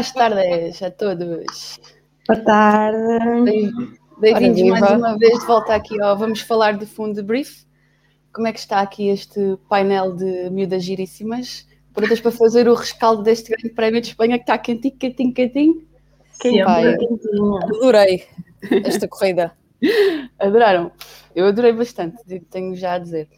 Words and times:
Buenas 0.00 0.12
tardes 0.14 0.82
a 0.82 0.90
todos. 0.90 1.78
Boa 2.26 2.40
tarde. 2.40 3.70
Bem-vindos 4.18 4.80
mais 4.80 4.92
uma 4.92 5.18
vez 5.18 5.38
de 5.38 5.44
volta 5.44 5.74
aqui 5.74 6.00
ao 6.00 6.16
Vamos 6.16 6.40
Falar 6.40 6.78
de 6.78 6.86
Fundo 6.86 7.22
Brief. 7.22 7.66
Como 8.32 8.46
é 8.46 8.52
que 8.54 8.60
está 8.60 8.80
aqui 8.80 9.08
este 9.08 9.58
painel 9.68 10.16
de 10.16 10.48
miúdas 10.48 10.84
giríssimas? 10.84 11.68
Prontas 11.92 12.18
para 12.18 12.32
fazer 12.32 12.66
o 12.66 12.72
rescaldo 12.72 13.22
deste 13.22 13.50
grande 13.50 13.74
prémio 13.74 14.00
de 14.00 14.06
Espanha 14.06 14.38
que 14.38 14.44
está 14.44 14.56
quentinho, 14.56 14.96
quentinho, 14.96 15.34
quentinho? 15.34 15.86
Quem 16.40 16.64
Pai, 16.64 16.96
adorei 17.62 18.26
esta 18.82 19.06
corrida. 19.06 19.52
Adoraram? 20.40 20.92
Eu 21.36 21.44
adorei 21.44 21.74
bastante, 21.74 22.40
tenho 22.48 22.74
já 22.74 22.94
a 22.94 22.98
dizer. 22.98 23.28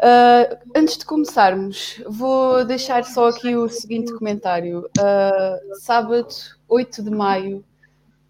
Uh, 0.00 0.56
antes 0.74 0.96
de 0.96 1.04
começarmos, 1.04 2.02
vou 2.08 2.64
deixar 2.64 3.04
só 3.04 3.28
aqui 3.28 3.54
o 3.54 3.68
seguinte 3.68 4.10
comentário. 4.14 4.88
Uh, 4.98 5.76
sábado, 5.78 6.34
8 6.66 7.02
de 7.02 7.10
maio, 7.10 7.62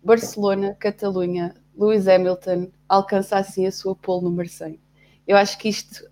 Barcelona, 0.03 0.77
Catalunha, 0.81 1.55
Lewis 1.79 2.09
Hamilton 2.09 2.73
alcança 2.89 3.39
assim 3.39 3.67
a 3.67 3.73
sua 3.73 3.95
pole 3.95 4.25
número 4.25 4.49
100. 4.49 4.81
Eu 5.29 5.37
acho 5.37 5.57
que 5.59 5.69
isto, 5.69 6.05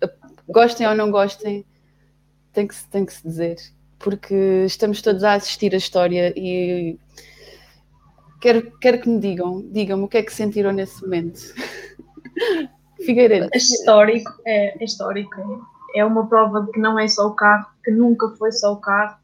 gostem 0.47 0.87
ou 0.87 0.95
não 0.95 1.11
gostem, 1.11 1.65
tem 2.53 2.65
que, 2.65 2.75
tem 2.87 3.05
que 3.05 3.13
se 3.13 3.27
dizer, 3.27 3.57
porque 3.99 4.63
estamos 4.65 5.01
todos 5.01 5.25
a 5.25 5.33
assistir 5.33 5.73
a 5.73 5.77
história 5.77 6.33
e 6.37 6.97
quero, 8.39 8.71
quero 8.79 9.01
que 9.01 9.09
me 9.09 9.19
digam, 9.19 9.61
digam-me 9.69 10.05
o 10.05 10.07
que 10.07 10.19
é 10.19 10.23
que 10.23 10.33
sentiram 10.33 10.71
nesse 10.71 11.01
momento. 11.01 11.53
Figueiredo. 13.05 13.49
É 13.53 13.57
histórico, 13.57 14.31
é, 14.45 14.81
é 14.81 14.83
histórico. 14.83 15.67
É 15.95 16.05
uma 16.05 16.27
prova 16.27 16.61
de 16.61 16.71
que 16.71 16.79
não 16.79 16.99
é 16.99 17.07
só 17.07 17.27
o 17.27 17.35
carro, 17.35 17.67
que 17.83 17.91
nunca 17.91 18.29
foi 18.37 18.51
só 18.51 18.73
o 18.73 18.77
carro. 18.77 19.17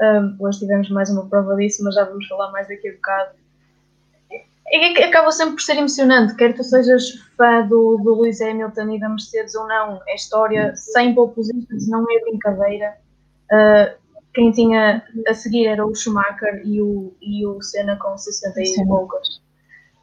Um, 0.00 0.36
hoje 0.40 0.60
tivemos 0.60 0.90
mais 0.90 1.10
uma 1.10 1.26
prova 1.28 1.54
disso, 1.56 1.84
mas 1.84 1.94
já 1.94 2.04
vamos 2.04 2.26
falar 2.26 2.50
mais 2.50 2.66
daqui 2.68 2.88
a 2.88 2.92
bocado. 2.92 3.30
É, 4.66 5.00
é, 5.00 5.04
acaba 5.04 5.30
sempre 5.30 5.54
por 5.54 5.62
ser 5.62 5.76
emocionante, 5.76 6.34
quer 6.34 6.54
tu 6.54 6.64
sejas 6.64 7.10
fã 7.36 7.66
do, 7.66 7.98
do 7.98 8.20
Lewis 8.20 8.40
Hamilton 8.40 8.90
e 8.90 9.00
da 9.00 9.08
Mercedes 9.08 9.54
ou 9.54 9.68
não, 9.68 10.00
é 10.08 10.14
história 10.14 10.74
sem 10.74 11.14
pole 11.14 11.32
não 11.88 12.04
é 12.10 12.20
brincadeira. 12.20 12.96
Uh, 13.52 14.02
quem 14.32 14.50
tinha 14.50 15.04
a 15.28 15.34
seguir 15.34 15.66
era 15.66 15.86
o 15.86 15.94
Schumacher 15.94 16.62
e 16.64 16.80
o, 16.80 17.14
e 17.20 17.46
o 17.46 17.60
Senna 17.60 17.96
com 17.96 18.16
61 18.16 18.86
poucas. 18.86 19.42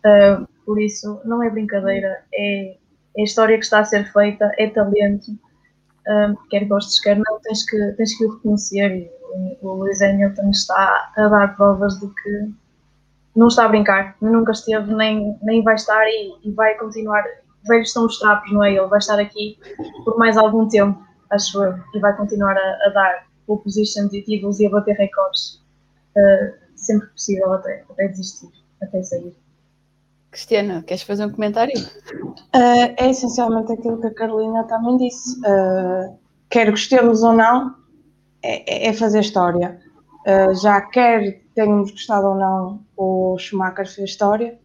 Uh, 0.05 0.47
por 0.65 0.79
isso, 0.79 1.19
não 1.25 1.41
é 1.41 1.49
brincadeira, 1.49 2.23
é, 2.31 2.77
é 3.19 3.23
história 3.23 3.57
que 3.57 3.63
está 3.63 3.79
a 3.79 3.83
ser 3.83 4.11
feita, 4.11 4.51
é 4.57 4.69
talento, 4.69 5.31
um, 6.07 6.35
quer 6.49 6.65
gostes, 6.65 6.99
quer 7.01 7.17
não, 7.17 7.39
tens 7.41 7.69
que, 7.69 7.91
tens 7.93 8.17
que 8.17 8.25
o 8.25 8.35
reconhecer. 8.35 8.89
E 8.89 9.57
o 9.61 9.83
Lewis 9.83 10.01
Hamilton 10.01 10.49
está 10.49 11.11
a 11.15 11.27
dar 11.27 11.55
provas 11.55 11.99
de 11.99 12.07
que 12.07 12.49
não 13.35 13.47
está 13.47 13.65
a 13.65 13.69
brincar, 13.69 14.15
nunca 14.21 14.51
esteve, 14.51 14.93
nem, 14.93 15.37
nem 15.41 15.63
vai 15.63 15.75
estar 15.75 16.03
e, 16.07 16.33
e 16.43 16.51
vai 16.51 16.75
continuar. 16.75 17.23
Velhos 17.67 17.91
são 17.91 18.05
os 18.05 18.17
trapos, 18.19 18.51
não 18.51 18.63
é? 18.63 18.73
Ele 18.73 18.87
vai 18.87 18.99
estar 18.99 19.19
aqui 19.19 19.59
por 20.05 20.17
mais 20.17 20.37
algum 20.37 20.67
tempo, 20.67 20.99
acho 21.29 21.61
eu, 21.63 21.75
e 21.93 21.99
vai 21.99 22.15
continuar 22.15 22.57
a, 22.57 22.87
a 22.87 22.89
dar 22.89 23.27
pole 23.45 23.61
positions 23.61 24.13
e 24.13 24.21
títulos 24.21 24.59
e 24.59 24.65
a 24.65 24.69
bater 24.69 24.95
recordes 24.95 25.61
uh, 26.15 26.53
sempre 26.75 27.07
possível 27.07 27.53
até, 27.53 27.83
até 27.89 28.07
desistir, 28.07 28.49
até 28.81 29.03
sair. 29.03 29.35
Cristiana, 30.31 30.83
queres 30.83 31.03
fazer 31.03 31.25
um 31.25 31.31
comentário? 31.31 31.73
Uh, 32.55 32.93
é 32.97 33.09
essencialmente 33.09 33.71
aquilo 33.71 33.99
que 33.99 34.07
a 34.07 34.13
Carolina 34.13 34.63
também 34.65 34.97
disse. 34.97 35.39
Uh, 35.39 36.17
quer 36.49 36.69
gostemos 36.69 37.23
ou 37.23 37.33
não, 37.33 37.75
é, 38.43 38.87
é 38.87 38.93
fazer 38.93 39.21
história. 39.21 39.79
Uh, 40.27 40.53
já 40.55 40.81
quer 40.81 41.41
tenhamos 41.55 41.91
gostado 41.91 42.27
ou 42.27 42.35
não, 42.35 42.85
o 42.95 43.37
Schumacher 43.37 43.87
fez 43.87 44.11
história 44.11 44.57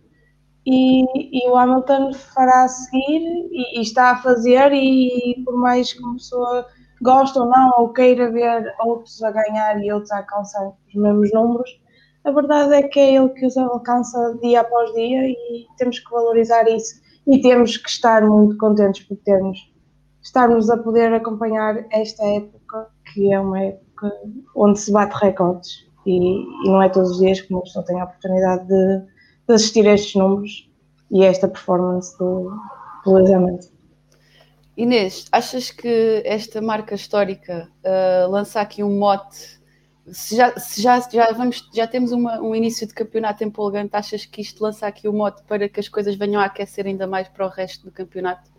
e, 0.66 1.02
e 1.44 1.48
o 1.50 1.56
Hamilton 1.56 2.12
fará 2.12 2.64
a 2.64 2.68
seguir 2.68 3.22
e, 3.50 3.78
e, 3.78 3.82
está 3.82 4.12
a 4.12 4.16
fazer 4.16 4.72
e 4.72 5.42
por 5.44 5.56
mais 5.56 5.92
que 5.92 6.02
uma 6.02 6.14
pessoa 6.14 6.66
goste 7.02 7.38
ou 7.38 7.46
não 7.46 7.70
ou 7.78 7.92
queira 7.92 8.30
ver 8.30 8.72
outros 8.80 9.22
a 9.22 9.30
ganhar 9.30 9.82
e 9.82 9.92
outros 9.92 10.10
a 10.12 10.18
alcançar 10.18 10.66
os 10.68 10.94
mesmos 10.94 11.32
números, 11.32 11.80
a 12.24 12.30
verdade 12.30 12.74
é 12.74 12.82
que 12.82 12.98
é 12.98 13.14
ele 13.14 13.28
que 13.30 13.46
os 13.46 13.56
alcança 13.56 14.38
dia 14.42 14.60
após 14.60 14.92
dia 14.94 15.28
e 15.28 15.66
temos 15.76 15.98
que 15.98 16.10
valorizar 16.10 16.66
isso 16.68 17.00
e 17.26 17.40
temos 17.40 17.76
que 17.76 17.88
estar 17.88 18.26
muito 18.26 18.56
contentes 18.56 19.04
por 19.04 19.16
termos 19.18 19.58
estarmos 20.22 20.70
a 20.70 20.76
poder 20.78 21.12
acompanhar 21.12 21.84
esta 21.90 22.24
época 22.24 22.88
que 23.12 23.32
é 23.32 23.38
uma 23.38 23.60
época 23.60 24.10
onde 24.56 24.80
se 24.80 24.90
bate 24.90 25.14
recordes 25.22 25.86
e, 26.06 26.42
e 26.66 26.68
não 26.68 26.82
é 26.82 26.88
todos 26.88 27.12
os 27.12 27.18
dias 27.18 27.40
que 27.40 27.52
uma 27.52 27.62
pessoa 27.62 27.84
tem 27.84 28.00
a 28.00 28.04
oportunidade 28.04 28.66
de, 28.66 29.00
de 29.46 29.54
assistir 29.54 29.86
a 29.86 29.92
estes 29.92 30.14
números 30.14 30.70
e 31.10 31.24
a 31.24 31.28
esta 31.28 31.48
performance 31.48 32.16
do, 32.18 32.50
do. 33.04 33.74
Inês, 34.76 35.26
achas 35.30 35.70
que 35.70 36.22
esta 36.24 36.60
marca 36.60 36.94
histórica 36.94 37.68
uh, 37.84 38.28
lança 38.28 38.60
aqui 38.60 38.82
um 38.82 38.98
mote 38.98 39.60
se 40.12 40.36
já, 40.36 40.58
se 40.58 40.82
já, 40.82 41.00
já, 41.00 41.32
vamos, 41.32 41.68
já 41.72 41.86
temos 41.86 42.12
uma, 42.12 42.40
um 42.40 42.54
início 42.54 42.86
de 42.86 42.94
campeonato 42.94 43.42
empolgante, 43.42 43.96
achas 43.96 44.26
que 44.26 44.42
isto 44.42 44.62
lança 44.62 44.86
aqui 44.86 45.08
o 45.08 45.12
mote 45.12 45.42
para 45.44 45.68
que 45.68 45.80
as 45.80 45.88
coisas 45.88 46.14
venham 46.14 46.40
a 46.40 46.44
aquecer 46.44 46.86
ainda 46.86 47.06
mais 47.06 47.28
para 47.28 47.46
o 47.46 47.48
resto 47.48 47.84
do 47.86 47.92
campeonato? 47.92 48.53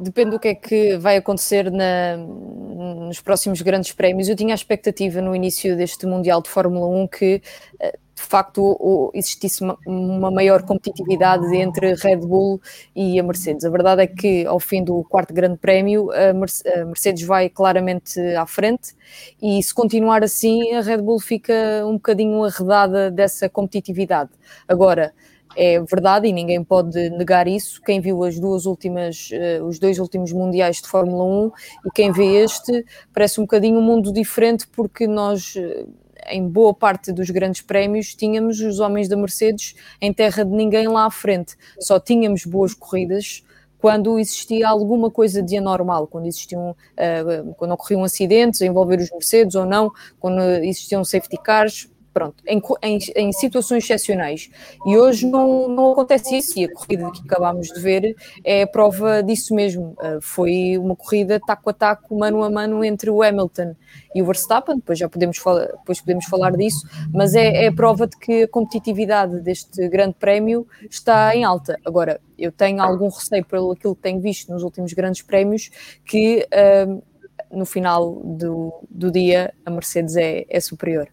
Depende 0.00 0.30
do 0.30 0.40
que 0.40 0.48
é 0.48 0.54
que 0.54 0.96
vai 0.96 1.16
acontecer 1.16 1.70
na, 1.70 2.16
nos 2.16 3.20
próximos 3.20 3.60
grandes 3.62 3.92
prémios. 3.92 4.28
Eu 4.28 4.36
tinha 4.36 4.54
a 4.54 4.56
expectativa 4.56 5.20
no 5.20 5.34
início 5.34 5.76
deste 5.76 6.06
Mundial 6.06 6.42
de 6.42 6.48
Fórmula 6.48 6.86
1 6.86 7.08
que 7.08 7.42
eh, 7.78 7.98
de 8.18 8.22
facto 8.22 9.12
existisse 9.14 9.62
uma, 9.86 10.30
maior 10.30 10.62
competitividade 10.64 11.54
entre 11.56 11.94
Red 11.94 12.16
Bull 12.16 12.60
e 12.94 13.18
a 13.18 13.22
Mercedes. 13.22 13.64
A 13.64 13.70
verdade 13.70 14.02
é 14.02 14.06
que 14.08 14.44
ao 14.44 14.58
fim 14.58 14.82
do 14.82 15.04
quarto 15.04 15.32
grande 15.32 15.56
prémio 15.56 16.10
a 16.10 16.32
Mercedes 16.32 17.22
vai 17.22 17.48
claramente 17.48 18.18
à 18.34 18.44
frente 18.44 18.94
e 19.40 19.62
se 19.62 19.72
continuar 19.72 20.24
assim 20.24 20.74
a 20.74 20.80
Red 20.80 20.98
Bull 20.98 21.20
fica 21.20 21.54
um 21.86 21.92
bocadinho 21.92 22.42
arredada 22.42 23.10
dessa 23.10 23.48
competitividade. 23.48 24.30
Agora, 24.66 25.14
é 25.56 25.80
verdade 25.80 26.28
e 26.28 26.32
ninguém 26.32 26.62
pode 26.62 27.10
negar 27.10 27.48
isso. 27.48 27.80
Quem 27.82 28.00
viu 28.00 28.22
as 28.24 28.38
duas 28.38 28.66
últimas, 28.66 29.30
uh, 29.30 29.64
os 29.64 29.78
dois 29.78 29.98
últimos 29.98 30.32
mundiais 30.32 30.76
de 30.76 30.88
Fórmula 30.88 31.24
1 31.24 31.52
e 31.86 31.90
quem 31.90 32.12
vê 32.12 32.42
este 32.42 32.84
parece 33.12 33.40
um 33.40 33.44
bocadinho 33.44 33.78
um 33.78 33.82
mundo 33.82 34.12
diferente 34.12 34.66
porque 34.68 35.06
nós 35.06 35.54
uh, 35.56 35.88
em 36.30 36.46
boa 36.46 36.74
parte 36.74 37.12
dos 37.12 37.30
grandes 37.30 37.62
prémios, 37.62 38.14
tínhamos 38.14 38.60
os 38.60 38.80
homens 38.80 39.08
da 39.08 39.16
Mercedes 39.16 39.74
em 40.00 40.12
terra 40.12 40.44
de 40.44 40.50
ninguém 40.50 40.88
lá 40.88 41.06
à 41.06 41.10
frente. 41.10 41.56
Só 41.80 41.98
tínhamos 41.98 42.44
boas 42.44 42.74
corridas 42.74 43.42
quando 43.78 44.18
existia 44.18 44.68
alguma 44.68 45.10
coisa 45.10 45.42
de 45.42 45.56
anormal, 45.56 46.06
quando 46.06 46.26
existiam, 46.26 46.70
uh, 46.70 47.54
quando 47.54 47.72
ocorriam 47.72 48.02
acidentes 48.02 48.60
a 48.60 48.66
envolver 48.66 48.98
os 48.98 49.10
Mercedes 49.10 49.54
ou 49.54 49.64
não, 49.64 49.90
quando 50.18 50.40
existiam 50.64 51.04
safety 51.04 51.38
cars, 51.40 51.88
pronto, 52.18 52.42
em, 52.48 52.60
em, 52.82 52.98
em, 53.14 53.32
situações 53.32 53.84
excepcionais. 53.84 54.50
E 54.84 54.96
hoje 54.96 55.24
não, 55.24 55.68
não 55.68 55.92
acontece 55.92 56.36
isso, 56.36 56.58
e 56.58 56.64
a 56.64 56.72
corrida 56.72 57.08
que 57.12 57.20
acabámos 57.24 57.68
de 57.68 57.80
ver 57.80 58.16
é 58.42 58.66
prova 58.66 59.22
disso 59.22 59.54
mesmo. 59.54 59.94
Uh, 60.00 60.20
foi 60.20 60.76
uma 60.76 60.96
corrida 60.96 61.38
taco 61.46 61.70
a 61.70 61.72
taco, 61.72 62.18
mano 62.18 62.42
a 62.42 62.50
mano, 62.50 62.84
entre 62.84 63.08
o 63.08 63.22
Hamilton 63.22 63.76
e 64.12 64.20
o 64.20 64.26
Verstappen, 64.26 64.76
depois 64.76 64.98
já 64.98 65.08
podemos, 65.08 65.38
depois 65.38 66.00
podemos 66.00 66.24
falar 66.24 66.56
disso, 66.56 66.84
mas 67.14 67.36
é, 67.36 67.66
é 67.66 67.70
prova 67.70 68.08
de 68.08 68.16
que 68.16 68.42
a 68.42 68.48
competitividade 68.48 69.40
deste 69.40 69.88
grande 69.88 70.16
prémio 70.18 70.66
está 70.90 71.36
em 71.36 71.44
alta. 71.44 71.78
Agora, 71.84 72.20
eu 72.36 72.50
tenho 72.50 72.82
algum 72.82 73.08
receio 73.08 73.44
pelo 73.44 73.70
aquilo 73.70 73.94
que 73.94 74.02
tenho 74.02 74.20
visto 74.20 74.52
nos 74.52 74.64
últimos 74.64 74.92
grandes 74.92 75.22
prémios, 75.22 75.70
que 76.04 76.44
uh, 76.52 77.00
no 77.48 77.64
final 77.64 78.20
do, 78.24 78.72
do 78.90 79.08
dia 79.08 79.54
a 79.64 79.70
Mercedes 79.70 80.16
é, 80.16 80.44
é 80.48 80.58
superior. 80.58 81.08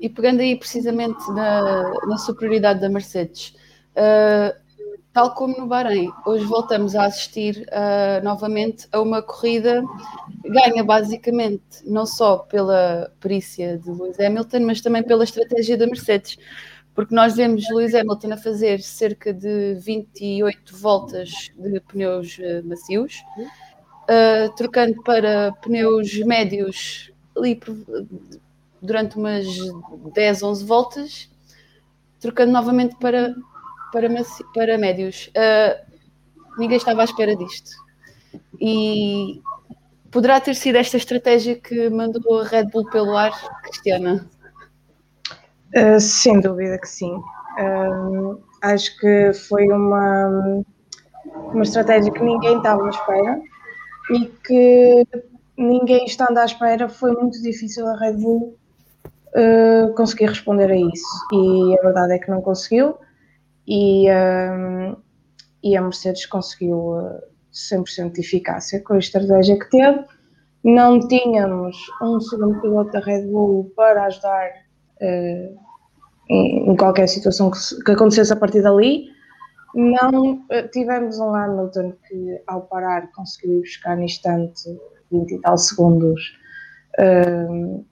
E 0.00 0.08
pegando 0.08 0.40
aí 0.40 0.56
precisamente 0.56 1.30
na, 1.32 1.92
na 2.06 2.16
superioridade 2.16 2.80
da 2.80 2.88
Mercedes, 2.88 3.54
uh, 3.94 4.58
tal 5.12 5.34
como 5.34 5.58
no 5.58 5.66
Bahrein, 5.66 6.10
hoje 6.24 6.44
voltamos 6.44 6.94
a 6.94 7.04
assistir 7.04 7.66
uh, 7.68 8.24
novamente 8.24 8.88
a 8.92 9.00
uma 9.00 9.20
corrida 9.20 9.84
ganha 10.44 10.82
basicamente 10.82 11.62
não 11.84 12.06
só 12.06 12.38
pela 12.38 13.12
perícia 13.20 13.78
de 13.78 13.90
Lewis 13.90 14.18
Hamilton, 14.18 14.60
mas 14.60 14.80
também 14.80 15.02
pela 15.02 15.24
estratégia 15.24 15.76
da 15.76 15.86
Mercedes, 15.86 16.38
porque 16.94 17.14
nós 17.14 17.36
vemos 17.36 17.68
Lewis 17.70 17.94
Hamilton 17.94 18.32
a 18.32 18.36
fazer 18.36 18.80
cerca 18.80 19.32
de 19.32 19.74
28 19.74 20.76
voltas 20.76 21.50
de 21.56 21.80
pneus 21.80 22.38
uh, 22.38 22.66
macios, 22.66 23.22
uh, 23.38 24.54
trocando 24.56 25.02
para 25.02 25.52
pneus 25.60 26.18
médios 26.20 27.12
ali 27.36 27.60
durante 28.82 29.16
umas 29.16 29.46
10, 30.14 30.42
11 30.42 30.64
voltas, 30.64 31.30
trocando 32.18 32.52
novamente 32.52 32.96
para 32.98 33.34
para, 33.92 34.08
para 34.54 34.78
médios. 34.78 35.30
Uh, 35.36 36.58
ninguém 36.58 36.76
estava 36.76 37.02
à 37.02 37.04
espera 37.04 37.36
disto. 37.36 37.70
E 38.60 39.40
poderá 40.10 40.40
ter 40.40 40.54
sido 40.54 40.76
esta 40.76 40.96
estratégia 40.96 41.56
que 41.56 41.88
mandou 41.90 42.40
a 42.40 42.44
Red 42.44 42.66
Bull 42.66 42.88
pelo 42.90 43.16
ar, 43.16 43.32
Cristiana? 43.62 44.28
Uh, 45.74 46.00
sem 46.00 46.40
dúvida 46.40 46.78
que 46.78 46.88
sim. 46.88 47.14
Uh, 47.14 48.40
acho 48.62 48.96
que 48.98 49.32
foi 49.32 49.66
uma, 49.68 50.62
uma 51.52 51.62
estratégia 51.62 52.12
que 52.12 52.22
ninguém 52.22 52.58
estava 52.58 52.86
à 52.86 52.90
espera 52.90 53.40
e 54.12 54.26
que 54.44 55.06
ninguém 55.56 56.04
estando 56.04 56.38
à 56.38 56.44
espera 56.44 56.88
foi 56.88 57.12
muito 57.12 57.40
difícil 57.42 57.86
a 57.86 57.96
Red 57.96 58.14
Bull 58.14 58.56
uh, 59.36 59.94
conseguir 59.94 60.26
responder 60.26 60.70
a 60.70 60.76
isso. 60.76 61.26
E 61.32 61.78
a 61.78 61.82
verdade 61.82 62.14
é 62.14 62.18
que 62.18 62.30
não 62.30 62.40
conseguiu 62.40 62.96
e, 63.66 64.10
um, 64.10 64.96
e 65.62 65.76
a 65.76 65.82
Mercedes 65.82 66.26
conseguiu 66.26 66.96
100% 67.52 68.08
uh, 68.08 68.12
de 68.12 68.20
eficácia 68.20 68.82
com 68.82 68.94
a 68.94 68.98
estratégia 68.98 69.58
que 69.58 69.70
teve. 69.70 70.04
Não 70.64 70.98
tínhamos 71.06 71.76
um 72.02 72.20
segundo 72.20 72.60
piloto 72.60 72.90
da 72.90 73.00
Red 73.00 73.26
Bull 73.26 73.72
para 73.76 74.04
ajudar 74.06 74.50
uh, 75.00 75.58
em, 76.28 76.70
em, 76.70 76.76
qualquer 76.76 77.06
situação 77.08 77.50
que, 77.50 77.58
que, 77.84 77.92
acontecesse 77.92 78.32
a 78.32 78.36
partir 78.36 78.62
dali. 78.62 79.06
Não 79.74 80.34
uh, 80.34 80.68
tivemos 80.72 81.18
um 81.18 81.34
Hamilton 81.34 81.92
que, 82.08 82.42
ao 82.46 82.62
parar, 82.62 83.10
conseguiu 83.12 83.60
buscar 83.60 83.96
no 83.96 84.02
instante 84.02 84.68
20 85.10 85.32
e 85.32 85.40
tal 85.40 85.56
segundos 85.56 86.20
uh, 86.98 87.84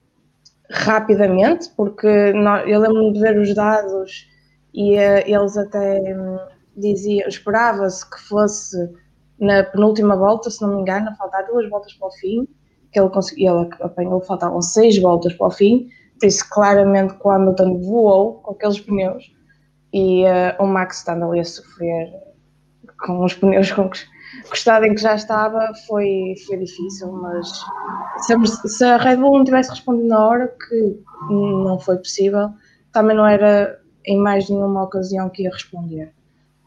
rapidamente, 0.69 1.69
porque 1.75 2.31
nós, 2.33 2.67
eu 2.67 2.79
lembro-me 2.79 3.13
de 3.13 3.19
ver 3.19 3.37
os 3.37 3.53
dados 3.53 4.27
e 4.73 4.95
uh, 4.95 5.23
eles 5.25 5.57
até 5.57 6.15
um, 6.15 6.37
diziam, 6.77 7.27
esperava-se 7.27 8.07
que 8.09 8.19
fosse 8.21 8.77
na 9.39 9.63
penúltima 9.63 10.15
volta, 10.15 10.49
se 10.49 10.61
não 10.61 10.75
me 10.75 10.81
engano, 10.81 11.09
a 11.09 11.15
faltar 11.15 11.45
duas 11.47 11.67
voltas 11.69 11.93
para 11.93 12.07
o 12.07 12.11
fim, 12.11 12.47
que 12.91 12.99
ele 12.99 13.09
conseguiu, 13.09 13.61
ele 13.61 13.69
apanhou, 13.81 14.21
faltavam 14.21 14.61
seis 14.61 14.99
voltas 14.99 15.33
para 15.33 15.47
o 15.47 15.51
fim, 15.51 15.89
por 16.19 16.27
isso 16.27 16.47
claramente 16.49 17.13
que 17.13 17.27
o 17.27 17.31
Hamilton 17.31 17.79
voou 17.79 18.33
com 18.35 18.51
aqueles 18.51 18.79
pneus 18.79 19.31
e 19.93 20.23
uh, 20.25 20.63
o 20.63 20.67
Max 20.67 20.97
estando 20.97 21.25
ali 21.25 21.39
a 21.39 21.45
sofrer 21.45 22.11
com 23.05 23.23
os 23.23 23.33
pneus 23.33 23.71
com 23.71 23.89
que, 23.89 23.99
o 24.49 24.53
estado 24.53 24.85
em 24.85 24.95
que 24.95 25.01
já 25.01 25.15
estava 25.15 25.71
foi, 25.87 26.35
foi 26.45 26.57
difícil, 26.57 27.11
mas 27.11 27.47
se 28.25 28.33
a, 28.33 28.45
se 28.45 28.83
a 28.83 28.97
Red 28.97 29.17
Bull 29.17 29.39
não 29.39 29.45
tivesse 29.45 29.71
respondido 29.71 30.07
na 30.07 30.25
hora, 30.25 30.47
que 30.47 30.99
não 31.29 31.79
foi 31.79 31.97
possível, 31.97 32.49
também 32.91 33.15
não 33.15 33.25
era 33.25 33.79
em 34.05 34.17
mais 34.17 34.49
nenhuma 34.49 34.83
ocasião 34.83 35.29
que 35.29 35.43
ia 35.43 35.51
responder. 35.51 36.13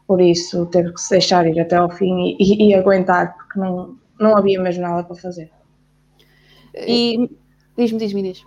Por 0.07 0.21
isso, 0.21 0.65
teve 0.67 0.93
que 0.93 1.01
se 1.01 1.11
deixar 1.11 1.47
ir 1.47 1.59
até 1.59 1.75
ao 1.75 1.89
fim 1.89 2.35
e, 2.39 2.69
e 2.69 2.75
aguentar, 2.75 3.35
porque 3.35 3.59
não, 3.59 3.97
não 4.19 4.37
havia 4.37 4.61
mesmo 4.61 4.83
nada 4.83 5.03
para 5.03 5.15
fazer. 5.15 5.49
E 6.75 7.29
diz-me, 7.77 7.99
diz-me, 7.99 8.23
diz. 8.23 8.45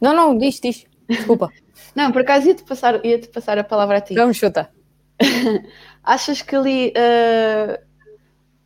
Não, 0.00 0.14
não, 0.14 0.36
diz, 0.36 0.60
diz. 0.60 0.86
Desculpa. 1.08 1.50
não, 1.94 2.12
por 2.12 2.22
acaso 2.22 2.48
ia-te 2.48 2.64
passar, 2.64 3.04
ia 3.04 3.18
-te 3.18 3.28
passar 3.28 3.58
a 3.58 3.64
palavra 3.64 3.98
a 3.98 4.00
ti. 4.00 4.14
Vamos, 4.14 4.36
chuta. 4.36 4.70
Achas 6.02 6.42
que 6.42 6.54
ali 6.54 6.92
uh, 6.92 7.78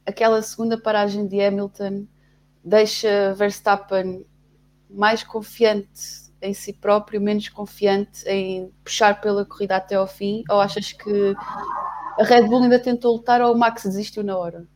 aquela 0.09 0.41
segunda 0.41 0.81
paragem 0.81 1.27
de 1.27 1.41
Hamilton 1.41 2.07
deixa 2.65 3.35
Verstappen 3.35 4.27
mais 4.89 5.23
confiante 5.23 6.29
em 6.41 6.55
si 6.55 6.73
próprio, 6.73 7.21
menos 7.21 7.49
confiante 7.51 8.27
em 8.27 8.73
puxar 8.83 9.21
pela 9.21 9.45
corrida 9.45 9.77
até 9.77 9.97
ao 9.97 10.07
fim? 10.07 10.43
Ou 10.49 10.61
achas 10.61 10.93
que 10.93 11.35
a 12.19 12.25
Red 12.25 12.49
Bull 12.49 12.63
ainda 12.63 12.79
tentou 12.79 13.17
lutar 13.17 13.43
ou 13.43 13.55
o 13.55 13.59
Max 13.59 13.83
desistiu 13.83 14.25
na 14.25 14.37
hora? 14.37 14.67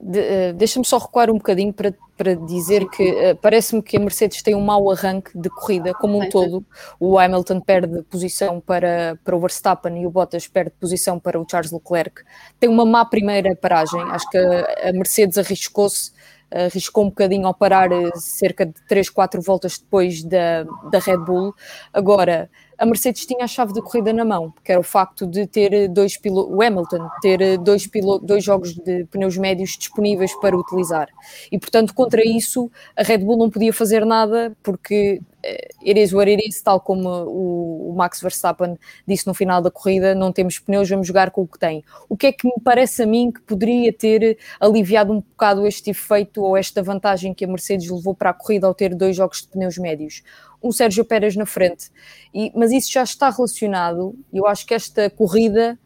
De, 0.00 0.20
uh, 0.20 0.54
Deixa-me 0.54 0.84
só 0.84 0.98
recuar 0.98 1.30
um 1.30 1.34
bocadinho 1.34 1.72
para, 1.72 1.94
para 2.16 2.34
dizer 2.34 2.88
que 2.90 3.02
uh, 3.02 3.36
parece-me 3.36 3.82
que 3.82 3.96
a 3.96 4.00
Mercedes 4.00 4.42
tem 4.42 4.54
um 4.54 4.60
mau 4.60 4.90
arranque 4.90 5.30
de 5.38 5.48
corrida 5.48 5.94
como 5.94 6.20
um 6.20 6.28
todo. 6.28 6.64
O 7.00 7.18
Hamilton 7.18 7.60
perde 7.60 8.02
posição 8.04 8.60
para, 8.60 9.18
para 9.24 9.36
o 9.36 9.40
Verstappen 9.40 10.02
e 10.02 10.06
o 10.06 10.10
Bottas 10.10 10.46
perde 10.46 10.72
posição 10.78 11.18
para 11.18 11.40
o 11.40 11.46
Charles 11.50 11.72
Leclerc. 11.72 12.22
Tem 12.60 12.68
uma 12.68 12.84
má 12.84 13.04
primeira 13.04 13.54
paragem. 13.56 14.00
Acho 14.10 14.28
que 14.30 14.38
a, 14.38 14.90
a 14.90 14.92
Mercedes 14.92 15.38
arriscou-se 15.38 16.12
arriscou 16.50 17.04
um 17.04 17.08
bocadinho 17.08 17.46
ao 17.46 17.54
parar 17.54 17.90
eh, 17.90 18.10
cerca 18.14 18.64
de 18.64 18.74
3, 18.88 19.10
4 19.10 19.42
voltas 19.42 19.78
depois 19.78 20.22
da, 20.22 20.64
da 20.90 20.98
Red 20.98 21.18
Bull. 21.18 21.54
Agora, 21.92 22.48
a 22.78 22.84
Mercedes 22.84 23.24
tinha 23.24 23.44
a 23.44 23.46
chave 23.46 23.72
da 23.72 23.80
corrida 23.80 24.12
na 24.12 24.24
mão, 24.24 24.52
que 24.62 24.70
era 24.70 24.80
o 24.80 24.84
facto 24.84 25.26
de 25.26 25.46
ter 25.46 25.88
dois 25.88 26.16
pilotos, 26.16 26.54
o 26.54 26.62
Hamilton 26.62 27.08
ter 27.20 27.58
dois, 27.58 27.86
pilotos, 27.86 28.26
dois 28.26 28.44
jogos 28.44 28.74
de 28.74 29.04
pneus 29.06 29.36
médios 29.36 29.76
disponíveis 29.78 30.34
para 30.40 30.56
utilizar. 30.56 31.08
E, 31.50 31.58
portanto, 31.58 31.94
contra 31.94 32.22
isso, 32.24 32.70
a 32.96 33.02
Red 33.02 33.18
Bull 33.18 33.38
não 33.38 33.50
podia 33.50 33.72
fazer 33.72 34.04
nada, 34.04 34.54
porque 34.62 35.20
eh, 35.42 35.68
it 35.86 36.00
is 36.00 36.12
what 36.12 36.30
it 36.30 36.46
is, 36.46 36.60
tal 36.60 36.80
como 36.80 37.08
o, 37.08 37.94
Max 37.96 38.20
Verstappen 38.20 38.76
disse 39.06 39.26
no 39.26 39.32
final 39.32 39.62
da 39.62 39.70
corrida, 39.70 40.14
não 40.14 40.30
temos 40.30 40.58
pneus, 40.58 40.88
vamos 40.88 41.06
jogar 41.06 41.30
com 41.30 41.42
o 41.42 41.46
que 41.46 41.58
tem. 41.58 41.82
O 42.08 42.16
que 42.16 42.26
é 42.26 42.32
que 42.32 42.46
me 42.46 42.60
parece 42.62 43.02
a 43.02 43.06
mim 43.06 43.30
que 43.30 43.40
poderia 43.40 43.92
ter 43.92 44.36
aliviado 44.60 45.12
um 45.12 45.20
bocado 45.20 45.66
este 45.66 45.90
efeito 45.90 46.42
ou 46.42 46.56
esta 46.56 46.82
vantagem 46.82 47.32
que 47.32 47.44
a 47.44 47.48
Mercedes 47.48 47.88
levou 47.90 48.14
para 48.14 48.30
a 48.30 48.34
corrida 48.34 48.66
ao 48.66 48.74
ter 48.74 48.94
dois 48.94 49.16
jogos 49.16 49.42
de 49.42 49.48
pneus 49.48 49.78
médios? 49.78 50.22
Um 50.66 50.72
Sérgio 50.72 51.04
Pérez 51.04 51.36
na 51.36 51.46
frente. 51.46 51.90
E, 52.34 52.50
mas 52.54 52.72
isso 52.72 52.92
já 52.92 53.02
está 53.02 53.30
relacionado, 53.30 54.14
eu 54.32 54.46
acho 54.46 54.66
que 54.66 54.74
esta 54.74 55.08
corrida, 55.10 55.78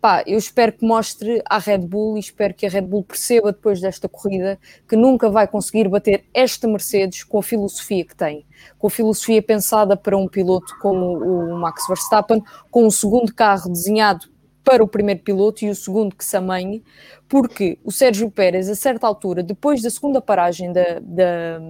pá, 0.00 0.22
eu 0.26 0.38
espero 0.38 0.72
que 0.72 0.84
mostre 0.84 1.42
à 1.48 1.58
Red 1.58 1.78
Bull 1.78 2.16
e 2.16 2.20
espero 2.20 2.54
que 2.54 2.66
a 2.66 2.68
Red 2.68 2.82
Bull 2.82 3.04
perceba 3.04 3.52
depois 3.52 3.80
desta 3.80 4.08
corrida 4.08 4.58
que 4.88 4.96
nunca 4.96 5.30
vai 5.30 5.46
conseguir 5.46 5.88
bater 5.88 6.24
esta 6.32 6.66
Mercedes 6.66 7.24
com 7.24 7.38
a 7.38 7.42
filosofia 7.42 8.04
que 8.04 8.14
tem, 8.14 8.44
com 8.78 8.86
a 8.86 8.90
filosofia 8.90 9.42
pensada 9.42 9.96
para 9.96 10.16
um 10.16 10.28
piloto 10.28 10.76
como 10.80 11.18
o 11.18 11.58
Max 11.58 11.86
Verstappen, 11.86 12.42
com 12.70 12.86
um 12.86 12.90
segundo 12.90 13.34
carro 13.34 13.70
desenhado 13.70 14.34
para 14.64 14.82
o 14.82 14.88
primeiro 14.88 15.20
piloto 15.20 15.64
e 15.64 15.68
o 15.68 15.74
segundo 15.74 16.16
que 16.16 16.24
se 16.24 16.36
amanhe, 16.36 16.82
porque 17.28 17.78
o 17.84 17.92
Sérgio 17.92 18.30
Pérez, 18.30 18.68
a 18.68 18.74
certa 18.74 19.06
altura, 19.06 19.42
depois 19.42 19.82
da 19.82 19.90
segunda 19.90 20.20
paragem 20.22 20.72
da, 20.72 20.98
da, 21.02 21.60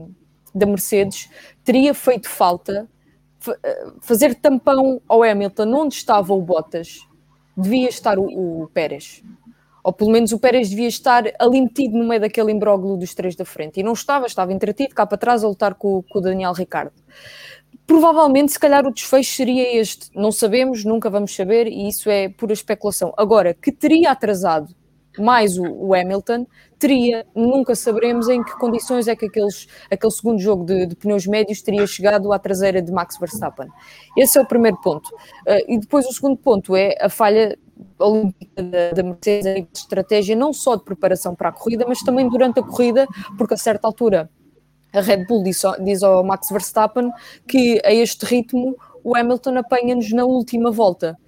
da 0.55 0.67
Mercedes, 0.67 1.29
teria 1.65 1.93
feito 1.93 2.29
falta 2.29 2.89
eh, 3.63 3.87
fazer 4.01 4.35
tampão 4.35 5.01
ao 5.09 5.23
Hamilton 5.23 5.75
onde 5.75 5.95
estava 5.95 6.33
o 6.33 6.41
Bottas, 6.41 7.01
devia 7.57 7.89
estar 7.89 8.19
o, 8.19 8.63
o 8.63 8.69
Pérez. 8.69 9.23
Ou 9.83 9.93
pelo 9.93 10.11
menos 10.11 10.33
o 10.33 10.39
Pérez 10.39 10.71
devia 10.71 10.89
estar 10.89 11.25
ali 11.39 11.61
metido 11.61 11.99
no 11.99 12.09
meio 12.09 12.21
daquele 12.21 12.51
imbróglio 12.51 12.97
dos 12.97 13.15
três 13.15 13.37
da 13.37 13.45
frente. 13.45 13.81
E 13.81 13.83
não 13.83 13.93
estava, 13.93 14.27
estava 14.27 14.53
entretido 14.53 14.95
cá 14.95 15.05
para 15.05 15.19
trás 15.19 15.45
a 15.45 15.49
lutar 15.49 15.75
com, 15.75 16.03
com 16.03 16.19
o 16.19 16.23
Daniel 16.23 16.55
Ricardo. 16.55 16.95
Provavelmente, 17.87 18.53
se 18.53 18.59
calhar, 18.59 18.87
o 18.87 18.93
desfecho 18.93 19.35
seria 19.35 19.79
este. 19.79 20.09
Não 20.15 20.33
sabemos, 20.33 20.85
nunca 20.85 21.11
vamos 21.11 21.35
saber, 21.35 21.67
e 21.67 21.87
isso 21.87 22.09
é 22.09 22.31
pura 22.31 22.55
especulação. 22.55 23.13
Agora, 23.15 23.53
que 23.53 23.71
teria 23.71 24.11
atrasado 24.11 24.75
mais 25.21 25.59
o, 25.59 25.65
o, 25.65 25.95
Hamilton, 25.95 26.47
teria, 26.79 27.27
nunca 27.35 27.75
saberemos 27.75 28.29
em 28.29 28.43
que 28.43 28.53
condições 28.59 29.09
é 29.09 29.17
que 29.17 29.27
aqueles, 29.27 29.67
aquele 29.91 30.13
segundo 30.13 30.39
jogo 30.39 30.65
de, 30.65 30.87
de, 30.87 30.97
pneus 30.97 31.27
médios 31.27 31.63
teria 31.63 31.87
chegado 31.87 32.33
à 32.33 32.39
traseira 32.39 32.81
de 32.83 32.93
Max 32.93 33.19
Verstappen. 33.19 33.69
Esse 34.17 34.39
é 34.39 34.41
o 34.41 34.47
primeiro 34.47 34.79
ponto. 34.81 35.09
Uh, 35.47 35.65
e 35.69 35.79
depois 35.79 36.07
o 36.07 36.13
segundo 36.13 36.37
ponto 36.37 36.77
é 36.77 36.97
a 37.01 37.09
falha 37.09 37.59
olímpica 37.99 38.63
da, 38.63 38.91
da 38.91 39.03
Mercedes, 39.03 39.67
de 39.73 39.79
estratégia 39.79 40.37
não 40.37 40.53
só 40.53 40.77
de 40.77 40.85
preparação 40.85 41.35
para 41.35 41.49
a 41.49 41.53
corrida, 41.53 41.85
mas 41.89 42.01
também 42.01 42.29
durante 42.29 42.61
a 42.61 42.63
corrida, 42.63 43.07
porque 43.37 43.55
a 43.55 43.59
certa 43.59 43.87
altura 43.87 44.31
a 44.93 45.01
Red 45.01 45.27
Bull 45.27 45.43
diz, 45.43 45.63
diz 45.83 46.03
ao 46.03 46.23
Max 46.23 46.49
Verstappen 46.51 47.11
que 47.49 47.81
a 47.85 47.93
este 47.93 48.25
ritmo 48.25 48.77
o 49.03 49.17
Hamilton 49.17 49.59
apanha-nos 49.59 50.11
na 50.13 50.25
última 50.25 50.71
volta 50.71 51.19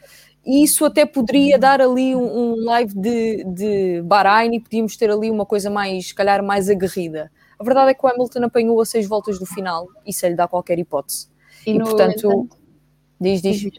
e 0.47 0.63
isso 0.63 0.85
até 0.85 1.05
poderia 1.05 1.59
dar 1.59 1.81
ali 1.81 2.15
um, 2.15 2.55
um 2.55 2.65
live 2.65 2.95
de, 2.95 3.45
de 3.45 4.03
Bahrein 4.03 4.55
e 4.55 4.61
podíamos 4.61 4.97
ter 4.97 5.11
ali 5.11 5.29
uma 5.29 5.45
coisa 5.45 5.69
mais, 5.69 6.09
se 6.09 6.15
calhar, 6.15 6.43
mais 6.43 6.71
aguerrida. 6.71 7.33
A 7.59 7.65
verdade 7.65 7.91
é 7.91 7.95
que 7.95 8.07
o 8.07 8.09
Hamilton 8.09 8.45
apanhou 8.45 8.81
a 8.81 8.87
seis 8.87 9.09
voltas 9.09 9.39
do 9.41 9.47
final, 9.47 9.89
isso 10.07 10.25
lhe 10.27 10.37
dá 10.37 10.47
qualquer 10.47 10.79
hipótese. 10.79 11.29
E, 11.67 11.73
e 11.73 11.79
portanto, 11.81 12.27
entanto... 12.27 12.57
diz, 13.21 13.43
diz. 13.43 13.71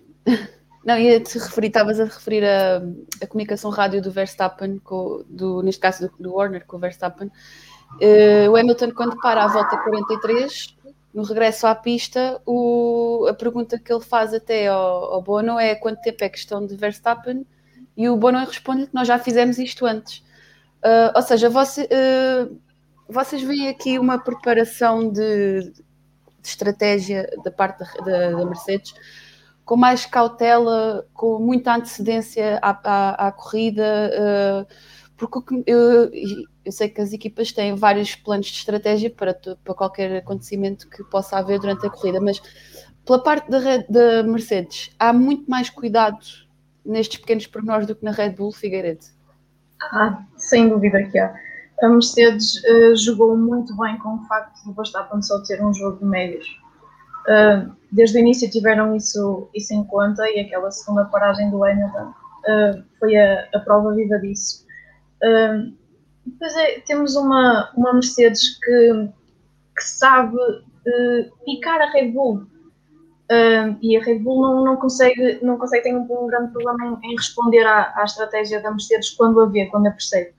Não, 0.83 0.97
ia-te 0.97 1.37
referir, 1.37 1.67
estavas 1.67 1.99
a 1.99 2.05
referir 2.05 2.45
a, 2.45 2.81
a, 3.21 3.27
comunicação 3.27 3.69
rádio 3.69 4.01
do 4.01 4.11
Verstappen, 4.11 4.79
com, 4.79 5.23
do, 5.27 5.61
neste 5.61 5.81
caso 5.81 6.07
do, 6.07 6.13
do 6.17 6.33
Warner 6.33 6.65
com 6.65 6.77
o 6.77 6.79
Verstappen. 6.79 7.29
Uh, 8.01 8.49
o 8.49 8.55
Hamilton, 8.55 8.91
quando 8.91 9.17
para 9.19 9.43
a 9.43 9.47
volta 9.47 9.77
43, 9.77 10.76
no 11.13 11.23
regresso 11.23 11.65
à 11.65 11.73
pista, 11.73 12.41
o, 12.45 13.25
a 13.29 13.33
pergunta 13.33 13.79
que 13.79 13.91
ele 13.91 14.03
faz 14.03 14.33
até 14.33 14.67
ao, 14.67 15.13
ao, 15.13 15.21
Bono 15.21 15.59
é 15.59 15.73
quanto 15.75 16.01
tempo 16.01 16.23
é 16.23 16.29
questão 16.29 16.65
de 16.65 16.75
Verstappen 16.75 17.45
e 17.95 18.07
o 18.09 18.15
Bono 18.15 18.39
responde 18.39 18.87
que 18.87 18.93
nós 18.93 19.07
já 19.07 19.17
fizemos 19.17 19.57
isto 19.57 19.85
antes. 19.85 20.19
Uh, 20.83 21.11
ou 21.15 21.21
seja, 21.23 21.49
você, 21.49 21.83
uh, 21.85 22.59
vocês 23.09 23.41
veem 23.41 23.69
aqui 23.69 23.97
uma 23.97 24.19
preparação 24.19 25.11
de, 25.11 25.71
de 25.71 26.47
estratégia 26.47 27.27
da 27.43 27.51
parte 27.51 27.79
da, 28.05 28.31
da, 28.31 28.45
Mercedes 28.45 28.93
com 29.65 29.75
mais 29.75 30.05
cautela, 30.05 31.05
com 31.13 31.39
muita 31.39 31.75
antecedência 31.75 32.57
à, 32.61 32.69
à, 32.83 33.27
à 33.27 33.31
corrida, 33.31 34.11
uh, 34.13 34.73
porque 35.17 35.63
eu, 35.65 36.11
eu, 36.63 36.71
sei 36.71 36.89
que 36.89 37.01
as 37.01 37.11
equipas 37.11 37.51
têm 37.51 37.75
vários 37.75 38.15
planos 38.15 38.47
de 38.47 38.53
estratégia 38.53 39.09
para, 39.09 39.33
para 39.33 39.73
qualquer 39.73 40.17
acontecimento 40.17 40.87
que 40.89 41.03
possa 41.05 41.37
haver 41.37 41.59
durante 41.59 41.85
a 41.85 41.89
corrida, 41.89 42.21
mas 42.21 42.41
pela 43.05 43.21
parte 43.21 43.49
da, 43.49 43.59
da 43.89 44.23
Mercedes, 44.23 44.91
há 44.99 45.11
muito 45.11 45.49
mais 45.49 45.69
cuidado 45.69 46.19
nestes 46.85 47.19
pequenos 47.19 47.47
pormenores 47.47 47.87
do 47.87 47.95
que 47.95 48.05
na 48.05 48.11
Red 48.11 48.31
Bull 48.31 48.51
Figueiredo? 48.51 49.05
Ah, 49.91 50.23
sem 50.35 50.69
dúvida 50.69 51.03
que 51.03 51.17
há. 51.17 51.33
A 51.81 51.89
Mercedes 51.89 52.55
uh, 52.63 52.95
jogou 52.95 53.37
muito 53.37 53.75
bem 53.77 53.97
com 53.99 54.15
o 54.15 54.23
facto 54.23 54.63
de 54.65 54.73
Verstappen 54.73 55.21
só 55.21 55.41
ter 55.43 55.63
um 55.63 55.73
jogo 55.73 55.99
de 55.99 56.05
médios 56.05 56.47
Uh, 57.27 57.75
desde 57.91 58.17
o 58.17 58.21
início 58.21 58.49
tiveram 58.49 58.95
isso, 58.95 59.49
isso 59.53 59.73
em 59.73 59.83
conta 59.83 60.23
e 60.29 60.39
aquela 60.39 60.71
segunda 60.71 61.03
paragem 61.03 61.49
do 61.49 61.61
Hamilton 61.61 62.05
uh, 62.07 62.83
foi 62.97 63.17
a, 63.17 63.49
a, 63.53 63.59
prova 63.59 63.93
viva 63.93 64.17
disso. 64.17 64.65
Uh, 65.23 65.75
depois 66.25 66.55
é, 66.57 66.79
temos 66.81 67.15
uma, 67.15 67.71
uma 67.75 67.93
Mercedes 67.93 68.59
que, 68.59 69.09
que 69.75 69.83
sabe 69.83 70.37
picar 71.45 71.81
a 71.81 71.91
Red 71.91 72.11
Bull. 72.11 72.45
e 73.81 73.97
a 73.97 74.03
Red 74.03 74.19
Bull 74.19 74.41
não, 74.41 74.63
não 74.63 74.77
consegue, 74.77 75.39
não 75.41 75.57
consegue 75.57 75.83
ter 75.83 75.95
um, 75.95 76.03
um 76.09 76.27
grande 76.27 76.51
problema 76.51 76.99
em, 77.03 77.11
em 77.11 77.15
responder 77.15 77.65
à, 77.65 77.93
à, 77.95 78.03
estratégia 78.03 78.61
da 78.61 78.71
Mercedes 78.71 79.09
quando 79.11 79.41
a 79.41 79.45
vê, 79.45 79.65
quando 79.65 79.87
a 79.87 79.91
percebe. 79.91 80.33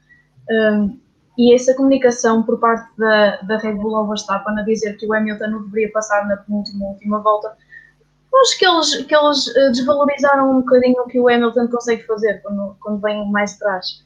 E 1.39 1.55
essa 1.55 1.73
comunicação 1.75 2.43
por 2.43 2.59
parte 2.59 2.91
da, 2.99 3.37
da 3.43 3.59
Red 3.59 3.75
Bull 3.75 3.95
ao 3.95 4.09
Verstappen 4.09 4.59
a 4.59 4.63
dizer 4.63 4.97
que 4.97 5.07
o 5.07 5.15
Hamilton 5.15 5.47
não 5.47 5.63
deveria 5.67 5.93
passar 5.93 6.27
na 6.27 6.37
penúltima 6.37 6.87
última 6.87 7.21
volta, 7.21 7.57
acho 8.43 8.59
que 8.59 8.67
eles, 8.67 8.97
que 9.07 9.15
eles 9.15 9.57
eh, 9.57 9.71
desvalorizaram 9.71 10.51
um 10.51 10.61
bocadinho 10.61 11.01
o 11.01 11.07
que 11.07 11.21
o 11.21 11.29
Hamilton 11.29 11.69
consegue 11.69 12.05
fazer 12.07 12.43
quando, 12.43 12.77
quando 12.81 13.01
vem 13.01 13.31
mais 13.31 13.55
atrás. 13.55 14.05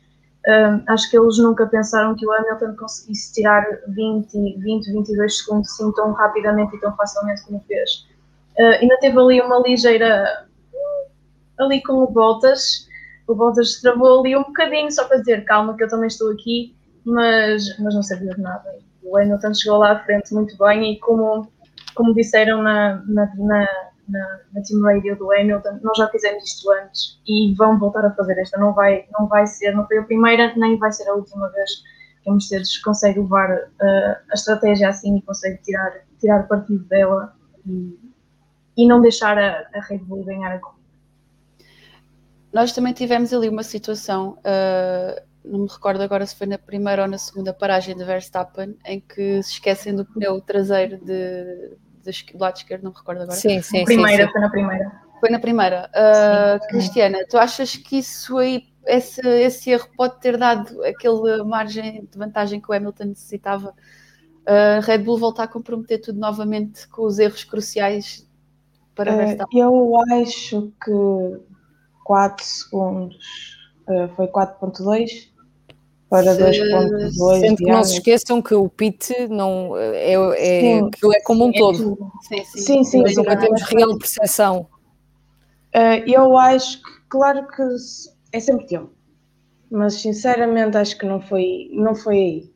Um, 0.49 0.83
acho 0.89 1.09
que 1.09 1.17
eles 1.17 1.39
nunca 1.39 1.67
pensaram 1.67 2.17
que 2.17 2.27
o 2.27 2.33
Hamilton 2.33 2.75
conseguisse 2.77 3.33
tirar 3.33 3.65
20, 3.89 4.59
20, 4.59 4.93
22 4.93 5.39
segundos 5.39 5.71
assim 5.71 5.93
tão 5.93 6.13
rapidamente 6.13 6.75
e 6.75 6.81
tão 6.81 6.95
facilmente 6.97 7.45
como 7.45 7.61
fez. 7.61 8.09
Uh, 8.59 8.81
ainda 8.81 8.99
teve 8.99 9.19
ali 9.19 9.41
uma 9.41 9.61
ligeira. 9.61 10.47
ali 11.59 11.83
com 11.83 11.95
o 11.95 12.11
Bottas. 12.11 12.89
O 13.29 13.35
Bottas 13.35 13.81
travou 13.81 14.21
ali 14.21 14.37
um 14.37 14.43
bocadinho 14.43 14.91
só 14.91 15.05
para 15.05 15.19
dizer 15.19 15.45
calma 15.45 15.77
que 15.77 15.85
eu 15.85 15.89
também 15.89 16.09
estou 16.09 16.33
aqui 16.33 16.75
mas, 17.05 17.79
mas 17.79 17.95
não 17.95 18.03
serviu 18.03 18.35
de 18.35 18.41
nada. 18.41 18.79
O 19.03 19.17
Hamilton 19.17 19.55
chegou 19.55 19.79
lá 19.79 19.93
à 19.93 19.99
frente 20.05 20.33
muito 20.33 20.57
bem 20.57 20.93
e 20.93 21.01
como, 21.01 21.51
como 21.95 22.15
disseram 22.15 22.63
na, 22.63 23.03
na, 23.07 23.31
na, 23.37 23.69
na, 24.09 24.41
na 24.53 24.63
Team 24.63 24.83
Radio 24.83 25.17
do 25.17 25.33
Hamilton, 25.33 25.79
nós 25.83 25.97
já 25.97 26.09
fizemos 26.09 26.45
isto 26.45 26.71
antes 26.71 27.21
e 27.27 27.55
vão 27.55 27.79
voltar 27.79 28.05
a 28.05 28.11
fazer 28.13 28.39
esta. 28.39 28.59
Não 28.59 28.73
vai, 28.73 29.07
não 29.19 29.27
vai 29.27 29.47
ser, 29.47 29.73
não 29.75 29.87
foi 29.87 29.99
a 29.99 30.03
primeira, 30.03 30.53
nem 30.57 30.79
vai 30.79 30.93
ser 30.93 31.09
a 31.09 31.15
última 31.15 31.49
vez 31.49 31.71
que 32.23 32.31
a 32.31 32.33
Mercedes 32.33 32.79
consegue 32.79 33.21
levar 33.21 33.51
uh, 33.51 34.17
a 34.31 34.35
estratégia 34.35 34.89
assim 34.89 35.17
e 35.17 35.23
consegue 35.23 35.59
tirar, 35.63 35.93
tirar 36.21 36.47
partido 36.47 36.85
dela 36.85 37.35
e, 37.67 37.99
e 38.77 38.87
não 38.87 39.01
deixar 39.01 39.39
a, 39.39 39.69
a 39.75 39.81
Red 39.81 39.99
Bull 39.99 40.25
ganhar 40.25 40.55
a 40.55 40.59
corrida. 40.59 40.83
Nós 42.53 42.73
também 42.73 42.93
tivemos 42.93 43.33
ali 43.33 43.49
uma 43.49 43.63
situação 43.63 44.39
uh, 44.39 45.33
não 45.45 45.61
me 45.61 45.69
recordo 45.69 46.01
agora 46.03 46.25
se 46.25 46.37
foi 46.37 46.47
na 46.47 46.59
primeira 46.59 47.03
ou 47.03 47.09
na 47.09 47.19
segunda 47.19 47.53
paragem 47.53 47.97
de 47.97 48.05
Verstappen, 48.05 48.77
em 48.85 49.01
que 49.01 49.43
se 49.43 49.53
esquecem 49.53 49.95
do 49.95 50.05
pneu 50.05 50.41
traseiro 50.41 50.99
de, 51.05 51.77
do 52.03 52.39
lado 52.39 52.57
esquerdo, 52.57 52.83
não 52.83 52.91
me 52.91 52.97
recordo 52.97 53.23
agora. 53.23 53.37
Sim, 53.37 53.63
sim, 53.63 53.85
primeira, 53.85 54.27
sim, 54.27 54.33
foi 54.33 54.41
na 54.41 54.51
primeira. 54.51 55.03
Foi 55.21 55.31
na 55.31 55.39
primeira. 55.39 55.91
Uh, 55.95 56.63
sim, 56.63 56.69
Cristiana, 56.69 57.19
tu 57.29 57.39
achas 57.39 57.77
que 57.77 57.99
isso 57.99 58.39
aí, 58.39 58.67
esse, 58.87 59.21
esse 59.21 59.71
erro 59.71 59.89
pode 59.97 60.21
ter 60.21 60.37
dado 60.37 60.83
aquele 60.85 61.43
margem 61.45 62.09
de 62.11 62.19
vantagem 62.19 62.61
que 62.61 62.71
o 62.71 62.75
Hamilton 62.75 63.05
necessitava? 63.05 63.75
Uh, 64.43 64.81
Red 64.83 64.99
Bull 64.99 65.19
voltar 65.19 65.45
a 65.45 65.49
comprometer 65.49 66.01
tudo 66.01 66.19
novamente 66.19 66.89
com 66.89 67.03
os 67.03 67.19
erros 67.19 67.45
cruciais 67.45 68.29
para 68.95 69.15
uh, 69.15 69.17
Verstappen? 69.17 69.61
Eu 69.61 69.97
acho 70.13 70.73
que 70.85 71.41
4 72.05 72.45
segundos 72.45 73.59
foi 74.17 74.27
4.2 74.29 75.32
para 76.13 76.37
2.2. 76.37 77.41
Sendo 77.41 77.57
que 77.57 77.65
não 77.65 77.83
se 77.83 77.95
esqueçam 77.95 78.43
que 78.43 78.55
o 78.55 78.69
PIT 78.69 79.29
não 79.31 79.75
é, 79.79 80.13
é, 80.13 80.79
sim, 80.79 80.91
é 81.11 81.23
como 81.23 81.47
um 81.47 81.51
sim, 81.51 81.59
todo. 81.59 82.13
Sim, 82.29 82.45
sim. 82.45 82.61
sim, 82.61 82.85
sim 82.85 83.03
Mas 83.03 83.17
nunca 83.17 83.35
temos 83.35 83.63
real 83.63 83.97
percepção. 83.97 84.67
Uh, 85.75 86.05
eu 86.07 86.37
acho 86.37 86.83
que, 86.83 86.91
claro 87.09 87.49
que 87.49 87.63
é 88.31 88.41
sempre 88.41 88.67
tempo, 88.67 88.91
mas 89.71 89.95
sinceramente 89.95 90.77
acho 90.77 90.99
que 90.99 91.07
não 91.07 91.19
foi, 91.19 91.71
não 91.73 91.95
foi 91.95 92.17
aí. 92.17 92.53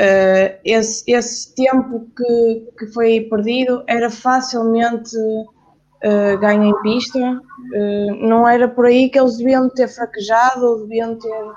Uh, 0.00 0.60
esse, 0.64 1.10
esse 1.10 1.52
tempo 1.56 2.06
que, 2.16 2.68
que 2.78 2.86
foi 2.92 3.22
perdido 3.22 3.82
era 3.88 4.08
facilmente 4.08 5.16
uh, 5.16 6.38
ganho 6.38 6.66
em 6.66 6.82
pista, 6.82 7.18
uh, 7.18 8.28
não 8.28 8.46
era 8.46 8.68
por 8.68 8.86
aí 8.86 9.10
que 9.10 9.18
eles 9.18 9.38
deviam 9.38 9.68
ter 9.68 9.88
fraquejado 9.88 10.64
ou 10.64 10.80
deviam 10.82 11.18
ter 11.18 11.52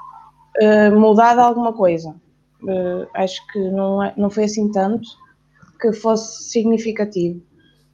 uh, 0.61 0.99
mudado 0.99 1.39
alguma 1.39 1.73
coisa. 1.73 2.15
Uh, 2.61 3.07
acho 3.13 3.45
que 3.47 3.59
não, 3.71 4.03
é, 4.03 4.13
não 4.15 4.29
foi 4.29 4.45
assim 4.45 4.71
tanto 4.71 5.07
que 5.79 5.91
fosse 5.93 6.49
significativo. 6.49 7.41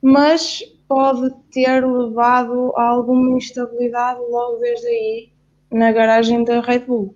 Mas 0.02 0.62
pode 0.88 1.34
ter 1.52 1.86
levado 1.86 2.74
a 2.76 2.90
alguma 2.90 3.38
instabilidade 3.38 4.20
logo 4.30 4.58
desde 4.58 4.88
aí 4.88 5.30
na 5.72 5.92
garagem 5.92 6.44
da 6.44 6.62
Red 6.62 6.80
Bull. 6.80 7.16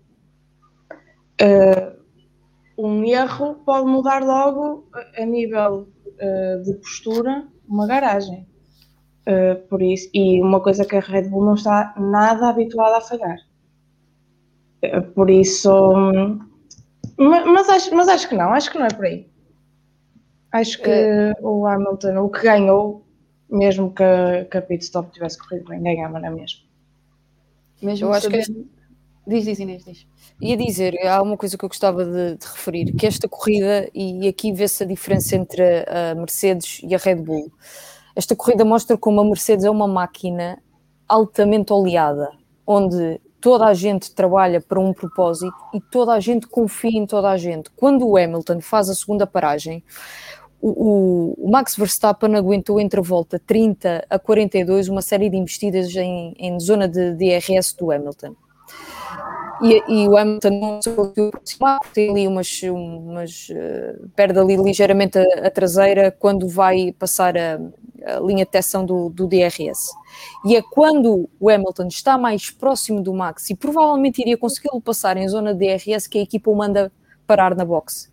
Uh, 1.42 2.04
um 2.78 3.04
erro 3.04 3.56
pode 3.66 3.88
mudar 3.88 4.24
logo 4.24 4.88
a 5.18 5.26
nível 5.26 5.88
uh, 6.08 6.64
de 6.64 6.74
postura 6.76 7.48
uma 7.68 7.88
garagem. 7.88 8.48
Uh, 9.28 9.68
por 9.68 9.82
isso, 9.82 10.10
e 10.14 10.42
uma 10.42 10.62
coisa 10.62 10.86
que 10.86 10.96
a 10.96 11.00
Red 11.00 11.30
Bull 11.30 11.46
não 11.46 11.56
está 11.56 11.94
nada 11.98 12.50
habituada 12.50 12.98
a 12.98 13.02
falhar. 13.02 13.38
Por 15.16 15.30
isso. 15.30 15.72
Mas, 17.18 17.46
mas, 17.46 17.70
acho, 17.70 17.96
mas 17.96 18.08
acho 18.08 18.30
que 18.30 18.36
não, 18.36 18.54
acho 18.54 18.72
que 18.72 18.78
não 18.78 18.86
é 18.86 18.94
por 18.94 19.06
aí. 19.06 19.28
Acho 20.52 20.82
que 20.82 20.90
é. 20.90 21.34
o 21.42 21.66
Hamilton, 21.66 22.18
o 22.18 22.30
que 22.30 22.42
ganhou, 22.42 23.06
mesmo 23.50 23.94
que, 23.94 24.04
que 24.50 24.58
a 24.58 24.62
pit 24.62 24.84
stop 24.84 25.12
tivesse 25.12 25.38
corrido 25.38 25.68
bem, 25.68 25.82
ganhava 25.82 26.20
na 26.20 26.30
mesma. 26.30 26.62
Mesmo 27.82 28.08
eu 28.08 28.14
acho 28.14 28.30
que. 28.30 28.42
Diz, 29.26 29.46
diz, 29.46 29.60
Inês, 29.60 29.86
diz. 29.86 30.06
Ia 30.42 30.58
dizer, 30.58 30.98
há 31.08 31.22
uma 31.22 31.38
coisa 31.38 31.58
que 31.58 31.64
eu 31.64 31.70
gostava 31.70 32.04
de, 32.04 32.36
de 32.36 32.46
referir, 32.46 32.92
que 32.94 33.08
esta 33.08 33.30
corrida, 33.30 33.90
e 33.94 34.28
aqui 34.28 34.52
vê-se 34.52 34.84
a 34.84 34.86
diferença 34.86 35.36
entre 35.38 35.64
a 35.88 36.14
Mercedes 36.14 36.82
e 36.84 36.94
a 36.94 36.98
Red 36.98 37.16
Bull. 37.16 37.50
Esta 38.16 38.36
corrida 38.36 38.66
mostra 38.66 38.98
como 38.98 39.22
a 39.22 39.26
Mercedes 39.26 39.64
é 39.64 39.70
uma 39.70 39.88
máquina 39.88 40.62
altamente 41.08 41.72
oleada, 41.72 42.32
onde 42.68 43.22
toda 43.44 43.66
a 43.66 43.74
gente 43.74 44.16
trabalha 44.16 44.62
para 44.62 44.80
um 44.80 44.94
propósito 44.94 45.54
e 45.74 45.82
toda 45.82 46.14
a 46.14 46.20
gente 46.22 46.48
confia 46.48 46.98
em 46.98 47.06
toda 47.06 47.30
a 47.30 47.36
gente. 47.36 47.70
Quando 47.76 48.08
o 48.08 48.16
Hamilton 48.16 48.62
faz 48.62 48.90
a 48.90 48.96
segunda 48.96 49.28
paragem, 49.28 49.84
o, 50.62 51.36
o, 51.38 51.52
Max 51.52 51.76
Verstappen 51.76 52.38
aguentou 52.38 52.80
entre 52.80 53.02
a 53.02 53.04
volta 53.04 53.38
30 53.46 54.06
a 54.10 54.18
42 54.18 54.88
uma 54.88 55.02
série 55.02 55.30
de 55.30 55.36
investidas 55.36 55.94
em, 55.94 56.34
em 56.40 56.58
zona 56.58 56.88
de 56.88 57.16
DRS 57.16 57.74
do 57.74 57.92
Hamilton. 57.92 58.34
E, 59.64 59.82
e, 59.88 60.08
o 60.08 60.18
Hamilton 60.18 60.50
não 60.50 60.82
se 60.82 60.90
conseguiu 60.92 61.28
aproximar, 61.30 61.80
tem 61.94 62.10
ali 62.10 62.28
umas, 62.28 62.62
umas 62.64 63.48
uh, 63.50 64.10
perde 64.16 64.38
ali 64.38 64.58
ligeiramente 64.58 65.18
a, 65.18 65.48
a, 65.48 65.50
traseira 65.50 66.12
quando 66.12 66.50
vai 66.50 66.92
passar 66.92 67.38
a, 67.38 67.60
a 68.06 68.20
linha 68.20 68.46
de 68.46 68.52
detecção 68.52 68.86
do, 68.86 69.10
do, 69.10 69.26
DRS. 69.26 69.90
E 70.46 70.56
é 70.56 70.62
quando 70.62 71.30
o 71.40 71.50
Hamilton 71.50 71.88
está 71.88 72.18
mais 72.18 72.50
próximo 72.50 73.02
do 73.02 73.14
Max 73.14 73.50
e 73.50 73.56
provavelmente 73.56 74.22
iria 74.22 74.38
consegui-lo 74.38 74.82
passar 74.82 75.16
em 75.16 75.28
zona 75.30 75.54
de 75.54 75.66
DRS 75.66 76.08
que 76.08 76.20
a 76.20 76.22
equipa 76.22 76.52
o 76.52 76.56
manda 76.56 76.92
parar 77.26 77.56
na 77.56 77.64
boxe. 77.64 78.10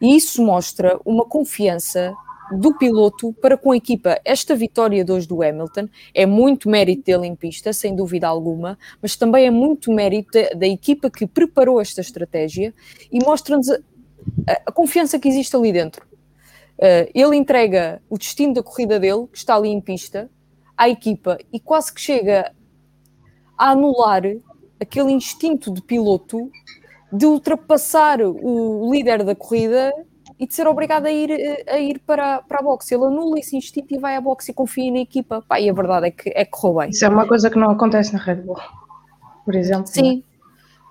E 0.00 0.16
isso 0.16 0.42
mostra 0.42 0.98
uma 1.04 1.26
confiança 1.26 2.14
do 2.58 2.76
piloto 2.76 3.32
para 3.34 3.56
com 3.56 3.72
a 3.72 3.76
equipa. 3.76 4.20
Esta 4.24 4.54
vitória 4.54 5.04
de 5.04 5.12
hoje 5.12 5.26
do 5.26 5.42
Hamilton 5.42 5.88
é 6.14 6.26
muito 6.26 6.68
mérito 6.68 7.04
dele 7.04 7.26
em 7.26 7.34
pista, 7.34 7.72
sem 7.72 7.94
dúvida 7.94 8.28
alguma, 8.28 8.78
mas 9.02 9.16
também 9.16 9.46
é 9.46 9.50
muito 9.50 9.92
mérito 9.92 10.30
da, 10.56 10.66
equipa 10.66 11.10
que 11.10 11.26
preparou 11.26 11.80
esta 11.80 12.00
estratégia 12.00 12.74
e 13.10 13.22
mostra-nos 13.24 13.70
a, 13.70 13.78
a, 14.66 14.72
confiança 14.72 15.18
que 15.18 15.28
existe 15.28 15.54
ali 15.54 15.72
dentro. 15.72 16.06
Uh, 16.78 17.08
ele 17.14 17.36
entrega 17.36 18.02
o 18.08 18.18
destino 18.18 18.54
da 18.54 18.62
corrida 18.62 18.98
dele, 18.98 19.26
que 19.30 19.38
está 19.38 19.54
ali 19.54 19.68
em 19.68 19.80
pista, 19.80 20.30
à 20.76 20.88
equipa 20.88 21.38
e 21.52 21.60
quase 21.60 21.92
que 21.92 22.00
chega 22.00 22.52
a 23.56 23.70
anular 23.70 24.22
aquele 24.80 25.12
instinto 25.12 25.72
de 25.72 25.80
piloto 25.80 26.50
de 27.12 27.26
ultrapassar 27.26 28.20
o 28.20 28.92
líder 28.92 29.22
da 29.22 29.36
corrida 29.36 29.92
e 30.44 30.46
de 30.46 30.54
ser 30.54 30.66
obrigado 30.66 31.06
a 31.06 31.10
ir, 31.10 31.30
a 31.66 31.78
ir 31.78 31.98
para, 32.00 32.42
para 32.42 32.60
a 32.60 32.62
boxe. 32.62 32.94
Ele 32.94 33.04
anula 33.04 33.38
esse 33.38 33.56
instinto 33.56 33.94
e 33.94 33.98
vai 33.98 34.14
à 34.14 34.20
boxe 34.20 34.50
e 34.50 34.54
confia 34.54 34.92
na 34.92 34.98
equipa. 34.98 35.42
Pá, 35.48 35.58
e 35.58 35.70
a 35.70 35.72
verdade 35.72 36.08
é 36.08 36.10
que, 36.10 36.30
é 36.34 36.44
que 36.44 36.50
correu 36.50 36.80
bem. 36.80 36.90
Isso 36.90 37.04
é 37.04 37.08
uma 37.08 37.26
coisa 37.26 37.48
que 37.48 37.58
não 37.58 37.70
acontece 37.70 38.12
na 38.12 38.18
Red 38.18 38.42
Bull, 38.42 38.60
por 39.42 39.54
exemplo. 39.54 39.86
Sim, 39.86 40.22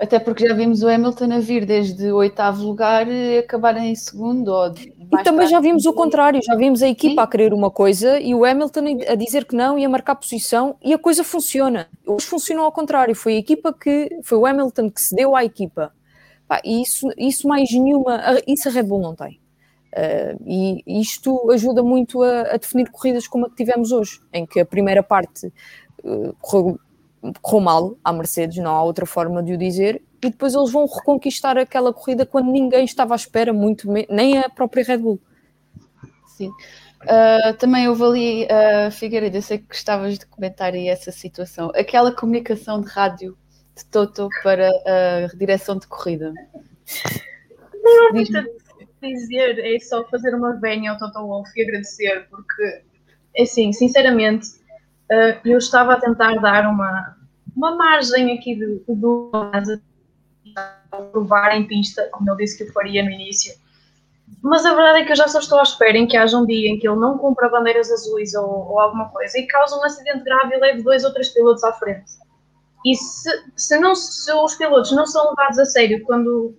até 0.01 0.17
porque 0.17 0.48
já 0.48 0.55
vimos 0.55 0.81
o 0.81 0.89
Hamilton 0.89 1.33
a 1.33 1.39
vir 1.39 1.65
desde 1.65 2.12
o 2.12 2.15
oitavo 2.15 2.63
lugar 2.65 3.07
e 3.07 3.38
acabar 3.38 3.77
em 3.77 3.93
segundo. 3.93 4.48
Ou 4.48 4.74
e 4.74 5.24
também 5.24 5.48
já 5.48 5.60
vimos 5.60 5.86
o 5.86 5.93
contrário, 5.93 6.41
já 6.43 6.55
vimos 6.55 6.81
a 6.81 6.88
equipa 6.88 7.22
Sim. 7.22 7.25
a 7.25 7.27
querer 7.27 7.53
uma 7.53 7.69
coisa 7.69 8.19
e 8.19 8.33
o 8.33 8.43
Hamilton 8.43 8.98
a 9.07 9.15
dizer 9.15 9.45
que 9.45 9.55
não 9.55 9.77
e 9.77 9.86
a 9.86 9.89
marcar 9.89 10.15
posição 10.15 10.75
e 10.83 10.93
a 10.93 10.98
coisa 10.98 11.24
funciona. 11.24 11.88
Hoje 12.07 12.25
funcionou 12.25 12.65
ao 12.65 12.72
contrário, 12.72 13.15
foi 13.15 13.36
a 13.36 13.39
equipa 13.39 13.72
que, 13.72 14.10
foi 14.24 14.39
o 14.39 14.48
Hamilton 14.48 14.89
que 14.89 15.00
cedeu 15.00 15.36
à 15.36 15.45
equipa. 15.45 15.93
Pá, 16.48 16.60
e 16.65 16.81
isso, 16.81 17.07
isso 17.15 17.48
mais 17.48 17.72
nenhuma, 17.72 18.19
isso 18.48 18.67
a 18.67 18.72
Red 18.72 18.83
Bull 18.83 19.00
não 19.00 19.15
tem. 19.15 19.42
Uh, 19.93 20.43
e 20.43 21.01
isto 21.01 21.51
ajuda 21.51 21.83
muito 21.83 22.23
a, 22.23 22.41
a, 22.41 22.57
definir 22.57 22.89
corridas 22.89 23.27
como 23.27 23.45
a 23.45 23.50
que 23.50 23.55
tivemos 23.55 23.91
hoje, 23.91 24.19
em 24.33 24.43
que 24.43 24.59
a 24.59 24.65
primeira 24.65 25.03
parte 25.03 25.53
uh, 26.03 26.35
correu, 26.41 26.79
correu 27.43 27.62
mal 27.62 27.97
à 28.03 28.12
Mercedes, 28.12 28.57
não 28.57 28.71
há 28.71 28.83
outra 28.83 29.05
forma 29.05 29.43
de 29.43 29.53
o 29.53 29.57
dizer, 29.57 30.01
e 30.19 30.31
depois 30.31 30.55
eles 30.55 30.71
vão 30.71 30.88
reconquistar 30.88 31.59
aquela 31.59 31.93
corrida 31.93 32.25
quando 32.25 32.51
ninguém 32.51 32.85
estava 32.85 33.13
à 33.13 33.17
espera, 33.17 33.53
muito 33.53 33.88
nem 34.09 34.39
a 34.39 34.50
própria 34.50 34.83
Red 34.83 34.97
Bull. 34.97 35.19
Sim. 36.25 36.50
Uh, 37.03 37.53
também 37.59 37.88
houve 37.88 38.03
ali, 38.03 38.43
uh, 38.45 38.89
Figueiredo, 38.89 39.38
eu 39.38 39.41
sei 39.43 39.59
que 39.59 39.67
gostavas 39.67 40.17
de 40.17 40.25
comentar 40.25 40.73
aí 40.73 40.88
essa 40.88 41.12
situação, 41.12 41.71
aquela 41.75 42.12
comunicação 42.12 42.81
de 42.81 42.88
rádio 42.88 43.38
de 43.75 43.85
Toto 43.85 44.27
para 44.41 44.69
a 44.69 45.35
direção 45.38 45.77
de 45.77 45.85
corrida. 45.85 46.33
Não 47.83 48.07
há 48.07 48.13
muito 48.13 48.35
a 48.38 48.43
dizer, 49.03 49.60
é 49.60 49.79
só 49.79 50.03
fazer 50.05 50.33
uma 50.33 50.53
venha 50.60 50.91
ao 50.91 50.98
Toto 50.98 51.27
Wolff 51.27 51.51
e 51.55 51.63
agradecer, 51.63 52.27
porque, 52.29 52.81
assim, 53.39 53.72
sinceramente, 53.74 54.48
uh, 55.12 55.39
eu 55.45 55.57
estava 55.57 55.93
a 55.93 56.00
tentar 56.00 56.36
dar 56.36 56.67
uma, 56.67 57.17
uma 57.55 57.75
margem 57.75 58.38
aqui 58.38 58.60
a 60.55 60.98
provar 61.12 61.55
em 61.55 61.67
pista, 61.67 62.07
como 62.12 62.29
eu 62.29 62.36
disse 62.36 62.57
que 62.57 62.63
eu 62.63 62.74
faria 62.74 63.03
no 63.03 63.12
início. 63.12 63.53
Mas 64.41 64.65
a 64.65 64.74
verdade 64.74 65.00
é 65.00 65.05
que 65.05 65.12
eu 65.12 65.15
já 65.15 65.27
só 65.27 65.39
estou 65.39 65.60
à 65.60 65.63
espera 65.63 65.98
em 65.98 66.07
que 66.07 66.17
haja 66.17 66.38
um 66.38 66.45
dia 66.45 66.69
em 66.69 66.77
que 66.77 66.88
ele 66.88 67.00
não 67.00 67.17
cumpra 67.17 67.50
bandeiras 67.50 67.91
azuis 67.91 68.33
ou, 68.33 68.45
ou 68.45 68.79
alguma 68.79 69.10
coisa 69.10 69.38
e 69.38 69.48
cause 69.48 69.75
um 69.75 69.83
acidente 69.83 70.24
grave 70.24 70.55
e 70.55 70.60
leve 70.60 70.83
dois 70.83 71.03
ou 71.03 71.13
três 71.13 71.29
pilotos 71.29 71.63
à 71.63 71.72
frente. 71.74 72.12
E 72.86 72.95
se, 72.95 73.29
se, 73.55 73.79
não, 73.79 73.95
se 73.95 74.31
os 74.33 74.55
pilotos 74.55 74.91
não 74.91 75.05
são 75.05 75.29
levados 75.29 75.60
a 75.60 75.65
sério 75.65 76.03
quando, 76.03 76.53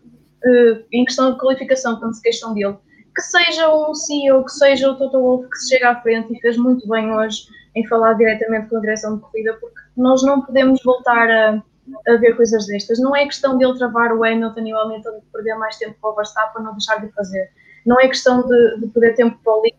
uh, 0.45 0.85
em 0.93 1.05
questão 1.05 1.33
de 1.33 1.39
qualificação, 1.39 1.99
quando 1.99 2.15
se 2.15 2.23
queixam 2.23 2.55
dele, 2.55 2.77
que 3.15 3.23
seja 3.23 3.73
um 3.73 3.95
CEO, 3.95 4.45
que 4.45 4.53
seja 4.53 4.91
o 4.91 4.97
Toto 4.97 5.21
Wolff 5.21 5.49
que 5.49 5.57
se 5.59 5.69
chega 5.69 5.91
à 5.91 6.01
frente 6.01 6.33
e 6.33 6.41
fez 6.41 6.57
muito 6.57 6.89
bem 6.89 7.13
hoje 7.13 7.47
em 7.77 7.87
falar 7.87 8.15
diretamente 8.15 8.69
com 8.69 8.77
a 8.77 8.81
direção 8.81 9.17
de 9.17 9.23
corrida, 9.23 9.55
porque 9.61 9.81
nós 9.97 10.23
não 10.23 10.43
podemos 10.43 10.83
voltar 10.83 11.31
a, 11.31 11.63
a 12.09 12.17
ver 12.17 12.37
coisas 12.37 12.67
destas. 12.67 12.99
Não 13.01 13.15
é 13.15 13.25
questão 13.25 13.57
de 13.57 13.65
ele 13.65 13.77
travar 13.79 14.13
o 14.13 14.25
Hamilton 14.25 14.61
e 14.61 14.75
o 14.75 14.79
Hamilton 14.79 15.23
perder 15.33 15.55
mais 15.57 15.77
tempo 15.77 15.97
para 16.01 16.11
o 16.11 16.15
Verstappen 16.15 16.63
não 16.63 16.73
deixar 16.73 17.01
de 17.01 17.13
fazer. 17.13 17.51
Não 17.85 18.01
é 18.01 18.09
questão 18.09 18.47
de, 18.47 18.81
de 18.81 18.87
perder 18.89 19.15
tempo 19.15 19.39
para 19.43 19.53
o 19.53 19.63
líder. 19.63 19.79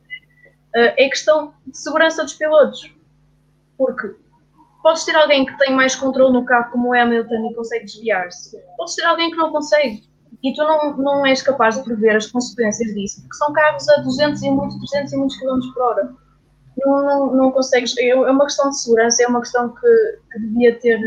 Uh, 0.75 0.93
é 0.97 1.09
questão 1.09 1.53
de 1.65 1.77
segurança 1.77 2.23
dos 2.23 2.33
pilotos. 2.33 2.93
Porque 3.77 4.15
Podes 4.85 5.03
ter 5.03 5.15
alguém 5.15 5.43
que 5.43 5.57
tem 5.57 5.73
mais 5.73 5.95
controle 5.95 6.31
no 6.31 6.45
carro, 6.45 6.71
como 6.71 6.89
o 6.89 6.93
Hamilton, 6.93 7.49
e 7.49 7.55
consegue 7.55 7.85
desviar-se. 7.85 8.55
Podes 8.77 8.93
ter 8.93 9.03
alguém 9.03 9.31
que 9.31 9.35
não 9.35 9.51
consegue. 9.51 10.03
E 10.45 10.53
tu 10.53 10.63
não, 10.63 10.95
não 10.97 11.25
és 11.25 11.41
capaz 11.41 11.75
de 11.75 11.83
prever 11.83 12.15
as 12.15 12.27
consequências 12.27 12.93
disso, 12.93 13.19
porque 13.21 13.35
são 13.35 13.51
carros 13.51 13.89
a 13.89 14.01
200 14.01 14.43
e 14.43 14.51
muitos, 14.51 14.77
300 14.91 15.13
e 15.13 15.17
muitos 15.17 15.37
km 15.39 15.73
por 15.73 15.81
hora. 15.81 16.13
Não, 16.77 17.03
não, 17.03 17.35
não 17.35 17.51
consegues. 17.51 17.97
É, 17.97 18.13
uma 18.13 18.45
questão 18.45 18.69
de 18.69 18.79
segurança, 18.79 19.23
é 19.23 19.27
uma 19.27 19.39
questão 19.39 19.69
que, 19.69 20.19
que 20.31 20.39
devia 20.39 20.79
ter. 20.79 20.99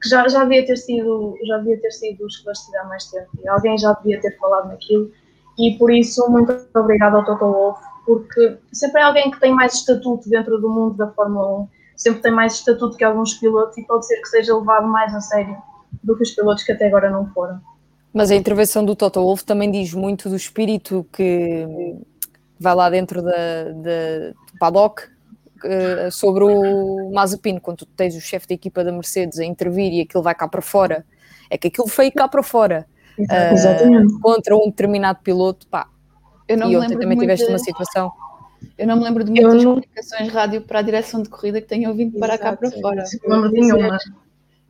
que 0.00 0.08
já, 0.08 0.26
já 0.28 0.44
devia 0.44 0.64
ter 0.64 0.76
sido 0.76 1.36
já 1.46 1.58
devia 1.58 1.78
ter 1.78 1.90
sido 1.90 2.26
esclarecida 2.26 2.80
há 2.80 2.84
mais 2.84 3.04
tempo. 3.10 3.28
E 3.44 3.48
alguém 3.48 3.76
já 3.76 3.92
devia 3.92 4.18
ter 4.18 4.34
falado 4.38 4.68
naquilo. 4.68 5.12
E 5.58 5.76
por 5.76 5.92
isso, 5.92 6.26
muito 6.30 6.56
obrigado 6.74 7.16
ao 7.16 7.26
Toto 7.26 7.44
Wolff, 7.44 7.82
porque 8.06 8.56
sempre 8.72 9.02
é 9.02 9.04
alguém 9.04 9.30
que 9.30 9.40
tem 9.40 9.52
mais 9.52 9.74
estatuto 9.74 10.26
dentro 10.30 10.58
do 10.58 10.70
mundo 10.70 10.96
da 10.96 11.08
Fórmula 11.08 11.64
1 11.64 11.68
sempre 11.98 12.22
tem 12.22 12.32
mais 12.32 12.54
estatuto 12.54 12.96
que 12.96 13.04
alguns 13.04 13.34
pilotos 13.34 13.76
e 13.76 13.82
pode 13.84 14.06
ser 14.06 14.22
que 14.22 14.28
seja 14.28 14.56
levado 14.56 14.86
mais 14.86 15.12
a 15.14 15.20
sério 15.20 15.56
do 16.02 16.16
que 16.16 16.22
os 16.22 16.30
pilotos 16.30 16.62
que 16.62 16.72
até 16.72 16.86
agora 16.86 17.10
não 17.10 17.26
foram. 17.32 17.60
Mas 18.12 18.30
a 18.30 18.34
intervenção 18.36 18.84
do 18.84 18.96
Toto 18.96 19.20
Wolff 19.20 19.44
também 19.44 19.70
diz 19.70 19.92
muito 19.92 20.28
do 20.28 20.36
espírito 20.36 21.06
que 21.12 21.66
vai 22.58 22.74
lá 22.74 22.90
dentro 22.90 23.22
da, 23.22 23.64
da, 23.64 24.30
do 24.30 24.58
paddock 24.58 25.02
uh, 25.02 26.10
sobre 26.10 26.44
o 26.44 27.10
Mazepin, 27.12 27.58
quando 27.58 27.78
tu 27.78 27.86
tens 27.86 28.16
o 28.16 28.20
chefe 28.20 28.48
da 28.48 28.54
equipa 28.54 28.82
da 28.82 28.90
Mercedes 28.90 29.38
a 29.38 29.44
intervir 29.44 29.92
e 29.92 30.00
aquilo 30.00 30.22
vai 30.22 30.34
cá 30.34 30.48
para 30.48 30.62
fora, 30.62 31.04
é 31.50 31.56
que 31.56 31.68
aquilo 31.68 31.86
foi 31.86 32.10
cá 32.10 32.26
para 32.26 32.42
fora. 32.42 32.86
Uh, 33.18 34.20
contra 34.20 34.56
um 34.56 34.66
determinado 34.66 35.20
piloto, 35.22 35.66
pá. 35.66 35.88
Eu 36.46 36.56
não 36.56 36.70
e 36.70 36.76
ontem 36.76 36.98
também 36.98 37.18
tiveste 37.18 37.46
de... 37.46 37.52
uma 37.52 37.58
situação 37.58 38.12
eu 38.76 38.86
não 38.86 38.96
me 38.96 39.04
lembro 39.04 39.24
de 39.24 39.30
muitas 39.30 39.54
não... 39.62 39.74
comunicações 39.74 40.28
rádio 40.28 40.62
para 40.62 40.78
a 40.78 40.82
direção 40.82 41.22
de 41.22 41.28
corrida 41.28 41.60
que 41.60 41.66
tenham 41.66 41.94
vindo 41.94 42.18
para 42.18 42.38
cá 42.38 42.56
para 42.56 42.70
fora. 42.70 43.04
Não 43.24 43.40
lembro 43.40 43.52
de 43.52 43.60
nenhuma. 43.60 43.98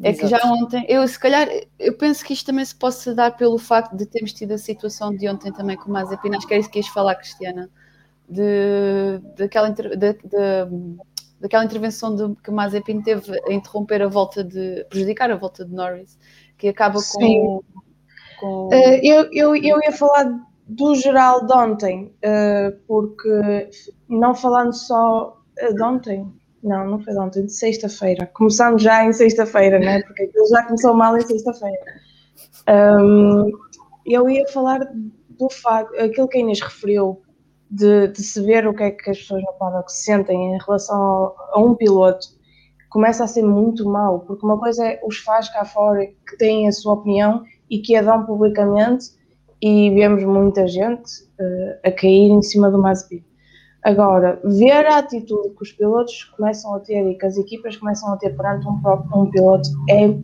É 0.03 0.13
que 0.13 0.27
já 0.29 0.39
ontem, 0.45 0.87
eu 0.89 1.07
se 1.09 1.19
calhar, 1.19 1.49
eu 1.79 1.97
penso 1.97 2.25
que 2.25 2.33
isto 2.33 2.47
também 2.47 2.65
se 2.65 2.75
possa 2.75 3.13
dar 3.15 3.37
pelo 3.37 3.59
facto 3.59 3.97
de 3.97 4.07
termos 4.07 4.33
tido 4.33 4.53
a 4.53 4.59
situação 4.59 5.13
de 5.15 5.29
ontem 5.29 5.53
também 5.53 5.77
com 5.77 5.91
o 5.91 5.93
Mazepin, 5.93 6.37
acho 6.37 6.47
que 6.47 6.55
é 6.55 6.59
isso 6.59 6.71
que 6.71 6.79
ias 6.79 6.87
falar, 6.87 7.17
Cristiana, 7.17 7.69
de, 8.29 9.19
daquela, 9.37 9.71
de, 9.71 9.97
de, 9.97 10.17
daquela 11.41 11.65
intervenção 11.65 12.15
de, 12.15 12.41
que 12.43 12.51
o 12.51 12.53
Mazepin 12.53 13.03
teve 13.03 13.41
a 13.49 13.53
interromper 13.53 14.03
a 14.03 14.07
volta 14.07 14.45
de, 14.45 14.85
prejudicar 14.89 15.33
a 15.33 15.37
volta 15.37 15.65
de 15.65 15.75
Norris, 15.75 16.17
que 16.57 16.69
acaba 16.69 17.01
com... 17.03 17.65
com... 18.39 18.69
Uh, 18.69 19.01
eu, 19.03 19.29
eu, 19.33 19.57
eu 19.57 19.79
ia 19.83 19.93
falar 19.93 20.47
do 20.65 20.95
geral 20.95 21.45
de 21.45 21.53
ontem, 21.53 22.15
uh, 22.25 22.79
porque 22.87 23.69
não 24.09 24.33
falando 24.33 24.73
só 24.73 25.43
uh, 25.61 25.75
de 25.75 25.83
ontem, 25.83 26.33
não, 26.63 26.87
não 26.87 27.01
foi 27.01 27.13
de 27.13 27.21
ontem, 27.21 27.47
de 27.47 27.53
sexta-feira. 27.53 28.27
Começamos 28.35 28.83
já 28.83 29.05
em 29.05 29.13
sexta-feira, 29.13 29.79
né? 29.79 30.03
Porque 30.03 30.25
aquilo 30.25 30.47
já 30.49 30.63
começou 30.65 30.95
mal 30.95 31.17
em 31.17 31.21
sexta-feira. 31.21 31.79
Um, 32.69 33.51
eu 34.05 34.29
ia 34.29 34.47
falar 34.49 34.81
do 35.39 35.49
facto, 35.51 35.95
aquilo 36.01 36.29
que 36.29 36.39
a 36.39 36.41
Inês 36.41 36.61
referiu, 36.61 37.23
de, 37.71 38.09
de, 38.09 38.23
se 38.23 38.41
ver 38.43 38.67
o 38.67 38.75
que 38.75 38.83
é 38.83 38.91
que 38.91 39.11
as 39.11 39.19
pessoas 39.19 39.43
no 39.43 39.53
paddock 39.59 39.93
se 39.93 40.05
sentem 40.05 40.55
em 40.55 40.59
relação 40.59 40.97
ao, 40.97 41.37
a 41.53 41.61
um 41.61 41.75
piloto, 41.75 42.27
começa 42.89 43.25
a 43.25 43.27
ser 43.27 43.43
muito 43.43 43.87
mal, 43.89 44.21
porque 44.21 44.45
uma 44.45 44.59
coisa 44.59 44.87
é 44.87 45.01
os 45.05 45.19
fãs 45.19 45.49
cá 45.51 45.65
fora 45.65 46.07
que 46.07 46.37
têm 46.39 46.67
a 46.67 46.73
sua 46.73 46.95
opinião 46.95 47.45
e 47.69 47.79
que 47.79 47.95
a 47.95 48.03
dão 48.03 48.25
publicamente, 48.25 49.11
e 49.61 49.91
vemos 49.91 50.25
muita 50.25 50.67
gente 50.67 51.25
uh, 51.41 51.79
a 51.85 51.91
cair 51.91 52.31
em 52.31 52.41
cima 52.41 52.71
do 52.71 52.79
Mazepin. 52.79 53.23
Agora, 53.83 54.41
ver 54.45 54.87
a 54.87 54.99
atitude 54.99 55.51
que 55.51 55.63
os 55.63 55.73
pilotos 55.73 56.25
começam 56.37 56.75
a 56.75 56.81
ter 56.81 57.09
e 57.11 57.17
que 57.17 57.25
as 57.25 57.37
equipas 57.37 57.77
começam 57.77 58.13
a 58.13 58.17
ter 58.17 58.37
perante 58.37 58.67
um, 58.67 58.81
próprio, 58.81 59.23
um 59.23 59.31
piloto 59.31 59.69
é, 59.89 60.15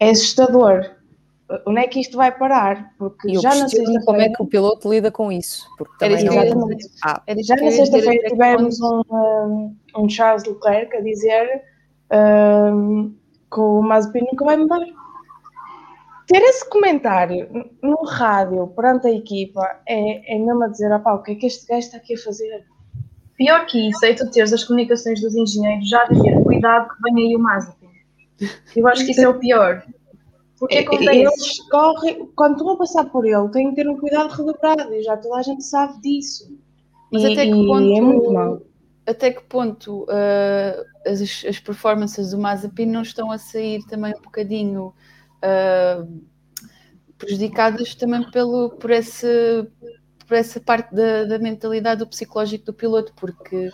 é 0.00 0.10
assustador. 0.10 0.96
Onde 1.64 1.80
é 1.80 1.86
que 1.86 2.00
isto 2.00 2.16
vai 2.16 2.36
parar? 2.36 2.92
Porque 2.98 3.30
e 3.30 3.38
já 3.38 3.54
na 3.54 3.68
sexta 3.68 4.00
como 4.04 4.20
é 4.20 4.28
que 4.28 4.42
o 4.42 4.46
piloto 4.46 4.90
lida 4.90 5.12
com 5.12 5.30
isso? 5.30 5.64
Porque 5.78 5.96
também 5.98 6.24
não... 6.24 6.68
ah, 7.04 7.22
já 7.38 7.54
na 7.56 7.70
sexta-feira 7.70 8.28
tivemos 8.28 8.80
um, 8.80 9.02
um, 9.10 9.76
um, 9.96 10.08
Charles 10.08 10.44
Leclerc 10.44 10.96
a 10.96 11.00
dizer 11.00 11.62
um, 12.12 13.14
que 13.52 13.60
o 13.60 13.80
Mazepin 13.82 14.26
nunca 14.32 14.44
vai 14.44 14.56
mudar 14.56 14.80
ter 16.26 16.42
esse 16.42 16.68
comentário 16.68 17.70
no 17.82 18.04
rádio 18.04 18.66
perante 18.68 19.06
a 19.06 19.12
equipa 19.12 19.80
é, 19.86 20.34
é 20.34 20.38
mesmo 20.38 20.64
a 20.64 20.68
dizer, 20.68 20.92
opá, 20.92 21.14
o 21.14 21.22
que 21.22 21.32
é 21.32 21.34
que 21.36 21.46
este 21.46 21.66
gajo 21.66 21.86
está 21.86 21.98
aqui 21.98 22.14
a 22.14 22.18
fazer? 22.18 22.64
Pior 23.36 23.66
que 23.66 23.90
isso 23.90 24.04
é 24.04 24.14
tu 24.14 24.30
teres 24.30 24.52
as 24.52 24.64
comunicações 24.64 25.20
dos 25.20 25.34
engenheiros 25.34 25.88
já 25.88 26.02
a 26.02 26.06
dizer, 26.06 26.42
cuidado 26.42 26.88
que 26.88 27.02
vem 27.02 27.26
aí 27.26 27.36
o 27.36 27.38
Mazepin. 27.38 27.86
Eu 28.74 28.86
acho 28.88 29.04
que 29.04 29.12
isso 29.12 29.20
é 29.20 29.28
o 29.28 29.38
pior. 29.38 29.84
Porque 30.58 30.78
acontece... 30.78 31.18
Eles 31.18 31.68
correm, 31.70 32.26
quando 32.34 32.52
estão 32.52 32.70
a 32.70 32.76
passar 32.78 33.04
por 33.04 33.26
ele, 33.26 33.48
têm 33.50 33.70
que 33.70 33.76
ter 33.76 33.88
um 33.88 33.98
cuidado 33.98 34.32
redobrado 34.32 34.94
e 34.94 35.02
já 35.02 35.16
toda 35.16 35.36
a 35.36 35.42
gente 35.42 35.62
sabe 35.62 36.00
disso. 36.00 36.50
Mas 37.12 37.22
e, 37.22 37.32
até 37.32 37.44
que 37.44 37.52
ponto- 37.52 37.96
é 37.96 38.00
muito 38.00 38.32
mau. 38.32 38.62
Até 39.06 39.30
que 39.30 39.42
ponto 39.44 40.06
ah, 40.08 40.82
as, 41.06 41.20
as 41.46 41.60
performances 41.60 42.30
do 42.30 42.38
Mazepin 42.38 42.86
não 42.86 43.02
estão 43.02 43.30
a 43.30 43.38
sair 43.38 43.84
também 43.86 44.14
um 44.14 44.22
bocadinho 44.22 44.94
ah, 45.42 46.04
prejudicadas 47.18 47.94
também 47.94 48.28
pelo, 48.30 48.70
por, 48.70 48.90
esse, 48.90 49.66
por 50.26 50.36
essa 50.36 50.60
parte 50.60 50.94
da, 50.94 51.24
da 51.24 51.38
mentalidade 51.38 52.00
do 52.00 52.06
psicológico 52.06 52.66
do 52.66 52.72
piloto, 52.72 53.12
porque 53.16 53.70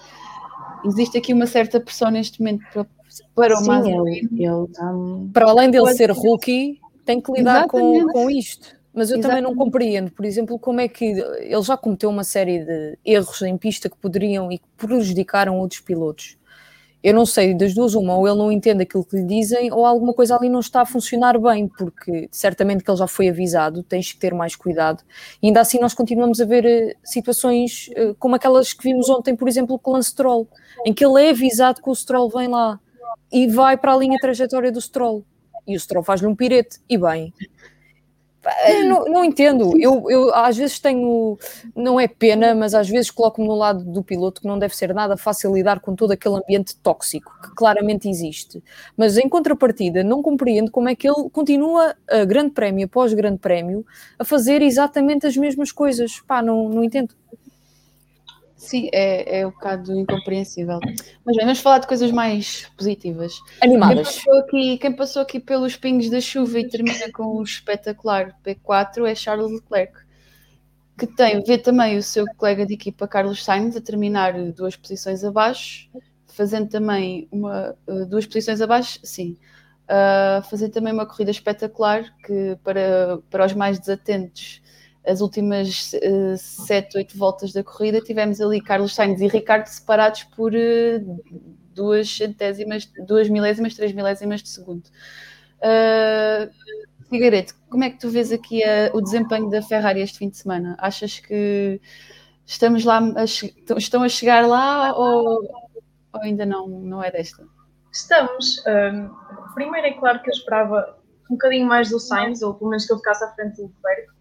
existe 0.84 1.18
aqui 1.18 1.32
uma 1.32 1.46
certa 1.46 1.80
pressão 1.80 2.10
neste 2.10 2.40
momento 2.40 2.64
para, 2.72 2.86
para 3.34 3.54
o 3.54 3.58
Sim, 3.58 3.68
Mazepin. 3.68 4.06
ele, 4.06 4.44
ele 4.44 4.64
está. 4.64 4.92
Para 5.32 5.50
além 5.50 5.70
dele 5.70 5.84
Pode 5.84 5.96
ser 5.96 6.10
rookie, 6.10 6.80
tem 7.04 7.20
que 7.20 7.32
lidar 7.32 7.66
com, 7.66 7.78
Exatamente. 7.78 8.12
com 8.12 8.30
isto. 8.30 8.82
Mas 8.94 9.10
eu 9.10 9.20
também 9.20 9.40
não 9.40 9.50
Exatamente. 9.50 9.64
compreendo, 9.64 10.10
por 10.10 10.24
exemplo, 10.24 10.58
como 10.58 10.80
é 10.80 10.86
que 10.86 11.04
ele 11.04 11.62
já 11.62 11.76
cometeu 11.78 12.10
uma 12.10 12.24
série 12.24 12.62
de 12.62 12.98
erros 13.04 13.40
em 13.40 13.56
pista 13.56 13.88
que 13.88 13.96
poderiam 13.96 14.52
e 14.52 14.58
que 14.58 14.64
prejudicaram 14.76 15.58
outros 15.58 15.80
pilotos. 15.80 16.36
Eu 17.02 17.14
não 17.14 17.26
sei, 17.26 17.54
das 17.54 17.74
duas, 17.74 17.94
uma, 17.94 18.16
ou 18.16 18.28
ele 18.28 18.36
não 18.36 18.52
entende 18.52 18.82
aquilo 18.84 19.04
que 19.04 19.16
lhe 19.16 19.24
dizem, 19.24 19.72
ou 19.72 19.84
alguma 19.84 20.14
coisa 20.14 20.36
ali 20.36 20.48
não 20.48 20.60
está 20.60 20.82
a 20.82 20.86
funcionar 20.86 21.38
bem, 21.38 21.66
porque 21.66 22.28
certamente 22.30 22.84
que 22.84 22.90
ele 22.90 22.98
já 22.98 23.08
foi 23.08 23.28
avisado, 23.28 23.82
tens 23.82 24.12
que 24.12 24.18
ter 24.18 24.32
mais 24.32 24.54
cuidado. 24.54 25.02
E 25.42 25.48
ainda 25.48 25.60
assim 25.60 25.80
nós 25.80 25.94
continuamos 25.94 26.40
a 26.40 26.44
ver 26.44 26.64
eh, 26.64 26.94
situações 27.02 27.90
eh, 27.96 28.14
como 28.18 28.36
aquelas 28.36 28.72
que 28.72 28.84
vimos 28.84 29.08
ontem, 29.08 29.34
por 29.34 29.48
exemplo, 29.48 29.78
com 29.78 29.90
o 29.90 29.94
Lance 29.94 30.10
Stroll, 30.10 30.46
em 30.86 30.94
que 30.94 31.04
ele 31.04 31.24
é 31.24 31.30
avisado 31.30 31.82
que 31.82 31.90
o 31.90 31.94
Stroll 31.94 32.30
vem 32.30 32.48
lá 32.48 32.78
e 33.32 33.48
vai 33.48 33.76
para 33.76 33.94
a 33.94 33.96
linha 33.96 34.18
trajetória 34.20 34.70
do 34.70 34.80
Stroll. 34.80 35.24
E 35.66 35.76
o 35.76 35.80
Stroll 35.80 36.04
faz-lhe 36.04 36.26
um 36.26 36.34
pirete, 36.34 36.78
e 36.88 36.98
bem. 36.98 37.32
Não, 38.84 39.04
não 39.04 39.24
entendo, 39.24 39.72
eu, 39.78 40.10
eu 40.10 40.34
às 40.34 40.56
vezes 40.56 40.80
tenho, 40.80 41.38
não 41.76 42.00
é 42.00 42.08
pena, 42.08 42.54
mas 42.54 42.74
às 42.74 42.88
vezes 42.88 43.10
coloco-me 43.10 43.46
no 43.46 43.54
lado 43.54 43.84
do 43.84 44.02
piloto 44.02 44.40
que 44.40 44.48
não 44.48 44.58
deve 44.58 44.74
ser 44.74 44.92
nada 44.92 45.16
fácil 45.16 45.54
lidar 45.54 45.78
com 45.78 45.94
todo 45.94 46.10
aquele 46.10 46.36
ambiente 46.36 46.74
tóxico 46.76 47.32
que 47.40 47.54
claramente 47.54 48.08
existe. 48.08 48.62
Mas 48.96 49.16
em 49.16 49.28
contrapartida, 49.28 50.02
não 50.02 50.22
compreendo 50.22 50.72
como 50.72 50.88
é 50.88 50.96
que 50.96 51.08
ele 51.08 51.30
continua 51.30 51.94
a 52.10 52.24
grande 52.24 52.50
prémio 52.50 52.86
após 52.86 53.14
grande 53.14 53.38
prémio 53.38 53.86
a 54.18 54.24
fazer 54.24 54.60
exatamente 54.60 55.24
as 55.26 55.36
mesmas 55.36 55.70
coisas. 55.70 56.20
Pá, 56.26 56.42
não, 56.42 56.68
não 56.68 56.82
entendo. 56.82 57.14
Sim, 58.62 58.88
é, 58.92 59.40
é 59.40 59.46
um 59.46 59.50
bocado 59.50 59.92
incompreensível. 59.98 60.78
Mas 61.24 61.36
bem, 61.36 61.44
vamos 61.44 61.58
falar 61.58 61.80
de 61.80 61.88
coisas 61.88 62.12
mais 62.12 62.70
positivas. 62.76 63.40
Quem 63.60 63.70
Animadas. 63.70 64.18
passou, 64.18 64.38
aqui, 64.38 64.78
quem 64.78 64.92
passou 64.92 65.22
aqui 65.22 65.40
pelos 65.40 65.76
pingos 65.76 66.08
da 66.08 66.20
chuva 66.20 66.60
e 66.60 66.68
termina 66.68 67.10
com 67.12 67.24
o 67.24 67.42
espetacular 67.42 68.32
P4 68.44 69.04
é 69.04 69.16
Charles 69.16 69.50
Leclerc, 69.50 69.92
que 70.96 71.08
tem, 71.08 71.42
vê 71.42 71.58
também 71.58 71.96
o 71.96 72.02
seu 72.02 72.24
colega 72.36 72.64
de 72.64 72.74
equipa 72.74 73.08
Carlos 73.08 73.44
Sainz 73.44 73.74
a 73.76 73.80
terminar 73.80 74.32
duas 74.52 74.76
posições 74.76 75.24
abaixo, 75.24 75.90
fazendo 76.28 76.68
também 76.68 77.26
uma, 77.32 77.76
eh, 77.88 78.04
duas 78.04 78.26
posições 78.26 78.60
abaixo, 78.60 79.00
sim, 79.02 79.36
uh, 79.88 80.40
fazer 80.48 80.68
também 80.68 80.92
uma 80.92 81.04
corrida 81.04 81.32
espetacular 81.32 82.04
que 82.24 82.56
para, 82.62 83.18
para 83.28 83.44
os 83.44 83.54
mais 83.54 83.80
desatentos 83.80 84.62
as 85.06 85.20
últimas 85.20 85.92
uh, 85.94 86.36
sete, 86.36 86.96
oito 86.96 87.16
voltas 87.18 87.52
da 87.52 87.64
corrida 87.64 88.00
tivemos 88.00 88.40
ali 88.40 88.60
Carlos 88.60 88.94
Sainz 88.94 89.20
e 89.20 89.26
Ricardo 89.26 89.66
separados 89.66 90.24
por 90.24 90.52
uh, 90.52 91.22
duas 91.74 92.08
centésimas, 92.08 92.88
duas 93.06 93.28
milésimas, 93.28 93.74
três 93.74 93.92
milésimas 93.92 94.42
de 94.42 94.48
segundo. 94.48 94.84
Uh, 95.58 96.50
Figueiredo, 97.08 97.52
como 97.68 97.84
é 97.84 97.90
que 97.90 97.98
tu 97.98 98.08
vês 98.08 98.32
aqui 98.32 98.64
a, 98.64 98.90
o 98.94 99.00
desempenho 99.00 99.50
da 99.50 99.60
Ferrari 99.60 100.00
este 100.00 100.18
fim 100.18 100.30
de 100.30 100.36
semana? 100.38 100.76
Achas 100.78 101.18
que 101.18 101.80
estamos 102.46 102.84
lá, 102.84 102.98
a, 102.98 103.24
estão 103.76 104.02
a 104.02 104.08
chegar 104.08 104.46
lá 104.46 104.96
ou, 104.96 105.42
ou 106.12 106.20
ainda 106.22 106.46
não, 106.46 106.68
não 106.68 107.02
é 107.02 107.10
desta? 107.10 107.44
Estamos. 107.92 108.62
Um, 108.66 109.10
primeiro 109.54 109.88
é 109.88 109.92
claro 109.92 110.22
que 110.22 110.30
eu 110.30 110.32
esperava 110.32 110.96
um 111.30 111.34
bocadinho 111.34 111.66
mais 111.66 111.90
do 111.90 112.00
Sainz, 112.00 112.40
ou 112.42 112.54
pelo 112.54 112.70
menos 112.70 112.86
que 112.86 112.92
ele 112.92 113.00
ficasse 113.00 113.24
à 113.24 113.28
frente 113.32 113.56
do 113.56 113.64
Leclerc, 113.64 114.12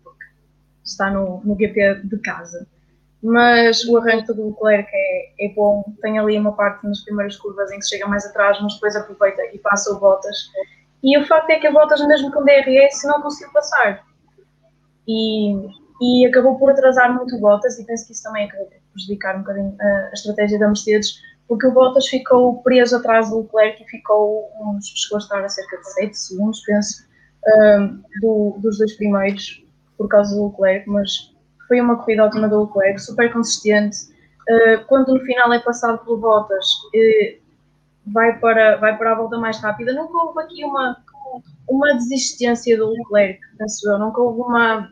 está 0.91 1.09
no, 1.09 1.41
no 1.43 1.55
GP 1.55 2.01
de 2.03 2.17
casa. 2.19 2.67
Mas 3.23 3.83
o 3.85 3.97
arranque 3.97 4.33
do 4.33 4.47
Leclerc 4.47 4.89
é, 4.91 5.45
é 5.45 5.53
bom, 5.53 5.83
tem 6.01 6.17
ali 6.17 6.37
uma 6.39 6.53
parte 6.53 6.87
nas 6.87 7.01
primeiras 7.01 7.37
curvas 7.37 7.71
em 7.71 7.79
que 7.79 7.87
chega 7.87 8.07
mais 8.07 8.25
atrás, 8.25 8.59
mas 8.61 8.73
depois 8.73 8.95
aproveita 8.95 9.41
e 9.53 9.59
passa 9.59 9.91
o 9.91 9.99
Bottas. 9.99 10.37
E 11.03 11.17
o 11.17 11.25
facto 11.27 11.49
é 11.51 11.59
que 11.59 11.67
a 11.67 11.71
Bottas, 11.71 12.05
mesmo 12.07 12.31
com 12.31 12.43
DRS, 12.43 13.03
não 13.05 13.21
conseguiu 13.21 13.53
passar. 13.53 14.03
E, 15.07 15.53
e 16.01 16.25
acabou 16.25 16.57
por 16.57 16.71
atrasar 16.71 17.13
muito 17.13 17.35
o 17.35 17.39
Bottas, 17.39 17.77
e 17.77 17.85
penso 17.85 18.07
que 18.07 18.13
isso 18.13 18.23
também 18.23 18.45
acabou 18.45 18.65
por 18.65 18.79
prejudicar 18.93 19.35
um 19.35 19.39
bocadinho 19.39 19.75
a, 19.79 19.85
a 19.85 20.13
estratégia 20.13 20.57
da 20.57 20.67
Mercedes, 20.67 21.21
porque 21.47 21.67
o 21.67 21.71
Bottas 21.71 22.07
ficou 22.07 22.61
preso 22.63 22.95
atrás 22.95 23.29
do 23.29 23.41
Leclerc 23.41 23.83
e 23.83 23.85
ficou 23.85 24.49
uns, 24.61 24.87
chegou 24.95 25.17
a 25.17 25.19
estar 25.19 25.43
a 25.43 25.49
cerca 25.49 25.77
de 25.77 25.93
7 25.93 26.17
segundos, 26.17 26.61
penso, 26.61 27.05
um, 27.45 28.01
do, 28.21 28.57
dos 28.59 28.77
dois 28.77 28.93
primeiros, 28.95 29.63
por 30.01 30.07
causa 30.07 30.35
do 30.35 30.47
Leclerc, 30.47 30.89
mas 30.89 31.31
foi 31.67 31.79
uma 31.79 31.95
corrida 31.95 32.25
ótima 32.25 32.49
do 32.49 32.63
Leclerc, 32.63 32.99
super 32.99 33.31
consistente. 33.31 33.97
Uh, 34.49 34.83
quando 34.87 35.13
no 35.13 35.19
final 35.19 35.53
é 35.53 35.59
passado 35.59 36.03
pelo 36.03 36.17
Bottas, 36.17 36.65
uh, 36.65 37.41
vai, 38.07 38.39
para, 38.39 38.77
vai 38.77 38.97
para 38.97 39.11
a 39.11 39.15
volta 39.15 39.37
mais 39.37 39.59
rápida. 39.59 39.93
Nunca 39.93 40.17
houve 40.17 40.41
aqui 40.41 40.65
uma, 40.65 40.97
uma 41.69 41.93
desistência 41.93 42.75
do 42.77 42.89
Leclerc, 42.89 43.39
penso 43.59 43.89
eu. 43.89 43.99
Nunca 43.99 44.19
houve 44.21 44.41
uma. 44.41 44.89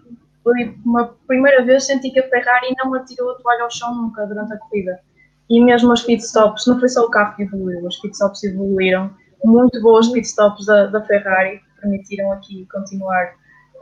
Uma 0.84 1.13
primeira 1.28 1.63
vez 1.63 1.86
senti 1.86 2.10
que 2.10 2.19
a 2.19 2.28
Ferrari 2.28 2.74
não 2.78 2.93
atirou 2.95 3.32
a 3.32 3.36
toalha 3.36 3.63
ao 3.63 3.69
chão 3.69 3.93
nunca 3.93 4.26
durante 4.26 4.54
a 4.54 4.58
corrida. 4.58 5.00
E 5.48 5.62
mesmo 5.62 5.91
os 5.91 6.02
pitstops, 6.02 6.65
não 6.65 6.80
foi 6.80 6.89
só 6.89 7.06
o 7.06 7.10
carro 7.10 7.36
que 7.36 7.43
evoluiu, 7.43 7.86
os 7.86 7.98
pitstops 7.98 8.43
evoluíram. 8.43 9.12
Muito 9.43 9.80
bons 9.82 10.08
pitstops 10.08 10.65
da, 10.65 10.88
da 10.88 11.04
Ferrari, 11.04 11.60
que 11.60 11.82
permitiram 11.82 12.32
aqui 12.32 12.65
continuar 12.72 13.34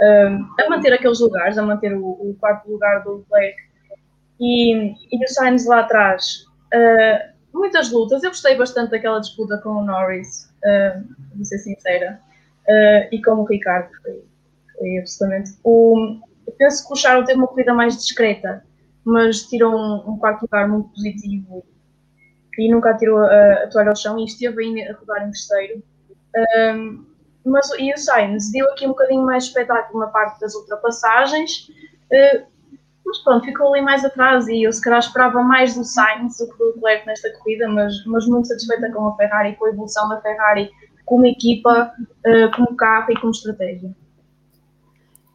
um, 0.02 0.48
a 0.60 0.70
manter 0.70 0.94
aqueles 0.94 1.20
lugares, 1.20 1.58
a 1.58 1.64
manter 1.64 1.94
o, 1.94 2.06
o 2.06 2.36
quarto 2.40 2.70
lugar 2.70 3.04
do 3.04 3.18
Leclerc. 3.18 3.58
E, 4.40 4.92
e 4.92 5.24
o 5.24 5.28
Sainz 5.28 5.66
lá 5.66 5.80
atrás. 5.80 6.46
Uh, 6.74 7.34
muitas 7.54 7.92
lutas, 7.92 8.24
eu 8.24 8.30
gostei 8.30 8.56
bastante 8.56 8.92
daquela 8.92 9.20
disputa 9.20 9.58
com 9.60 9.70
o 9.70 9.84
Norris, 9.84 10.52
uh, 10.64 11.04
vou 11.36 11.44
ser 11.44 11.58
sincera, 11.60 12.20
uh, 12.68 13.08
e 13.12 13.22
com 13.24 13.32
o 13.32 13.46
Ricardo, 13.46 13.90
foi, 14.04 14.24
foi 14.78 14.98
absolutamente. 15.00 15.52
O, 15.64 16.20
penso 16.58 16.86
que 16.86 16.94
o 16.94 16.96
Charles 16.96 17.26
teve 17.26 17.40
uma 17.40 17.48
corrida 17.48 17.74
mais 17.74 17.98
discreta, 17.98 18.64
mas 19.04 19.44
tirou 19.44 19.74
um, 19.74 20.12
um 20.12 20.18
quarto 20.18 20.44
lugar 20.44 20.68
muito 20.68 20.90
positivo 20.90 21.66
e 22.60 22.72
nunca 22.72 22.96
tirou 22.96 23.20
a, 23.20 23.54
a 23.64 23.68
toalha 23.68 23.90
ao 23.90 23.96
chão 23.96 24.20
e 24.20 24.26
esteve 24.26 24.84
a 24.84 24.94
rodar 24.94 25.28
em 25.28 25.32
terceiro. 25.32 25.84
Um, 26.76 27.06
mas 27.48 27.70
e 27.80 27.94
o 27.94 27.98
Sainz 27.98 28.52
deu 28.52 28.70
aqui 28.72 28.86
um 28.86 28.90
bocadinho 28.90 29.24
mais 29.24 29.46
espetáculo 29.46 30.00
na 30.00 30.08
parte 30.08 30.40
das 30.40 30.54
ultrapassagens, 30.54 31.70
uh, 32.12 32.46
mas 33.06 33.20
pronto, 33.24 33.46
ficou 33.46 33.74
ali 33.74 33.82
mais 33.82 34.04
atrás 34.04 34.48
e 34.48 34.64
eu 34.64 34.74
se 34.74 34.82
calhar 34.82 35.00
esperava 35.00 35.42
mais 35.42 35.76
do 35.76 35.84
Sainz 35.84 36.38
do 36.38 36.50
que 36.50 36.58
do 36.58 36.66
Leclerc 36.66 37.08
nesta 37.08 37.32
corrida, 37.38 37.68
mas, 37.70 38.06
mas 38.06 38.28
muito 38.28 38.48
satisfeita 38.48 38.92
com 38.92 39.08
a 39.08 39.16
Ferrari, 39.16 39.56
com 39.56 39.66
a 39.66 39.70
evolução 39.70 40.10
da 40.10 40.22
Ferrari 40.22 40.70
como 41.06 41.26
equipa, 41.26 41.94
uh, 42.00 42.56
como 42.56 42.76
carro 42.76 43.12
e 43.12 43.20
como 43.20 43.32
estratégia. 43.32 43.96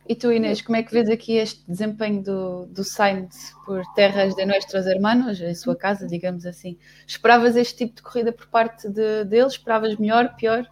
E 0.07 0.15
tu, 0.15 0.31
Inês, 0.31 0.61
como 0.61 0.77
é 0.77 0.83
que 0.83 0.93
vês 0.93 1.09
aqui 1.09 1.37
este 1.37 1.65
desempenho 1.67 2.23
do, 2.23 2.67
do 2.67 2.85
Sainz 2.85 3.55
por 3.65 3.83
terras 3.95 4.35
de 4.35 4.45
nossos 4.45 4.87
hermanos, 4.87 5.41
em 5.41 5.55
sua 5.55 5.75
casa, 5.75 6.07
digamos 6.07 6.45
assim? 6.45 6.77
Esperavas 7.07 7.57
este 7.57 7.87
tipo 7.87 7.97
de 7.97 8.03
corrida 8.03 8.33
por 8.33 8.47
parte 8.49 8.89
de, 8.89 9.25
deles? 9.25 9.53
Esperavas 9.55 9.97
melhor, 9.97 10.35
pior? 10.37 10.67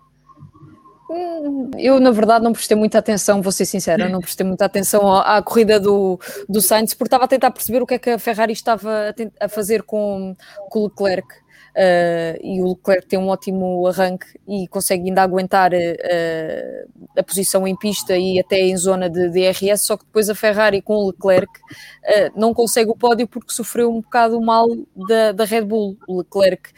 Eu, 1.77 1.99
na 1.99 2.13
verdade, 2.13 2.45
não 2.45 2.53
prestei 2.53 2.77
muita 2.77 2.99
atenção, 2.99 3.43
vou 3.43 3.51
ser 3.51 3.67
sincera, 3.67 4.09
não 4.09 4.21
prestei 4.21 4.47
muita 4.47 4.65
atenção 4.65 5.13
à, 5.13 5.43
corrida 5.43 5.81
do, 5.81 6.21
do 6.49 6.61
Sainz, 6.61 6.95
porque 6.95 7.09
estava 7.09 7.25
a 7.25 7.29
tentar 7.29 7.51
perceber 7.51 7.83
o 7.83 7.87
que 7.87 7.95
é 7.95 7.99
que 7.99 8.11
a 8.11 8.19
Ferrari 8.19 8.53
estava 8.53 8.91
a, 9.41 9.45
a 9.45 9.49
fazer 9.49 9.83
com, 9.83 10.37
com 10.69 10.81
o 10.81 10.85
Leclerc. 10.85 11.27
Uh, 11.71 12.35
e 12.43 12.61
o 12.61 12.71
Leclerc 12.71 13.07
tem 13.07 13.19
um 13.19 13.29
ótimo 13.29 13.87
arranque 13.87 14.27
e 14.47 14.67
consegue 14.67 15.05
ainda 15.09 15.23
aguentar 15.23 15.73
uh, 15.73 17.09
a 17.17 17.23
posição 17.23 17.67
em 17.67 17.77
pista 17.77 18.17
e 18.17 18.41
até 18.41 18.59
em 18.59 18.77
zona 18.77 19.09
de 19.09 19.29
DRS, 19.29 19.87
só 19.87 19.97
que 19.97 20.05
depois 20.05 20.29
a 20.29 20.35
Ferrari 20.35 20.83
com 20.83 20.95
o 20.95 21.07
Leclerc 21.07 21.51
uh, 21.59 22.33
não 22.35 22.53
consegue 22.53 22.91
o 22.91 22.97
pódio 22.97 23.29
porque 23.29 23.53
sofreu 23.53 23.89
um 23.89 24.01
bocado 24.01 24.41
mal 24.41 24.67
da, 25.09 25.31
da 25.31 25.45
Red 25.45 25.63
Bull. 25.63 25.97
O 26.09 26.19
Leclerc 26.19 26.71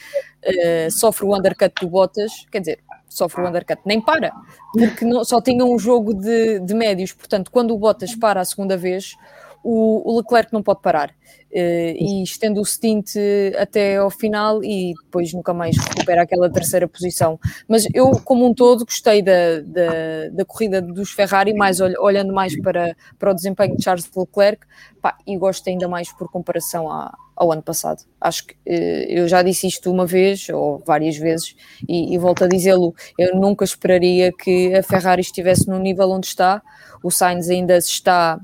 sofre 0.91 1.25
o 1.25 1.37
undercut 1.37 1.73
do 1.81 1.89
Bottas, 1.89 2.47
quer 2.51 2.59
dizer, 2.59 2.81
sofre 3.13 3.43
o 3.43 3.49
undercut, 3.49 3.81
nem 3.85 4.01
para, 4.01 4.33
porque 4.73 5.05
não, 5.05 5.25
só 5.25 5.41
tinha 5.41 5.65
um 5.65 5.79
jogo 5.79 6.15
de, 6.15 6.61
de 6.61 6.75
médios, 6.75 7.13
portanto, 7.13 7.51
quando 7.51 7.75
o 7.75 7.79
Bottas 7.79 8.15
para 8.15 8.41
a 8.41 8.45
segunda 8.45 8.77
vez, 8.77 9.17
o, 9.63 10.13
o 10.13 10.17
Leclerc 10.19 10.53
não 10.53 10.63
pode 10.63 10.81
parar 10.83 11.11
uh, 11.11 11.13
e 11.53 12.23
estende 12.23 12.59
o 12.59 12.65
stint 12.65 13.15
até 13.59 13.97
ao 13.97 14.11
final 14.11 14.63
e 14.65 14.95
depois 15.05 15.33
nunca 15.33 15.55
mais 15.55 15.77
recupera 15.77 16.23
aquela 16.23 16.51
terceira 16.51 16.89
posição. 16.89 17.39
Mas 17.69 17.87
eu, 17.95 18.11
como 18.25 18.47
um 18.47 18.55
todo, 18.55 18.85
gostei 18.85 19.23
da, 19.23 19.61
da, 19.65 20.29
da 20.33 20.45
corrida 20.45 20.81
dos 20.81 21.13
Ferrari, 21.13 21.55
mais 21.55 21.81
olhando 21.81 22.33
mais 22.33 22.59
para, 22.61 22.97
para 23.19 23.31
o 23.31 23.35
desempenho 23.35 23.77
de 23.77 23.85
Charles 23.85 24.11
Leclerc, 24.17 24.67
pá, 25.01 25.17
e 25.27 25.37
gosto 25.37 25.69
ainda 25.69 25.89
mais 25.89 26.13
por 26.13 26.31
comparação 26.31 26.91
à, 26.91 27.17
ao 27.37 27.53
ano 27.53 27.63
passado. 27.63 28.05
Acho 28.21 28.47
que 28.47 28.55
uh, 28.55 29.07
eu 29.09 29.29
já 29.29 29.43
disse 29.43 29.67
isto 29.67 29.91
uma 29.91 30.07
vez 30.07 30.49
ou 30.49 30.83
várias 30.85 31.17
vezes 31.17 31.55
e, 31.89 32.15
e 32.15 32.19
volto 32.19 32.45
a 32.45 32.49
dizê-lo. 32.49 32.95
Eu 33.19 33.37
nunca 33.37 33.65
esperaria 33.65 34.33
que 34.33 34.75
a 34.75 34.83
Ferrari 34.83 35.21
estivesse 35.21 35.69
no 35.69 35.79
nível 35.79 36.11
onde 36.11 36.27
está. 36.27 36.63
O 37.03 37.11
Sainz 37.11 37.49
ainda 37.49 37.81
se 37.81 37.91
está 37.91 38.41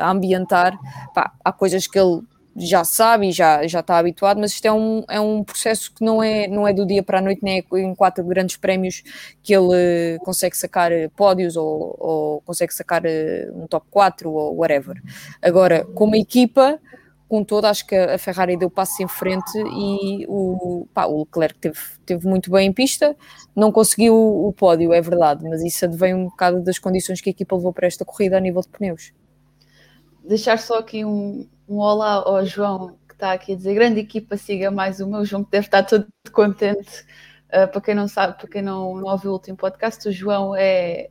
a 0.00 0.10
ambientar. 0.10 0.78
Pá, 1.14 1.32
há 1.44 1.52
coisas 1.52 1.86
que 1.86 1.98
ele 1.98 2.22
já 2.56 2.84
sabe 2.84 3.28
e 3.28 3.32
já, 3.32 3.66
já 3.66 3.80
está 3.80 3.98
habituado, 3.98 4.38
mas 4.38 4.52
isto 4.52 4.66
é 4.66 4.72
um, 4.72 5.04
é 5.08 5.20
um 5.20 5.42
processo 5.42 5.92
que 5.92 6.04
não 6.04 6.22
é, 6.22 6.46
não 6.46 6.66
é 6.68 6.72
do 6.72 6.86
dia 6.86 7.02
para 7.02 7.18
a 7.18 7.22
noite, 7.22 7.40
nem 7.42 7.58
é 7.58 7.78
em 7.78 7.94
quatro 7.94 8.22
grandes 8.24 8.56
prémios 8.56 9.02
que 9.42 9.52
ele 9.52 10.18
consegue 10.20 10.56
sacar 10.56 10.90
pódios 11.16 11.56
ou, 11.56 11.96
ou 11.98 12.40
consegue 12.42 12.72
sacar 12.72 13.02
um 13.52 13.66
top 13.66 13.86
4 13.90 14.30
ou 14.30 14.56
whatever. 14.56 15.02
Agora, 15.42 15.84
como 15.94 16.14
equipa, 16.14 16.78
todo, 17.42 17.64
acho 17.64 17.86
que 17.86 17.94
a 17.96 18.18
Ferrari 18.18 18.56
deu 18.56 18.70
passos 18.70 19.00
em 19.00 19.08
frente 19.08 19.56
e 19.56 20.26
o, 20.28 20.86
pá, 20.92 21.06
o 21.06 21.20
Leclerc 21.20 21.58
teve, 21.58 21.78
teve 22.04 22.28
muito 22.28 22.50
bem 22.50 22.68
em 22.68 22.72
pista, 22.72 23.16
não 23.56 23.72
conseguiu 23.72 24.14
o, 24.14 24.52
pódio, 24.52 24.92
é 24.92 25.00
verdade, 25.00 25.42
mas 25.48 25.62
isso 25.62 25.86
advém 25.86 26.14
um 26.14 26.26
bocado 26.26 26.62
das 26.62 26.78
condições 26.78 27.20
que 27.20 27.30
a 27.30 27.32
equipa 27.32 27.56
levou 27.56 27.72
para 27.72 27.86
esta 27.86 28.04
corrida 28.04 28.36
a 28.36 28.40
nível 28.40 28.60
de 28.60 28.68
pneus. 28.68 29.12
Deixar 30.22 30.58
só 30.58 30.78
aqui 30.78 31.04
um, 31.04 31.48
um 31.68 31.78
olá 31.78 32.22
ao 32.24 32.44
João, 32.44 32.96
que 33.08 33.14
está 33.14 33.32
aqui 33.32 33.52
a 33.52 33.56
dizer: 33.56 33.74
grande 33.74 34.00
equipa, 34.00 34.36
siga 34.36 34.70
mais 34.70 35.00
o 35.00 35.06
meu 35.06 35.24
João, 35.24 35.42
que 35.42 35.50
deve 35.50 35.66
estar 35.66 35.82
todo 35.82 36.06
contente. 36.32 37.04
Uh, 37.48 37.68
para 37.70 37.80
quem 37.80 37.94
não 37.94 38.08
sabe, 38.08 38.36
para 38.36 38.48
quem 38.48 38.62
não, 38.62 38.96
não 38.96 39.10
ouviu 39.10 39.30
o 39.30 39.34
último 39.34 39.56
podcast, 39.56 40.08
o 40.08 40.12
João 40.12 40.56
é, 40.56 41.08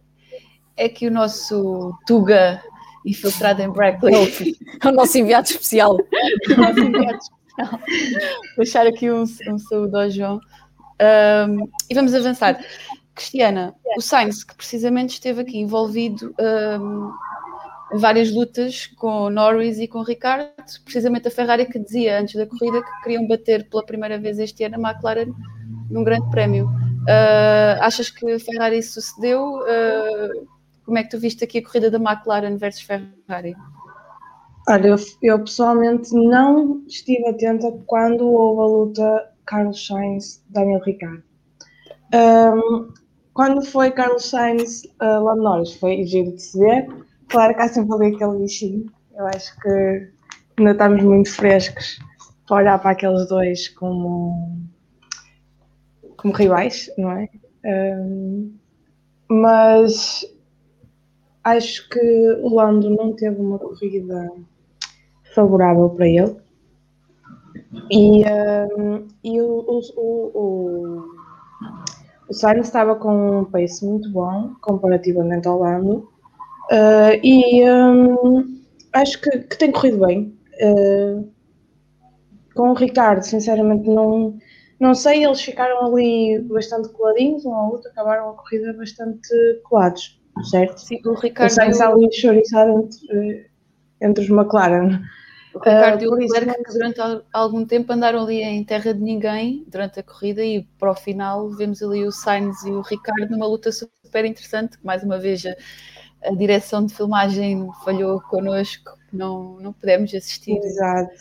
é 0.76 0.90
que 0.90 1.08
o 1.08 1.12
nosso 1.12 1.94
Tuga 2.06 2.62
infiltrado 3.06 3.62
em 3.62 3.70
Brackley. 3.70 4.56
É 4.84 4.88
o 4.88 4.92
nosso 4.92 5.18
enviado 5.18 5.48
especial. 5.48 5.98
o 6.50 6.56
nosso 6.56 6.80
enviado 6.80 7.20
especial. 7.20 7.80
Deixar 8.58 8.88
aqui 8.88 9.12
um, 9.12 9.24
um 9.24 9.58
saúde 9.58 9.96
ao 9.96 10.10
João. 10.10 10.40
Um, 11.50 11.70
e 11.90 11.94
vamos 11.96 12.14
avançar. 12.14 12.60
Cristiana, 13.16 13.76
o 13.96 14.02
Sainz, 14.02 14.44
que 14.44 14.56
precisamente 14.56 15.12
esteve 15.12 15.42
aqui 15.42 15.60
envolvido 15.60 16.34
um, 16.40 17.12
em 17.94 17.98
várias 18.00 18.32
lutas 18.32 18.88
com 18.88 19.30
Norris 19.30 19.78
e 19.80 19.88
com 19.88 20.02
Ricardo, 20.02 20.50
precisamente 20.84 21.28
a 21.28 21.32
Ferrari 21.32 21.68
que 21.68 21.78
dizia 21.78 22.20
antes 22.20 22.34
da 22.36 22.48
corrida 22.48 22.82
que 22.82 23.04
queriam 23.04 23.28
bater 23.28 23.70
pela 23.70 23.86
primeira 23.86 24.18
vez 24.18 24.40
este 24.40 24.64
ano 24.64 24.84
a 24.84 24.90
McLaren 24.90 25.32
num 25.92 26.04
grande 26.04 26.28
prémio. 26.32 26.66
Uh, 26.66 27.82
achas 27.82 28.10
que 28.10 28.32
a 28.32 28.40
Ferrari 28.40 28.82
sucedeu? 28.82 29.60
Uh, 29.60 30.48
como 30.86 30.98
é 30.98 31.04
que 31.04 31.10
tu 31.10 31.20
viste 31.20 31.44
aqui 31.44 31.60
a 31.60 31.64
corrida 31.64 31.90
da 31.90 31.98
McLaren 31.98 32.58
versus 32.58 32.82
Ferrari? 32.82 33.56
Olha, 34.68 34.88
eu, 34.88 34.96
eu 35.22 35.40
pessoalmente 35.40 36.14
não 36.14 36.84
estive 36.88 37.28
atenta 37.28 37.72
quando 37.86 38.26
houve 38.26 38.62
a 38.62 38.78
luta 38.78 39.34
Carlos 39.46 39.86
Sainz-Daniel 39.86 40.82
Ricciardo. 40.82 41.24
Um, 42.14 42.94
quando 43.34 43.66
foi 43.66 43.92
Carlos 43.92 44.30
Sainz 44.30 44.84
uh, 45.02 45.22
Lando 45.22 45.44
Norris, 45.44 45.74
foi 45.74 46.04
giro 46.06 46.32
de 46.34 46.42
se 46.42 46.60
ver. 46.60 46.88
Claro 47.28 47.56
que 47.56 47.62
há 47.62 47.68
sempre 47.68 47.94
ali 47.96 48.16
aquele 48.16 48.40
bichinho. 48.40 48.86
Eu 49.18 49.28
acho 49.28 49.60
que 49.60 50.12
ainda 50.58 50.72
estamos 50.72 51.04
muito 51.04 51.32
frescos 51.32 52.00
para 52.48 52.58
olhar 52.58 52.80
para 52.80 52.92
aqueles 52.92 53.28
dois 53.28 53.68
como, 53.70 54.62
como 56.18 56.34
rivais, 56.34 56.90
não 56.98 57.12
é? 57.12 57.30
Um, 57.66 58.56
mas 59.28 60.26
acho 61.44 61.90
que 61.90 62.00
o 62.42 62.56
Lando 62.56 62.90
não 62.90 63.14
teve 63.14 63.40
uma 63.40 63.60
corrida 63.60 64.32
favorável 65.36 65.90
para 65.90 66.08
ele. 66.08 66.36
E, 67.92 68.24
um, 68.78 69.08
e 69.24 69.42
o, 69.42 69.66
o, 69.68 69.82
o, 69.98 71.04
o 72.30 72.34
Sainz 72.34 72.68
estava 72.68 72.96
com 72.96 73.42
um 73.42 73.46
pace 73.46 73.86
muito 73.86 74.10
bom 74.12 74.56
comparativamente 74.62 75.48
ao 75.48 75.60
Lando. 75.60 76.10
Uh, 76.72 77.20
e 77.22 77.70
um, 77.70 78.58
acho 78.94 79.20
que, 79.22 79.40
que, 79.40 79.58
tem 79.58 79.72
corrido 79.72 80.06
bem. 80.06 80.38
Uh, 80.62 81.30
com 82.56 82.70
o 82.70 82.74
Ricardo, 82.74 83.24
sinceramente, 83.24 83.90
não, 83.90 84.38
não 84.80 84.94
sei, 84.94 85.26
eles 85.26 85.42
ficaram 85.42 85.86
ali 85.86 86.40
bastante 86.44 86.90
coladinhos, 86.90 87.44
um 87.46 87.54
ao 87.54 87.72
outro, 87.72 87.90
acabaram 87.90 88.30
a 88.30 88.34
corrida 88.34 88.72
bastante 88.74 89.28
colados 89.64 90.23
certo? 90.42 90.78
Sim, 90.80 91.00
o 91.06 91.14
Ricardo. 91.14 91.52
O 91.52 91.54
Sainz 91.54 91.82
ali 91.82 92.12
chorizado 92.14 92.72
entre, 92.72 93.50
entre 94.02 94.24
os 94.24 94.30
McLaren. 94.30 95.02
O 95.54 95.60
Ricardo 95.60 96.02
uh, 96.02 96.04
e 96.04 96.08
o 96.08 96.14
Leclerc 96.16 96.50
isso, 96.50 96.64
que 96.64 96.74
durante 96.74 97.26
algum 97.32 97.64
tempo 97.66 97.94
andaram 97.94 98.24
ali 98.24 98.42
em 98.42 98.64
terra 98.64 98.94
de 98.94 99.00
ninguém 99.00 99.64
durante 99.68 100.00
a 100.00 100.04
corrida 100.04 100.44
e 100.44 100.64
para 100.80 100.92
o 100.92 100.96
final 100.96 101.50
vemos 101.52 101.82
ali 101.84 102.04
o 102.04 102.12
Sainz 102.12 102.64
e 102.64 102.72
o 102.72 102.82
Ricardo 102.82 103.30
numa 103.30 103.46
luta 103.46 103.72
super 103.72 104.26
interessante, 104.26 104.80
que 104.80 104.86
mais 104.86 105.04
uma 105.04 105.20
vez 105.20 105.46
a, 105.46 105.54
a 106.28 106.34
direção 106.34 106.84
de 106.84 106.96
filmagem 106.96 107.70
falhou 107.86 108.20
connosco, 108.22 108.98
não, 109.12 109.60
não 109.60 109.74
pudemos 109.74 110.14
assistir. 110.16 110.58
Exato. 110.58 111.12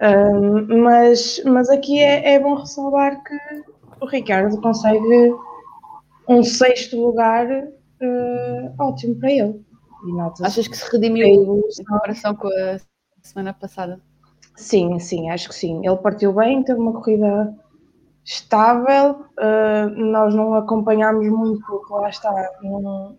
Um, 0.00 0.82
mas, 0.82 1.42
mas 1.44 1.68
aqui 1.68 1.98
é, 1.98 2.34
é 2.34 2.38
bom 2.38 2.54
ressalvar 2.54 3.20
que 3.24 3.36
o 4.00 4.06
Ricardo 4.06 4.60
consegue 4.60 5.34
um 6.28 6.44
sexto 6.44 6.96
lugar 6.96 7.46
uh, 7.50 8.49
ótimo 8.90 9.16
para 9.16 9.30
ele. 9.30 9.64
Achas 10.42 10.66
que 10.66 10.76
se 10.76 10.90
redimiu 10.92 11.26
em 11.26 11.84
comparação 11.84 12.34
com 12.34 12.48
a 12.48 12.78
semana 13.22 13.52
passada? 13.52 14.00
Sim, 14.56 14.98
sim, 14.98 15.30
acho 15.30 15.48
que 15.48 15.54
sim. 15.54 15.86
Ele 15.86 15.96
partiu 15.96 16.32
bem, 16.32 16.62
teve 16.62 16.78
uma 16.78 16.92
corrida 16.92 17.54
estável. 18.24 19.24
Uh, 19.38 19.88
nós 19.96 20.34
não 20.34 20.54
acompanhámos 20.54 21.26
muito, 21.28 21.64
porque 21.66 21.92
lá 21.92 22.08
está, 22.08 22.32
não, 22.62 23.16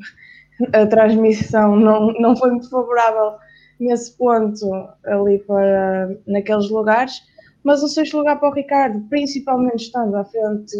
a 0.74 0.86
transmissão 0.86 1.76
não, 1.76 2.14
não 2.14 2.36
foi 2.36 2.52
muito 2.52 2.70
favorável 2.70 3.38
nesse 3.80 4.16
ponto 4.18 4.66
ali 5.06 5.40
para 5.40 6.10
naqueles 6.28 6.70
lugares. 6.70 7.22
Mas 7.64 7.84
o 7.84 7.88
sexto 7.88 8.18
lugar 8.18 8.40
para 8.40 8.50
o 8.50 8.54
Ricardo, 8.54 9.02
principalmente 9.08 9.86
estando 9.86 10.16
à 10.16 10.26
frente 10.26 10.76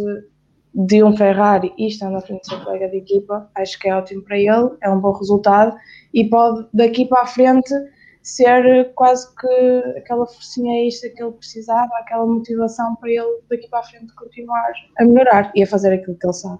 de 0.74 1.04
um 1.04 1.16
Ferrari 1.16 1.74
e 1.78 1.88
estando 1.88 2.18
à 2.18 2.22
frente 2.22 2.42
do 2.42 2.48
seu 2.48 2.64
colega 2.64 2.90
de 2.90 2.98
equipa, 2.98 3.50
acho 3.56 3.78
que 3.78 3.90
é 3.90 3.96
ótimo 3.96 4.24
para 4.24 4.38
ele, 4.38 4.72
é 4.82 4.90
um 4.90 5.00
bom 5.00 5.12
resultado 5.12 5.76
e 6.14 6.30
pode 6.30 6.68
daqui 6.74 7.06
para 7.06 7.22
a 7.22 7.26
frente 7.26 7.74
ser 8.22 8.94
quase 8.94 9.28
que 9.36 9.98
aquela 9.98 10.26
forcinha 10.26 10.88
extra 10.88 11.10
que 11.10 11.22
ele 11.22 11.32
precisava, 11.34 11.90
aquela 12.00 12.26
motivação 12.26 12.96
para 12.96 13.10
ele 13.10 13.42
daqui 13.50 13.68
para 13.68 13.80
a 13.80 13.84
frente 13.84 14.14
continuar 14.16 14.72
a 15.00 15.06
melhorar 15.06 15.52
e 15.56 15.64
a 15.64 15.68
fazer 15.68 15.94
aquilo 15.94 16.18
que 16.18 16.26
ele 16.26 16.34
sabe. 16.34 16.60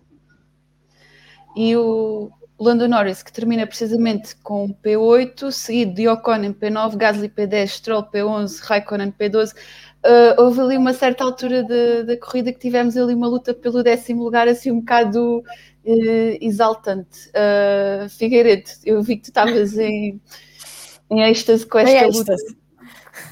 E 1.56 1.76
o 1.76 2.32
Lando 2.60 2.88
Norris, 2.88 3.24
que 3.24 3.32
termina 3.32 3.66
precisamente 3.66 4.36
com 4.38 4.74
P8, 4.84 5.52
seguido 5.52 5.96
de 5.96 6.08
Ocon 6.08 6.44
em 6.44 6.54
P9, 6.54 6.96
Gasly 6.96 7.28
P10, 7.28 7.68
Stroll 7.68 8.04
P11, 8.04 8.60
Raikkonen 8.62 9.12
P12 9.12 9.56
uh, 10.06 10.42
houve 10.42 10.62
ali 10.62 10.78
uma 10.78 10.94
certa 10.94 11.24
altura 11.24 11.64
da 12.04 12.18
corrida 12.18 12.52
que 12.52 12.60
tivemos 12.60 12.98
ali 12.98 13.14
uma 13.14 13.28
luta 13.28 13.54
pelo 13.54 13.84
décimo 13.84 14.24
lugar, 14.24 14.48
assim 14.48 14.72
um 14.72 14.80
bocado 14.80 15.40
uh, 15.40 16.38
exaltante. 16.42 17.30
Uh, 17.30 18.10
Figueiredo, 18.10 18.70
eu 18.86 19.02
vi 19.02 19.18
que 19.18 19.24
tu 19.24 19.30
estavas 19.30 19.78
em, 19.78 20.20
em 21.10 21.24
êxtase 21.24 21.66
com 21.66 21.80
esta 21.80 22.08
luta. 22.08 22.36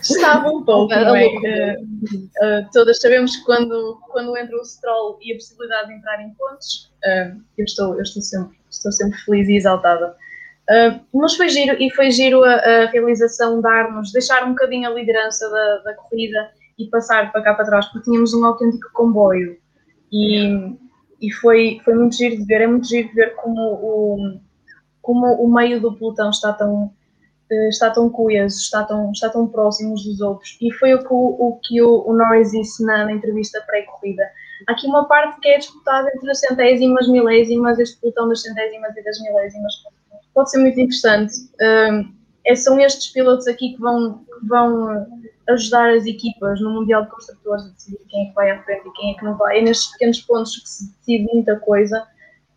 Estava 0.01 0.49
um 0.49 0.63
pouco, 0.63 0.93
é? 0.93 1.75
uh, 1.75 2.69
todas 2.71 3.01
sabemos 3.01 3.35
que 3.35 3.43
quando, 3.43 3.99
quando 4.09 4.37
entra 4.37 4.55
o 4.55 4.63
Stroll 4.63 5.17
e 5.21 5.33
a 5.33 5.35
possibilidade 5.35 5.87
de 5.89 5.95
entrar 5.95 6.21
em 6.21 6.29
pontos, 6.31 6.91
eu, 7.57 7.65
estou, 7.65 7.95
eu 7.95 8.01
estou, 8.03 8.21
sempre, 8.21 8.57
estou 8.69 8.91
sempre 8.91 9.17
feliz 9.19 9.47
e 9.49 9.55
exaltada. 9.55 10.15
Uh, 10.69 11.01
mas 11.17 11.35
foi 11.35 11.49
giro 11.49 11.75
e 11.81 11.89
foi 11.89 12.11
giro 12.11 12.43
a, 12.43 12.53
a 12.53 12.85
realização 12.91 13.59
dar-nos, 13.59 14.11
deixar 14.11 14.43
um 14.43 14.49
bocadinho 14.49 14.87
a 14.87 14.93
liderança 14.93 15.49
da, 15.49 15.77
da 15.77 15.93
corrida 15.95 16.51
e 16.79 16.87
passar 16.87 17.31
para 17.31 17.43
cá 17.43 17.53
para 17.53 17.65
trás, 17.65 17.85
porque 17.87 18.09
tínhamos 18.09 18.33
um 18.33 18.45
autêntico 18.45 18.89
comboio. 18.93 19.57
E, 20.11 20.75
e 21.21 21.31
foi, 21.33 21.79
foi 21.83 21.93
muito 21.93 22.15
giro 22.15 22.37
de 22.37 22.45
ver, 22.45 22.61
é 22.61 22.67
muito 22.67 22.87
giro 22.87 23.09
de 23.09 23.13
ver 23.13 23.35
como 23.35 23.61
o, 23.61 24.39
como 25.01 25.27
o 25.35 25.53
meio 25.53 25.81
do 25.81 25.93
pelotão 25.93 26.29
está 26.29 26.53
tão, 26.53 26.91
eh, 27.51 27.69
está 27.69 27.91
tão 27.91 28.09
coeso, 28.09 28.57
está 28.57 28.83
tão, 28.83 29.11
está 29.11 29.29
tão 29.29 29.47
próximo 29.47 29.93
uns 29.93 30.05
dos 30.05 30.21
outros. 30.21 30.57
E 30.61 30.71
foi 30.73 30.93
o 30.93 30.99
que 30.99 31.13
o, 31.13 31.17
o, 31.17 31.59
que 31.61 31.81
o, 31.81 32.07
o 32.07 32.13
Norris 32.13 32.51
disse 32.51 32.83
na, 32.85 33.05
na 33.05 33.11
entrevista 33.11 33.61
pré-corrida. 33.67 34.23
Aqui 34.67 34.87
uma 34.87 35.05
parte 35.05 35.39
que 35.41 35.49
é 35.49 35.57
disputada 35.57 36.09
entre 36.15 36.31
as 36.31 36.39
centésimas, 36.39 37.07
milésimas, 37.07 37.77
este 37.77 37.99
pelotão 37.99 38.29
das 38.29 38.41
centésimas 38.41 38.95
e 38.95 39.03
das 39.03 39.19
milésimas. 39.21 39.73
Pode 40.33 40.51
ser 40.51 40.59
muito 40.59 40.79
interessante. 40.79 41.33
Um, 41.61 42.13
é, 42.45 42.55
são 42.55 42.79
estes 42.79 43.07
pilotos 43.07 43.47
aqui 43.47 43.73
que 43.73 43.79
vão, 43.79 44.19
que 44.19 44.47
vão 44.47 45.07
ajudar 45.49 45.89
as 45.89 46.05
equipas 46.05 46.61
no 46.61 46.71
Mundial 46.71 47.03
de 47.03 47.09
Construtores 47.09 47.65
a 47.65 47.69
decidir 47.69 47.99
quem 48.07 48.25
é 48.25 48.29
que 48.29 48.35
vai 48.35 48.51
à 48.51 48.63
frente 48.63 48.87
e 48.87 48.91
quem 48.91 49.11
é 49.11 49.17
que 49.17 49.25
não 49.25 49.37
vai. 49.37 49.59
É 49.59 49.61
nestes 49.61 49.91
pequenos 49.91 50.21
pontos 50.21 50.57
que 50.57 50.69
se 50.69 50.91
decide 50.91 51.33
muita 51.33 51.59
coisa. 51.59 52.05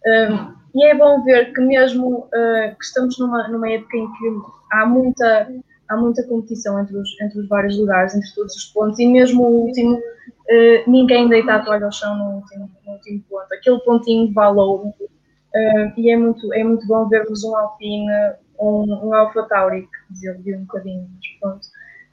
Um, 0.06 0.54
e 0.74 0.84
é 0.86 0.94
bom 0.94 1.22
ver 1.22 1.52
que 1.52 1.60
mesmo 1.60 2.20
uh, 2.26 2.76
que 2.78 2.84
estamos 2.84 3.18
numa, 3.18 3.48
numa 3.48 3.70
época 3.70 3.96
em 3.96 4.06
que 4.12 4.40
há 4.72 4.86
muita, 4.86 5.48
há 5.88 5.96
muita 5.96 6.26
competição 6.26 6.80
entre 6.80 6.96
os, 6.96 7.20
entre 7.20 7.40
os 7.40 7.48
vários 7.48 7.78
lugares, 7.78 8.14
entre 8.14 8.32
todos 8.34 8.54
os 8.54 8.64
pontos, 8.66 8.98
e 8.98 9.06
mesmo 9.06 9.42
o 9.42 9.66
último, 9.66 9.96
uh, 9.96 10.90
ninguém 10.90 11.28
deita 11.28 11.54
a 11.54 11.58
toalha 11.60 11.86
ao 11.86 11.92
chão 11.92 12.16
no 12.16 12.36
último, 12.36 12.70
no 12.86 12.92
último 12.92 13.22
ponto. 13.28 13.52
Aquele 13.52 13.78
pontinho 13.80 14.32
valor. 14.32 14.86
Uh, 14.86 15.92
e 15.98 16.10
é 16.10 16.16
muito, 16.16 16.52
é 16.54 16.64
muito 16.64 16.86
bom 16.86 17.06
vermos 17.08 17.44
um 17.44 17.54
Alpine, 17.54 18.06
um, 18.58 19.08
um 19.08 19.14
Alpha 19.14 19.42
Tauri, 19.44 19.82
que 19.82 20.12
dizia 20.14 20.56
um 20.56 20.64
bocadinho, 20.64 21.06
mas 21.14 21.40
pronto. 21.40 21.66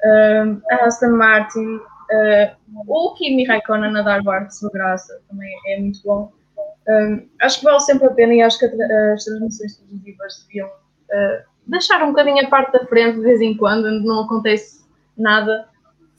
A 0.04 0.86
Aston 0.86 1.12
Martin, 1.12 1.76
uh, 1.76 2.56
o 2.88 3.14
Kimi 3.16 3.46
Raikkonen 3.46 3.98
a 3.98 4.02
dar 4.02 4.24
barco 4.24 4.48
de 4.48 4.58
sua 4.58 4.70
graça 4.72 5.20
também 5.30 5.54
é 5.68 5.80
muito 5.80 6.00
bom. 6.04 6.32
Um, 6.88 7.28
acho 7.42 7.60
que 7.60 7.66
vale 7.66 7.80
sempre 7.82 8.08
a 8.08 8.12
pena 8.12 8.34
e 8.34 8.42
acho 8.42 8.58
que 8.58 8.66
as 8.66 9.24
transmissões 9.24 9.78
televisivas 9.78 10.46
deviam 10.48 10.68
uh, 10.68 11.50
deixar 11.68 12.02
um 12.04 12.08
bocadinho 12.08 12.44
a 12.46 12.50
parte 12.50 12.72
da 12.72 12.86
frente 12.86 13.18
de 13.18 13.22
vez 13.22 13.42
em 13.42 13.56
quando, 13.56 13.86
onde 13.86 14.06
não 14.06 14.22
acontece 14.22 14.84
nada. 15.16 15.68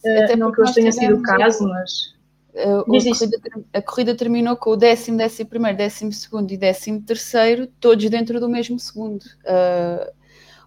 Uh, 0.04 0.24
Até 0.24 0.36
não 0.36 0.52
que 0.52 0.60
hoje 0.60 0.74
tenha 0.74 0.92
sido 0.92 1.16
o 1.16 1.22
caso, 1.22 1.68
mas. 1.68 2.14
Uh, 2.54 2.80
a, 2.80 2.84
corrida, 2.84 3.64
a, 3.74 3.82
corrida, 3.82 4.14
terminou 4.14 4.56
com 4.56 4.70
o 4.70 4.76
décimo, 4.76 5.18
décimo 5.18 5.50
primeiro, 5.50 5.76
décimo 5.76 6.12
segundo 6.12 6.50
e 6.50 6.56
décimo 6.56 7.00
terceiro, 7.00 7.66
todos 7.80 8.08
dentro 8.10 8.40
do 8.40 8.48
mesmo 8.48 8.78
segundo. 8.78 9.22
Uh, 9.44 10.10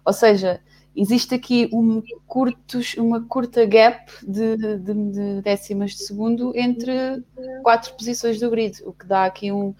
ou 0.04 0.12
seja, 0.12 0.60
existe 0.96 1.34
aqui 1.34 1.68
um 1.72 2.02
curtos, 2.26 2.94
uma 2.96 3.22
curta 3.22 3.64
gap 3.64 4.10
de, 4.22 4.56
de, 4.56 4.78
de, 4.78 5.42
décimas 5.42 5.92
de 5.92 6.04
segundo 6.04 6.52
entre 6.56 7.22
quatro 7.62 7.94
posições 7.94 8.38
do 8.38 8.50
grid, 8.50 8.82
o 8.84 8.92
que 8.92 9.06
dá 9.06 9.24
aqui 9.24 9.50
um, 9.50 9.74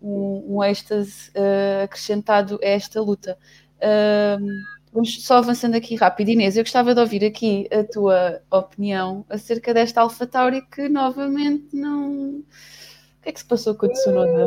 um, 0.00 0.56
um 0.56 0.64
êxtase 0.64 1.30
uh, 1.30 1.84
acrescentado 1.84 2.58
a 2.62 2.66
esta 2.66 3.00
luta. 3.00 3.38
Uh, 3.76 4.46
vamos 4.92 5.24
só 5.24 5.38
avançando 5.38 5.74
aqui 5.74 5.94
rápido, 5.96 6.30
Inês, 6.30 6.56
eu 6.56 6.62
gostava 6.62 6.94
de 6.94 7.00
ouvir 7.00 7.24
aqui 7.24 7.68
a 7.70 7.84
tua 7.84 8.40
opinião 8.50 9.24
acerca 9.28 9.74
desta 9.74 10.00
AlphaTauri 10.00 10.62
que 10.68 10.88
novamente 10.88 11.74
não 11.74 12.42
que 13.24 13.30
é 13.30 13.32
que 13.32 13.40
se 13.40 13.46
passou 13.46 13.74
com 13.74 13.86
o 13.86 13.88
Tsunoda? 13.88 14.46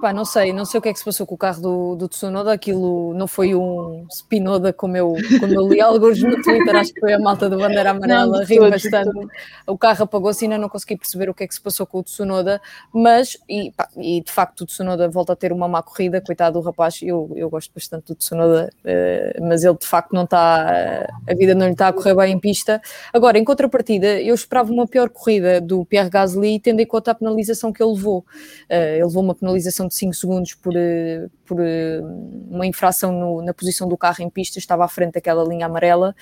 Pá, 0.00 0.12
não 0.12 0.24
sei, 0.24 0.52
não 0.52 0.64
sei 0.64 0.78
o 0.78 0.82
que 0.82 0.88
é 0.88 0.92
que 0.92 0.98
se 0.98 1.04
passou 1.04 1.26
com 1.26 1.34
o 1.34 1.38
carro 1.38 1.60
do, 1.60 1.96
do 1.96 2.08
Tsunoda, 2.08 2.52
aquilo 2.52 3.12
não 3.14 3.26
foi 3.26 3.54
um 3.56 4.06
Spinoda 4.08 4.72
como 4.72 4.96
eu, 4.96 5.14
como 5.40 5.52
eu 5.52 5.68
li 5.68 5.80
alguns 5.80 6.22
no 6.22 6.40
Twitter, 6.40 6.76
acho 6.76 6.94
que 6.94 7.00
foi 7.00 7.14
a 7.14 7.18
malta 7.18 7.50
da 7.50 7.56
bandeira 7.56 7.90
amarela, 7.90 8.44
ri 8.44 8.60
bastante. 8.60 9.10
O 9.66 9.76
carro 9.76 10.04
apagou-se 10.04 10.44
e 10.44 10.46
ainda 10.46 10.56
não 10.56 10.68
consegui 10.68 10.96
perceber 10.96 11.28
o 11.28 11.34
que 11.34 11.42
é 11.42 11.48
que 11.48 11.54
se 11.54 11.60
passou 11.60 11.84
com 11.84 11.98
o 11.98 12.02
Tsunoda, 12.04 12.60
mas, 12.92 13.36
e, 13.48 13.72
pá, 13.72 13.88
e 13.96 14.20
de 14.20 14.30
facto 14.30 14.60
o 14.60 14.66
Tsunoda 14.66 15.08
volta 15.08 15.32
a 15.32 15.36
ter 15.36 15.52
uma 15.52 15.66
má 15.66 15.82
corrida, 15.82 16.20
coitado 16.20 16.60
do 16.60 16.64
rapaz, 16.64 17.00
eu, 17.02 17.32
eu 17.34 17.50
gosto 17.50 17.72
bastante 17.74 18.06
do 18.06 18.14
Tsunoda, 18.14 18.70
uh, 18.84 19.48
mas 19.48 19.64
ele 19.64 19.76
de 19.76 19.86
facto 19.86 20.12
não 20.12 20.24
está, 20.24 21.08
a 21.28 21.34
vida 21.34 21.56
não 21.56 21.66
lhe 21.66 21.72
está 21.72 21.88
a 21.88 21.92
correr 21.92 22.14
bem 22.14 22.34
em 22.34 22.38
pista. 22.38 22.80
Agora, 23.12 23.36
em 23.36 23.44
contrapartida, 23.44 24.20
eu 24.20 24.34
esperava 24.34 24.72
uma 24.72 24.86
pior 24.86 25.08
corrida 25.08 25.60
do 25.60 25.84
Pierre 25.84 26.08
Gasly, 26.08 26.60
tendo 26.60 26.78
em 26.78 26.86
conta 26.86 27.10
a 27.10 27.14
penalização 27.16 27.72
que 27.72 27.82
ele 27.82 27.92
levou. 27.94 28.20
Uh, 28.70 28.94
ele 28.94 29.04
levou 29.04 29.24
uma 29.24 29.34
penalização 29.34 29.87
de 29.88 29.94
5 29.94 30.14
segundos 30.14 30.54
por, 30.54 30.74
uh, 30.74 31.30
por 31.44 31.60
uh, 31.60 32.46
uma 32.50 32.66
infração 32.66 33.12
no, 33.12 33.42
na 33.42 33.52
posição 33.52 33.88
do 33.88 33.96
carro 33.96 34.22
em 34.22 34.30
pista, 34.30 34.58
estava 34.58 34.84
à 34.84 34.88
frente 34.88 35.14
daquela 35.14 35.42
linha 35.44 35.66
amarela 35.66 36.14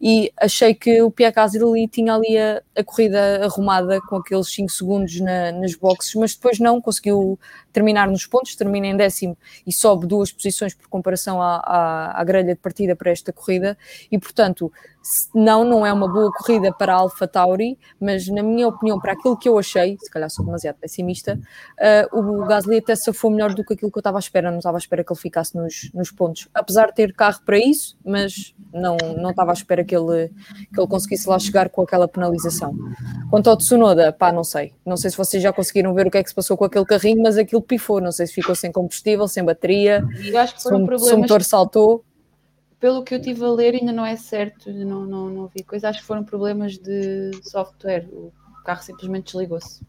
e 0.00 0.32
achei 0.36 0.74
que 0.74 1.02
o 1.02 1.10
Pierre 1.10 1.34
Gasly 1.34 1.88
tinha 1.88 2.14
ali 2.14 2.38
a, 2.38 2.62
a 2.76 2.84
corrida 2.84 3.44
arrumada 3.44 4.00
com 4.02 4.16
aqueles 4.16 4.48
5 4.52 4.70
segundos 4.70 5.20
na, 5.20 5.52
nas 5.52 5.74
boxes, 5.74 6.14
mas 6.14 6.34
depois 6.34 6.58
não, 6.58 6.80
conseguiu 6.80 7.38
terminar 7.72 8.08
nos 8.08 8.26
pontos, 8.26 8.54
termina 8.54 8.86
em 8.86 8.96
décimo 8.96 9.36
e 9.66 9.72
sobe 9.72 10.06
duas 10.06 10.30
posições 10.30 10.74
por 10.74 10.88
comparação 10.88 11.42
à, 11.42 11.56
à, 11.56 12.20
à 12.20 12.24
grelha 12.24 12.54
de 12.54 12.60
partida 12.60 12.94
para 12.94 13.10
esta 13.10 13.32
corrida 13.32 13.76
e 14.12 14.18
portanto 14.18 14.70
não, 15.34 15.64
não 15.64 15.86
é 15.86 15.92
uma 15.92 16.08
boa 16.08 16.32
corrida 16.32 16.72
para 16.72 16.94
a 16.94 16.96
Alpha 16.96 17.28
Tauri, 17.28 17.78
mas 18.00 18.26
na 18.28 18.42
minha 18.42 18.68
opinião, 18.68 18.98
para 18.98 19.12
aquilo 19.12 19.36
que 19.36 19.48
eu 19.48 19.58
achei, 19.58 19.98
se 20.00 20.10
calhar 20.10 20.30
sou 20.30 20.44
demasiado 20.44 20.76
pessimista, 20.76 21.38
uh, 22.12 22.18
o 22.18 22.46
Gasly 22.46 22.78
até 22.78 22.96
se 22.96 23.10
foi 23.14 23.30
melhor 23.30 23.54
do 23.54 23.64
que 23.64 23.74
aquilo 23.74 23.90
que 23.90 23.98
eu 23.98 24.00
estava 24.00 24.18
à 24.18 24.20
espera, 24.20 24.50
não 24.50 24.58
estava 24.58 24.76
à 24.76 24.78
espera 24.78 25.04
que 25.04 25.12
ele 25.12 25.20
ficasse 25.20 25.56
nos, 25.56 25.90
nos 25.94 26.10
pontos, 26.10 26.48
apesar 26.52 26.86
de 26.86 26.94
ter 26.94 27.14
carro 27.14 27.40
para 27.44 27.58
isso, 27.58 27.96
mas 28.04 28.54
não, 28.72 28.96
não 29.16 29.30
estava 29.30 29.52
à 29.52 29.54
espera 29.54 29.84
que 29.84 29.96
ele, 29.96 30.28
que 30.72 30.80
ele 30.80 30.88
conseguisse 30.88 31.28
lá 31.28 31.38
chegar 31.38 31.68
com 31.70 31.82
aquela 31.82 32.08
penalização. 32.08 32.76
Quanto 33.30 33.48
ao 33.48 33.56
Tsunoda, 33.56 34.12
pá, 34.12 34.32
não 34.32 34.44
sei, 34.44 34.74
não 34.84 34.96
sei 34.96 35.10
se 35.10 35.16
vocês 35.16 35.42
já 35.42 35.52
conseguiram 35.52 35.94
ver 35.94 36.06
o 36.06 36.10
que 36.10 36.18
é 36.18 36.22
que 36.22 36.28
se 36.28 36.34
passou 36.34 36.56
com 36.56 36.64
aquele 36.64 36.84
carrinho, 36.84 37.22
mas 37.22 37.38
aquilo 37.38 37.62
pifou, 37.62 38.00
não 38.00 38.12
sei 38.12 38.26
se 38.26 38.34
ficou 38.34 38.54
sem 38.54 38.70
combustível, 38.70 39.26
sem 39.28 39.44
bateria, 39.44 40.04
se, 40.56 40.74
um, 40.74 40.98
se 40.98 41.14
o 41.14 41.18
motor 41.18 41.42
saltou 41.42 42.04
pelo 42.84 43.02
que 43.02 43.14
eu 43.14 43.22
tive 43.22 43.42
a 43.42 43.48
ler, 43.48 43.74
ainda 43.74 43.92
não 43.92 44.04
é 44.04 44.14
certo, 44.14 44.70
não, 44.70 45.06
não, 45.06 45.30
não 45.30 45.46
vi 45.46 45.62
coisa. 45.62 45.88
Acho 45.88 46.00
que 46.00 46.06
foram 46.06 46.22
problemas 46.22 46.76
de 46.76 47.30
software. 47.42 48.06
O 48.12 48.30
carro 48.62 48.82
simplesmente 48.82 49.32
desligou-se. 49.32 49.80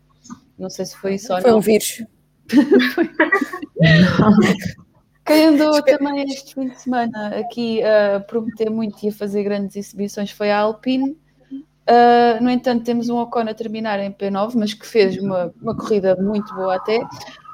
Não 0.57 0.69
sei 0.69 0.85
se 0.85 0.95
foi 0.95 1.17
não. 1.29 1.41
Foi 1.41 1.53
um 1.53 1.59
vírus. 1.59 2.05
Quem 5.25 5.47
andou 5.47 5.81
também 5.81 6.23
este 6.23 6.53
fim 6.53 6.69
de 6.69 6.79
semana 6.79 7.39
aqui 7.39 7.81
a 7.84 8.19
prometer 8.19 8.69
muito 8.69 9.03
e 9.03 9.10
a 9.10 9.12
fazer 9.12 9.43
grandes 9.43 9.75
exibições 9.75 10.31
foi 10.31 10.51
a 10.51 10.60
Alpine. 10.60 11.17
Uh, 11.51 12.43
no 12.43 12.49
entanto, 12.49 12.84
temos 12.84 13.10
um 13.10 13.17
Ocon 13.17 13.41
a 13.41 13.53
terminar 13.53 13.99
em 13.99 14.12
P9, 14.12 14.53
mas 14.55 14.73
que 14.73 14.86
fez 14.86 15.17
uma, 15.17 15.53
uma 15.62 15.75
corrida 15.75 16.15
muito 16.15 16.53
boa 16.53 16.75
até. 16.75 16.99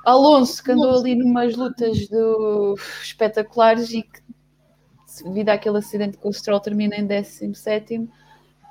Alonso, 0.05 0.63
que 0.63 0.71
andou 0.71 0.99
ali 0.99 1.15
numas 1.15 1.55
lutas 1.55 2.07
do... 2.07 2.75
espetaculares 3.01 3.93
e 3.93 4.03
que 4.03 4.21
devido 5.23 5.49
àquele 5.49 5.77
acidente 5.77 6.17
que 6.17 6.27
o 6.27 6.33
Stroll 6.33 6.59
termina 6.59 6.95
em 6.95 7.05
17. 7.05 8.09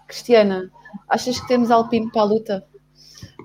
Cristiana, 0.07 0.71
achas 1.09 1.39
que 1.39 1.49
temos 1.49 1.71
Alpine 1.71 2.11
para 2.11 2.23
a 2.23 2.25
luta? 2.25 2.67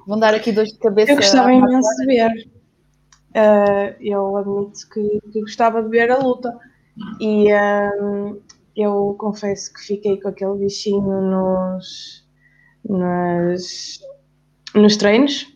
Vão 0.08 0.20
dar 0.20 0.34
aqui 0.34 0.52
dois 0.52 0.70
de 0.70 0.80
cabeça. 0.80 1.12
Eu 1.12 1.18
gostava 1.18 1.54
imenso 1.54 1.90
de 2.00 2.06
ver. 2.06 2.55
Uh, 3.36 3.94
eu 4.00 4.38
admito 4.38 4.90
que, 4.94 5.20
que, 5.32 5.42
gostava 5.42 5.84
de 5.84 5.90
ver 5.90 6.10
a 6.10 6.18
luta. 6.18 6.58
E 7.20 7.52
uh, 7.52 8.42
eu 8.76 9.16
confesso 9.20 9.74
que 9.74 9.82
fiquei 9.82 10.22
com 10.22 10.30
aquele 10.30 10.56
bichinho 10.56 11.22
nos, 11.22 12.26
nos, 12.88 14.00
nos 14.74 14.96
treinos 14.96 15.54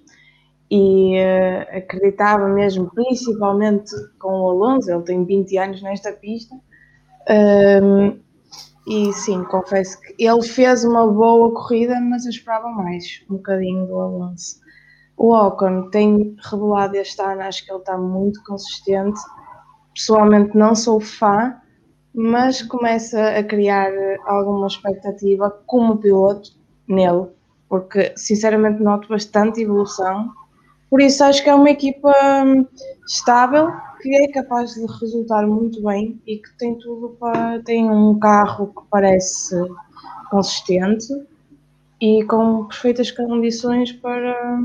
e 0.69 1.15
uh, 1.17 1.77
acreditava 1.77 2.47
mesmo, 2.49 2.91
principalmente 2.91 3.91
com 4.19 4.41
o 4.41 4.49
Alonso, 4.49 4.91
ele 4.91 5.03
tem 5.03 5.25
20 5.25 5.57
anos 5.57 5.81
nesta 5.81 6.11
pista, 6.11 6.55
um, 7.81 8.19
e 8.87 9.13
sim, 9.13 9.43
confesso 9.45 9.99
que 10.01 10.15
ele 10.17 10.41
fez 10.41 10.83
uma 10.83 11.07
boa 11.07 11.53
corrida, 11.53 11.99
mas 12.01 12.25
eu 12.25 12.31
esperava 12.31 12.69
mais 12.69 13.23
um 13.29 13.35
bocadinho 13.35 13.85
do 13.85 13.99
Alonso. 13.99 14.59
O 15.19 15.35
Ocon 15.35 15.89
tem 15.89 16.33
revelado 16.49 16.95
este 16.95 17.21
ano, 17.21 17.41
acho 17.41 17.65
que 17.65 17.71
ele 17.73 17.79
está 17.79 17.97
muito 17.97 18.41
consistente. 18.45 19.19
Pessoalmente 19.93 20.57
não 20.57 20.73
sou 20.73 21.01
fã, 21.01 21.57
mas 22.15 22.61
começa 22.61 23.37
a 23.37 23.43
criar 23.43 23.91
alguma 24.25 24.67
expectativa 24.67 25.49
como 25.65 25.97
piloto 25.97 26.51
nele, 26.87 27.27
porque 27.67 28.13
sinceramente 28.15 28.81
noto 28.81 29.09
bastante 29.09 29.61
evolução. 29.61 30.31
Por 30.89 31.01
isso 31.01 31.21
acho 31.25 31.43
que 31.43 31.49
é 31.49 31.53
uma 31.53 31.69
equipa 31.69 32.13
hum, 32.45 32.65
estável 33.05 33.73
que 34.01 34.15
é 34.23 34.31
capaz 34.31 34.73
de 34.75 34.85
resultar 35.01 35.45
muito 35.45 35.83
bem 35.83 36.21
e 36.25 36.37
que 36.37 36.57
tem 36.57 36.77
tudo 36.77 37.17
para. 37.19 37.61
tem 37.63 37.91
um 37.91 38.17
carro 38.17 38.67
que 38.67 38.83
parece 38.89 39.53
consistente 40.31 41.07
e 41.99 42.23
com 42.23 42.63
perfeitas 42.67 43.11
condições 43.11 43.91
para, 43.91 44.63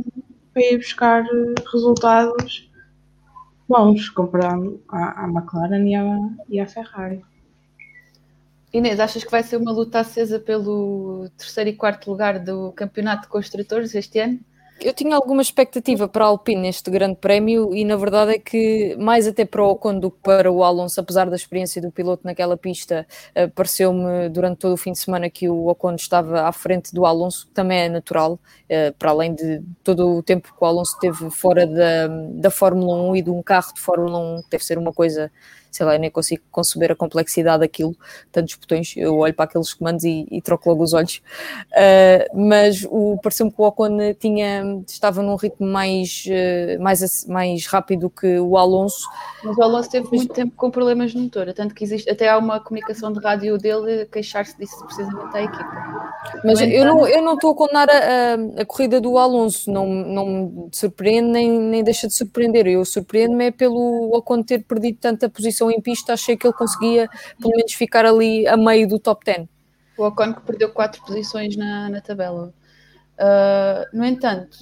para 0.55 0.63
ir 0.63 0.79
buscar 0.79 1.25
resultados 1.73 2.71
bons 3.69 4.09
comparando 4.09 4.83
à, 4.89 5.25
à 5.25 5.29
McLaren 5.29 5.85
e 5.87 5.95
à, 5.95 6.05
e 6.49 6.61
à 6.61 6.67
Ferrari. 6.67 7.23
Inês, 8.73 8.99
achas 8.99 9.23
que 9.23 9.31
vai 9.31 9.43
ser 9.43 9.57
uma 9.57 9.73
luta 9.73 10.01
acesa 10.01 10.39
pelo 10.39 11.29
terceiro 11.37 11.71
e 11.71 11.77
quarto 11.77 12.11
lugar 12.11 12.39
do 12.39 12.73
Campeonato 12.73 13.23
de 13.23 13.29
Construtores 13.29 13.95
este 13.95 14.19
ano? 14.19 14.41
Eu 14.81 14.93
tinha 14.93 15.15
alguma 15.15 15.41
expectativa 15.41 16.09
para 16.09 16.25
a 16.25 16.29
Alpine 16.29 16.63
neste 16.63 16.91
grande 16.91 17.17
prémio 17.17 17.75
e 17.75 17.85
na 17.85 17.97
verdade 17.97 18.33
é 18.33 18.39
que 18.39 18.97
mais 18.99 19.27
até 19.27 19.45
para 19.45 19.63
o 19.63 19.71
Ocon 19.71 19.99
do 19.99 20.11
que 20.11 20.19
para 20.23 20.51
o 20.51 20.63
Alonso, 20.65 21.01
apesar 21.01 21.31
da 21.31 21.37
experiência 21.37 21.81
do 21.81 21.91
piloto 21.91 22.23
naquela 22.25 22.57
pista, 22.57 23.07
uh, 23.37 23.49
pareceu-me 23.53 24.29
durante 24.29 24.59
todo 24.59 24.75
o 24.75 24.77
fim 24.77 24.93
de 24.93 24.99
semana 24.99 25.31
que 25.31 25.49
o 25.49 25.69
Ocon 25.69 25.95
estava 25.95 26.43
à 26.43 26.53
frente 26.53 26.93
do 26.93 27.07
Alonso, 27.07 27.47
que 27.47 27.53
também 27.53 27.79
é 27.79 27.89
natural, 27.89 28.35
uh, 28.35 28.93
para 28.99 29.11
além 29.11 29.35
de 29.35 29.63
todo 29.83 30.19
o 30.19 30.23
tempo 30.23 30.49
que 30.49 30.63
o 30.65 30.67
Alonso 30.67 30.99
teve 30.99 31.31
fora 31.31 31.67
da, 31.67 32.09
da 32.33 32.51
Fórmula 32.51 33.11
1 33.11 33.17
e 33.17 33.23
de 33.23 33.31
um 33.31 33.43
carro 33.43 33.73
de 33.73 33.81
Fórmula 33.81 34.19
1, 34.19 34.43
deve 34.51 34.65
ser 34.65 34.77
uma 34.77 34.93
coisa 34.93 35.31
sei 35.75 35.85
lá, 35.85 35.95
eu 35.95 35.99
nem 35.99 36.11
consigo 36.11 36.43
conceber 36.53 36.93
a 36.93 36.95
complexidade 36.95 37.61
daquilo, 37.61 37.97
tantos 38.31 38.55
botões, 38.55 38.95
eu 38.97 39.19
olho 39.19 39.35
para 39.35 39.47
aqueles 39.47 39.75
comandos 39.75 40.05
e, 40.05 40.27
e 40.31 40.41
troco 40.41 40.71
logo 40.71 40.85
os 40.85 40.93
olhos. 40.93 41.21
Uh, 41.73 42.49
mas 42.49 42.87
o 42.89 43.19
pareceu-me 43.21 43.51
que 43.51 43.61
o 43.61 43.65
Ocon 43.65 44.15
tinha, 44.19 44.83
estava 44.87 45.21
num 45.21 45.35
ritmo 45.35 45.67
mais, 45.67 46.25
uh, 46.29 46.81
mais, 46.81 47.27
mais 47.27 47.67
rápido 47.67 48.09
que 48.09 48.39
o 48.39 48.57
Alonso. 48.57 49.05
Mas 49.43 49.57
o 49.57 49.63
Alonso 49.63 49.91
teve 49.91 50.09
muito 50.13 50.33
tempo 50.33 50.53
com 50.57 50.71
problemas 50.71 51.13
no 51.13 51.23
motor, 51.23 51.53
tanto 51.53 51.75
que 51.75 51.83
existe, 51.83 52.09
até 52.09 52.29
há 52.29 52.39
uma 52.39 52.61
comunicação 52.61 53.13
de 53.13 53.19
rádio 53.19 53.59
dele 53.59 54.03
a 54.03 54.07
queixar-se 54.07 54.57
disso 54.57 54.85
precisamente 54.85 55.37
à 55.37 55.43
equipa. 55.43 56.05
Mas 56.45 56.61
eu 56.61 56.85
não, 56.85 57.07
eu 57.07 57.23
não 57.23 57.35
estou 57.35 57.51
a 57.51 57.55
condenar 57.55 57.89
a, 57.91 57.95
a, 57.95 58.63
a, 58.63 58.65
corrida 58.65 59.01
do 59.01 59.19
Alonso, 59.19 59.71
não, 59.71 59.87
não 59.87 60.27
me 60.27 60.69
surpreende 60.73 61.29
nem, 61.29 61.51
nem 61.51 61.83
deixa 61.83 62.07
de 62.07 62.15
surpreender. 62.15 62.67
Eu 62.67 62.85
surpreendo-me 62.85 63.47
é 63.47 63.51
pelo 63.51 64.15
Ocon 64.17 64.43
ter 64.43 64.63
perdido 64.65 64.99
tanta 65.01 65.29
posição 65.29 65.64
em 65.71 65.81
pista, 65.81 66.13
achei 66.13 66.37
que 66.37 66.47
ele 66.47 66.55
conseguia 66.55 67.09
pelo 67.41 67.55
menos 67.57 67.73
ficar 67.73 68.05
ali 68.05 68.47
a 68.47 68.57
meio 68.57 68.89
do 68.89 68.99
top 68.99 69.25
10. 69.25 69.49
O 69.97 70.05
Ocon 70.05 70.35
que 70.35 70.41
perdeu 70.43 70.73
quatro 70.73 71.03
posições 71.05 71.57
na, 71.57 71.89
na 71.89 72.01
tabela. 72.01 72.53
Uh, 73.15 73.97
no 73.97 74.05
entanto, 74.05 74.59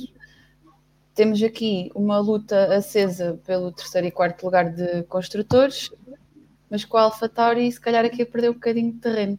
temos 1.14 1.42
aqui 1.42 1.90
uma 1.94 2.18
luta 2.18 2.74
acesa 2.74 3.38
pelo 3.46 3.72
terceiro 3.72 4.06
e 4.06 4.10
quarto 4.10 4.44
lugar 4.44 4.70
de 4.72 5.02
construtores, 5.04 5.90
mas 6.70 6.84
com 6.84 6.96
a 6.96 7.02
AlphaTauri 7.02 7.70
se 7.70 7.80
calhar 7.80 8.04
aqui 8.04 8.22
a 8.22 8.26
perder 8.26 8.50
um 8.50 8.54
bocadinho 8.54 8.92
de 8.92 8.98
terreno. 8.98 9.38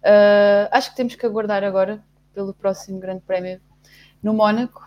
Uh, 0.00 0.68
acho 0.70 0.90
que 0.90 0.96
temos 0.96 1.14
que 1.14 1.24
aguardar 1.24 1.64
agora 1.64 2.02
pelo 2.34 2.52
próximo 2.52 2.98
Grande 2.98 3.22
Prémio 3.22 3.60
no 4.22 4.34
Mónaco. 4.34 4.82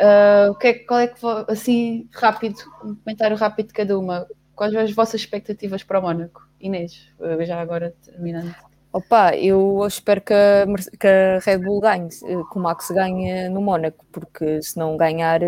Uh, 0.00 0.50
o 0.50 0.54
que 0.54 0.66
é, 0.68 0.74
qual 0.74 1.00
é 1.00 1.08
que 1.08 1.20
assim 1.48 2.08
rápido, 2.12 2.56
um 2.84 2.94
comentário 2.94 3.36
rápido 3.36 3.68
de 3.68 3.74
cada 3.74 3.98
uma. 3.98 4.26
Quais 4.56 4.74
as 4.74 4.92
vossas 4.92 5.20
expectativas 5.20 5.82
para 5.82 6.00
o 6.00 6.02
Mónaco? 6.02 6.48
Inês, 6.60 7.08
já 7.46 7.60
agora 7.60 7.94
terminando. 8.04 8.54
Opa, 8.92 9.36
eu 9.36 9.84
espero 9.86 10.22
que 10.22 10.32
a, 10.32 10.64
que 10.98 11.06
a 11.06 11.38
Red 11.40 11.58
Bull 11.58 11.80
ganhe, 11.80 12.08
que 12.08 12.58
o 12.58 12.58
Max 12.58 12.90
ganhe 12.90 13.50
no 13.50 13.60
Mónaco, 13.60 14.06
porque 14.10 14.62
se 14.62 14.78
não 14.78 14.96
ganhar 14.96 15.40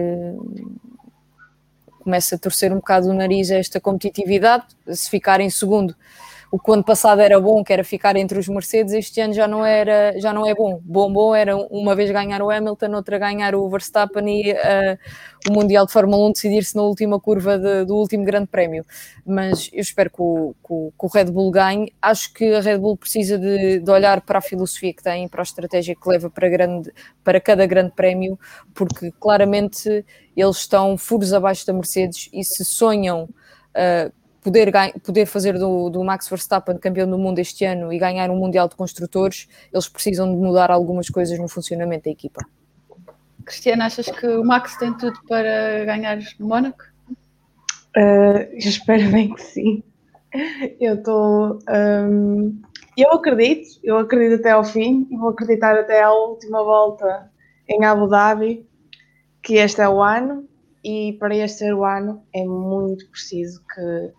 começa 2.00 2.36
a 2.36 2.38
torcer 2.38 2.70
um 2.72 2.76
bocado 2.76 3.08
o 3.08 3.14
nariz 3.14 3.50
a 3.50 3.56
esta 3.56 3.80
competitividade, 3.80 4.66
se 4.88 5.08
ficar 5.08 5.40
em 5.40 5.50
segundo 5.50 5.96
o 6.50 6.58
que 6.58 6.72
ano 6.72 6.82
passado 6.82 7.20
era 7.20 7.38
bom, 7.38 7.62
que 7.62 7.72
era 7.72 7.84
ficar 7.84 8.16
entre 8.16 8.38
os 8.38 8.48
Mercedes, 8.48 8.94
este 8.94 9.20
ano 9.20 9.34
já 9.34 9.46
não, 9.46 9.64
era, 9.64 10.18
já 10.18 10.32
não 10.32 10.46
é 10.46 10.54
bom. 10.54 10.80
Bom, 10.82 11.12
bom 11.12 11.34
era 11.34 11.56
uma 11.56 11.94
vez 11.94 12.10
ganhar 12.10 12.40
o 12.40 12.50
Hamilton, 12.50 12.94
outra 12.94 13.18
ganhar 13.18 13.54
o 13.54 13.68
Verstappen 13.68 14.26
e 14.28 14.52
uh, 14.52 14.98
o 15.50 15.52
Mundial 15.52 15.84
de 15.84 15.92
Fórmula 15.92 16.26
1 16.28 16.32
decidir-se 16.32 16.74
na 16.74 16.82
última 16.82 17.20
curva 17.20 17.58
de, 17.58 17.84
do 17.84 17.96
último 17.96 18.24
grande 18.24 18.46
prémio. 18.46 18.84
Mas 19.26 19.68
eu 19.72 19.80
espero 19.80 20.08
que 20.10 20.22
o, 20.22 20.54
que, 20.62 20.68
que 20.98 21.06
o, 21.06 21.08
Red 21.08 21.26
Bull 21.26 21.50
ganhe. 21.50 21.92
Acho 22.00 22.32
que 22.32 22.54
a 22.54 22.60
Red 22.60 22.78
Bull 22.78 22.96
precisa 22.96 23.38
de, 23.38 23.80
de, 23.80 23.90
olhar 23.90 24.22
para 24.22 24.38
a 24.38 24.42
filosofia 24.42 24.94
que 24.94 25.02
tem, 25.02 25.28
para 25.28 25.42
a 25.42 25.44
estratégia 25.44 25.94
que 25.94 26.08
leva 26.08 26.30
para, 26.30 26.48
grande, 26.48 26.90
para 27.22 27.40
cada 27.40 27.66
grande 27.66 27.92
prémio, 27.92 28.38
porque 28.74 29.12
claramente 29.20 30.04
eles 30.34 30.56
estão 30.56 30.96
furos 30.96 31.34
abaixo 31.34 31.66
da 31.66 31.74
Mercedes 31.74 32.30
e 32.32 32.42
se 32.42 32.64
sonham 32.64 33.28
Uh, 33.68 34.10
poder, 34.48 34.72
poder 35.04 35.26
fazer 35.26 35.58
do, 35.58 35.90
do, 35.90 36.02
Max 36.02 36.28
Verstappen 36.28 36.78
campeão 36.78 37.08
do 37.08 37.18
mundo 37.18 37.38
este 37.38 37.64
ano 37.64 37.92
e 37.92 37.98
ganhar 37.98 38.30
um 38.30 38.36
Mundial 38.36 38.68
de 38.68 38.74
Construtores, 38.74 39.46
eles 39.72 39.88
precisam 39.88 40.30
de 40.30 40.36
mudar 40.36 40.70
algumas 40.70 41.08
coisas 41.10 41.38
no 41.38 41.48
funcionamento 41.48 42.04
da 42.04 42.10
equipa. 42.10 42.40
Cristiana, 43.44 43.86
achas 43.86 44.10
que 44.10 44.26
o 44.26 44.44
Max 44.44 44.76
tem 44.76 44.92
tudo 44.94 45.18
para 45.28 45.84
ganhar 45.84 46.18
no 46.38 46.48
Mónaco? 46.48 46.82
Uh, 47.96 48.48
eu 48.52 48.58
espero 48.58 49.10
bem 49.10 49.34
que 49.34 49.42
sim. 49.42 49.82
Eu 50.78 50.94
estou. 50.96 51.58
Um, 51.68 52.60
eu 52.96 53.12
acredito, 53.12 53.80
eu 53.82 53.98
acredito 53.98 54.40
até 54.40 54.50
ao 54.50 54.64
fim 54.64 55.06
e 55.10 55.16
vou 55.16 55.30
acreditar 55.30 55.74
até 55.78 56.02
à 56.02 56.12
última 56.12 56.62
volta 56.62 57.30
em 57.66 57.84
Abu 57.84 58.08
Dhabi 58.08 58.66
que 59.42 59.54
este 59.54 59.80
é 59.80 59.88
o 59.88 60.02
ano 60.02 60.46
e 60.84 61.14
para 61.18 61.34
este 61.34 61.58
ser 61.58 61.74
o 61.74 61.84
ano 61.84 62.22
é 62.34 62.44
muito 62.44 63.08
preciso 63.10 63.62
que 63.74 64.12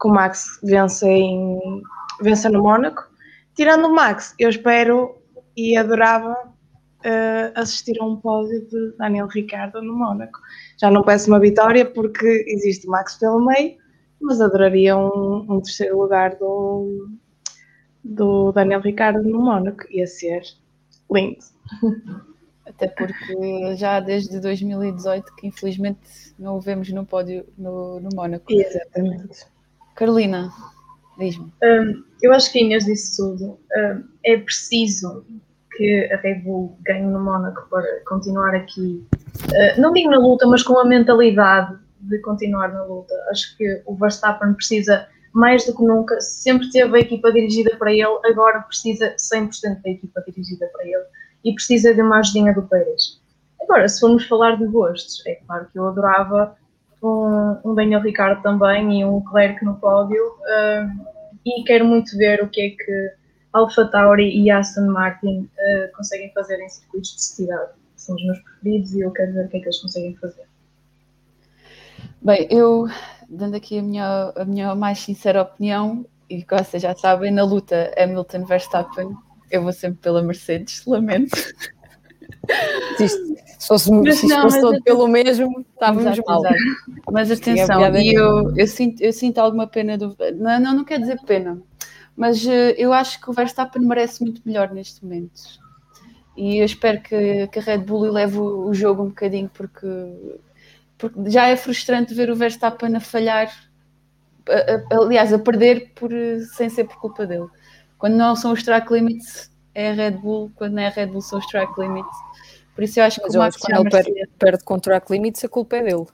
que 0.00 0.08
o 0.08 0.10
Max 0.10 0.60
vença, 0.62 1.06
em, 1.08 1.82
vença 2.20 2.48
no 2.48 2.62
Mónaco. 2.62 3.02
Tirando 3.54 3.86
o 3.86 3.94
Max, 3.94 4.34
eu 4.38 4.48
espero 4.48 5.16
e 5.56 5.76
adorava 5.76 6.32
uh, 6.98 7.52
assistir 7.54 8.00
a 8.00 8.04
um 8.04 8.16
pódio 8.16 8.66
de 8.68 8.96
Daniel 8.96 9.26
Ricciardo 9.26 9.82
no 9.82 9.96
Mónaco. 9.96 10.38
Já 10.80 10.90
não 10.90 11.02
peço 11.02 11.28
uma 11.28 11.40
vitória 11.40 11.84
porque 11.84 12.44
existe 12.46 12.86
o 12.86 12.90
Max 12.90 13.16
pelo 13.16 13.44
meio, 13.44 13.76
mas 14.20 14.40
adoraria 14.40 14.96
um, 14.96 15.46
um 15.48 15.60
terceiro 15.60 15.98
lugar 16.00 16.36
do, 16.36 17.08
do 18.04 18.52
Daniel 18.52 18.80
Ricciardo 18.80 19.22
no 19.22 19.40
Mónaco. 19.40 19.84
Ia 19.90 20.06
ser 20.06 20.42
lindo. 21.10 21.44
Até 22.64 22.86
porque 22.86 23.74
já 23.76 23.98
desde 23.98 24.38
2018 24.38 25.34
que 25.36 25.46
infelizmente 25.46 26.34
não 26.38 26.58
o 26.58 26.60
vemos 26.60 26.90
no 26.92 27.04
pódio 27.04 27.46
no, 27.56 27.98
no 27.98 28.10
Mónaco. 28.14 28.52
Exatamente. 28.52 29.46
Carolina, 29.98 30.52
diz-me. 31.18 31.52
Um, 31.60 32.04
eu 32.22 32.32
acho 32.32 32.52
que 32.52 32.60
Inês 32.60 32.84
disse 32.84 33.16
tudo. 33.16 33.58
Um, 33.76 34.04
é 34.24 34.36
preciso 34.36 35.24
que 35.76 36.08
a 36.12 36.16
Red 36.18 36.36
Bull 36.36 36.78
ganhe 36.82 37.04
no 37.04 37.18
Mónaco 37.18 37.66
para 37.68 37.84
continuar 38.06 38.54
aqui, 38.54 39.04
uh, 39.34 39.80
não 39.80 39.92
digo 39.92 40.08
na 40.08 40.18
luta, 40.18 40.46
mas 40.46 40.62
com 40.62 40.78
a 40.78 40.84
mentalidade 40.84 41.76
de 42.00 42.16
continuar 42.20 42.68
na 42.68 42.84
luta. 42.84 43.12
Acho 43.30 43.56
que 43.56 43.82
o 43.86 43.96
Verstappen 43.96 44.54
precisa, 44.54 45.08
mais 45.32 45.66
do 45.66 45.76
que 45.76 45.82
nunca, 45.82 46.20
sempre 46.20 46.70
teve 46.70 46.96
a 46.96 47.00
equipa 47.00 47.32
dirigida 47.32 47.76
para 47.76 47.92
ele, 47.92 48.20
agora 48.24 48.60
precisa 48.60 49.16
100% 49.16 49.82
da 49.82 49.90
equipa 49.90 50.22
dirigida 50.24 50.70
para 50.72 50.84
ele 50.84 51.04
e 51.44 51.52
precisa 51.52 51.92
de 51.92 52.00
uma 52.02 52.20
ajudinha 52.20 52.54
do 52.54 52.62
Pérez. 52.62 53.20
Agora, 53.60 53.88
se 53.88 53.98
formos 53.98 54.24
falar 54.28 54.56
de 54.56 54.66
gostos, 54.66 55.26
é 55.26 55.34
claro 55.44 55.66
que 55.72 55.76
eu 55.76 55.88
adorava 55.88 56.56
um, 57.02 57.56
um 57.64 57.74
Daniel 57.74 58.00
Ricardo 58.00 58.42
também 58.42 59.00
e 59.00 59.04
um 59.04 59.18
Leclerc 59.18 59.64
no 59.64 59.76
pódio. 59.76 60.22
Uh, 60.22 61.18
e 61.44 61.64
quero 61.64 61.84
muito 61.84 62.16
ver 62.16 62.42
o 62.42 62.48
que 62.48 62.60
é 62.60 62.70
que 62.70 63.12
Alpha 63.52 63.86
Tauri 63.86 64.28
e 64.36 64.50
Aston 64.50 64.86
Martin 64.86 65.40
uh, 65.40 65.96
conseguem 65.96 66.32
fazer 66.32 66.60
em 66.60 66.68
circuitos 66.68 67.14
de 67.14 67.22
cidade. 67.22 67.70
São 67.96 68.14
os 68.14 68.24
meus 68.24 68.38
preferidos 68.40 68.94
e 68.94 69.00
eu 69.00 69.10
quero 69.10 69.32
ver 69.32 69.46
o 69.46 69.48
que 69.48 69.56
é 69.56 69.60
que 69.60 69.66
eles 69.66 69.80
conseguem 69.80 70.16
fazer. 70.16 70.46
Bem, 72.20 72.46
eu, 72.50 72.86
dando 73.28 73.56
aqui 73.56 73.78
a 73.78 73.82
minha, 73.82 74.32
a 74.36 74.44
minha 74.44 74.74
mais 74.74 74.98
sincera 74.98 75.42
opinião, 75.42 76.04
e 76.28 76.42
que 76.42 76.54
vocês 76.54 76.82
já 76.82 76.94
sabem, 76.94 77.30
na 77.30 77.44
luta 77.44 77.92
Hamilton 77.96 78.44
Verstappen, 78.44 79.16
eu 79.50 79.62
vou 79.62 79.72
sempre 79.72 79.98
pela 79.98 80.22
Mercedes, 80.22 80.84
lamento. 80.84 81.36
Se 82.98 83.66
fosse, 83.66 83.90
mas 83.90 84.16
se 84.16 84.26
não, 84.26 84.42
fosse 84.42 84.60
todo 84.60 84.82
pelo 84.82 85.08
mesmo, 85.08 85.64
estávamos 85.72 86.18
mal. 86.26 86.42
Mas 87.10 87.30
atenção, 87.30 87.96
e 87.96 88.14
eu, 88.14 88.56
eu, 88.56 88.66
sinto, 88.66 89.02
eu 89.02 89.12
sinto 89.12 89.38
alguma 89.38 89.66
pena 89.66 89.98
do. 89.98 90.16
Não, 90.36 90.60
não, 90.60 90.74
não 90.76 90.84
quer 90.84 91.00
dizer 91.00 91.20
pena, 91.26 91.60
mas 92.16 92.44
uh, 92.44 92.74
eu 92.76 92.92
acho 92.92 93.20
que 93.20 93.28
o 93.28 93.32
Verstappen 93.32 93.82
merece 93.82 94.22
muito 94.22 94.40
melhor 94.44 94.72
neste 94.72 95.04
momento. 95.04 95.40
E 96.36 96.58
eu 96.58 96.64
espero 96.64 97.00
que, 97.00 97.48
que 97.48 97.58
a 97.58 97.62
Red 97.62 97.78
Bull 97.78 98.12
leve 98.12 98.38
o, 98.38 98.68
o 98.68 98.74
jogo 98.74 99.02
um 99.02 99.08
bocadinho, 99.08 99.50
porque, 99.52 99.86
porque 100.96 101.30
já 101.30 101.48
é 101.48 101.56
frustrante 101.56 102.14
ver 102.14 102.30
o 102.30 102.36
Verstappen 102.36 102.94
a 102.94 103.00
falhar, 103.00 103.52
a, 104.48 104.94
a, 104.94 104.98
aliás, 105.02 105.32
a 105.32 105.38
perder 105.38 105.92
por, 105.96 106.10
sem 106.54 106.68
ser 106.68 106.84
por 106.84 107.00
culpa 107.00 107.26
dele. 107.26 107.48
Quando 107.98 108.14
não 108.14 108.36
são 108.36 108.52
os 108.52 108.62
track 108.62 108.92
limits, 108.92 109.50
é 109.78 109.90
a 109.90 109.92
Red 109.92 110.10
Bull, 110.12 110.50
quando 110.56 110.74
não 110.74 110.82
é 110.82 110.88
a 110.88 110.90
Red 110.90 111.06
Bull, 111.06 111.20
são 111.20 111.38
os 111.38 111.46
track 111.46 111.72
limits. 111.80 112.16
Por 112.74 112.82
isso 112.82 112.98
eu 112.98 113.04
acho 113.04 113.20
Mas 113.22 113.32
que 113.32 113.38
o 113.38 113.40
Max 113.40 113.56
quando 113.56 113.80
ele 113.80 113.90
perde, 113.90 114.28
perde 114.38 114.64
com 114.64 114.78
track 114.78 115.12
limits, 115.12 115.44
a 115.44 115.48
culpa 115.48 115.76
é 115.76 115.82
dele. 115.82 116.06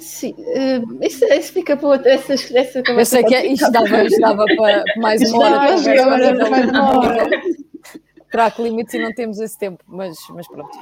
Sim, 0.00 0.34
uh, 0.38 1.04
isso, 1.04 1.24
isso 1.26 1.52
fica 1.52 1.76
para 1.76 1.88
outra. 1.88 2.12
Essa, 2.12 2.32
essa 2.32 2.82
eu 2.86 3.06
sei 3.06 3.22
que 3.22 3.34
é, 3.34 3.46
isto 3.46 3.70
dava, 3.70 4.04
isto 4.04 4.20
dava 4.20 4.44
para 4.56 4.82
mais 4.96 5.20
uma 5.32 5.44
hora. 5.44 6.48
mais 6.50 6.70
uma 6.70 6.98
hora 6.98 7.40
track 8.32 8.60
limits 8.62 8.94
e 8.94 8.98
não 8.98 9.12
temos 9.12 9.38
esse 9.38 9.58
tempo, 9.58 9.84
mas, 9.86 10.16
mas 10.30 10.48
pronto. 10.48 10.76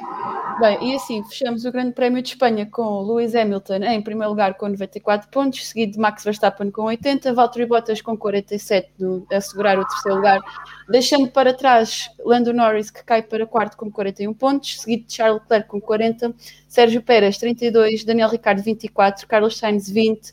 Bem, 0.61 0.91
e 0.91 0.95
assim, 0.95 1.23
fechamos 1.25 1.65
o 1.65 1.73
Grande 1.73 1.93
Prémio 1.93 2.23
de 2.23 2.29
Espanha 2.29 2.65
com 2.65 3.03
Lewis 3.03 3.35
Hamilton 3.35 3.83
em 3.83 4.01
primeiro 4.01 4.31
lugar 4.31 4.55
com 4.55 4.69
94 4.69 5.29
pontos, 5.29 5.67
seguido 5.67 5.95
de 5.95 5.99
Max 5.99 6.23
Verstappen 6.23 6.71
com 6.71 6.83
80, 6.83 7.35
Valtteri 7.35 7.67
Bottas 7.67 8.01
com 8.01 8.17
47 8.17 8.93
no, 8.99 9.27
a 9.33 9.37
assegurar 9.37 9.79
o 9.79 9.85
terceiro 9.85 10.17
lugar, 10.17 10.41
deixando 10.89 11.29
para 11.29 11.53
trás 11.53 12.09
Lando 12.25 12.53
Norris 12.53 12.89
que 12.89 13.03
cai 13.03 13.21
para 13.21 13.45
quarto 13.47 13.77
com 13.77 13.91
41 13.91 14.33
pontos, 14.33 14.81
seguido 14.81 15.07
de 15.07 15.13
Charles 15.13 15.43
Leclerc 15.43 15.69
com 15.69 15.81
40, 15.81 16.33
Sérgio 16.69 17.03
Pérez 17.03 17.37
32, 17.37 18.05
Daniel 18.05 18.29
Ricciardo 18.29 18.63
24, 18.63 19.27
Carlos 19.27 19.59
Sainz 19.59 19.91
20, 19.91 20.33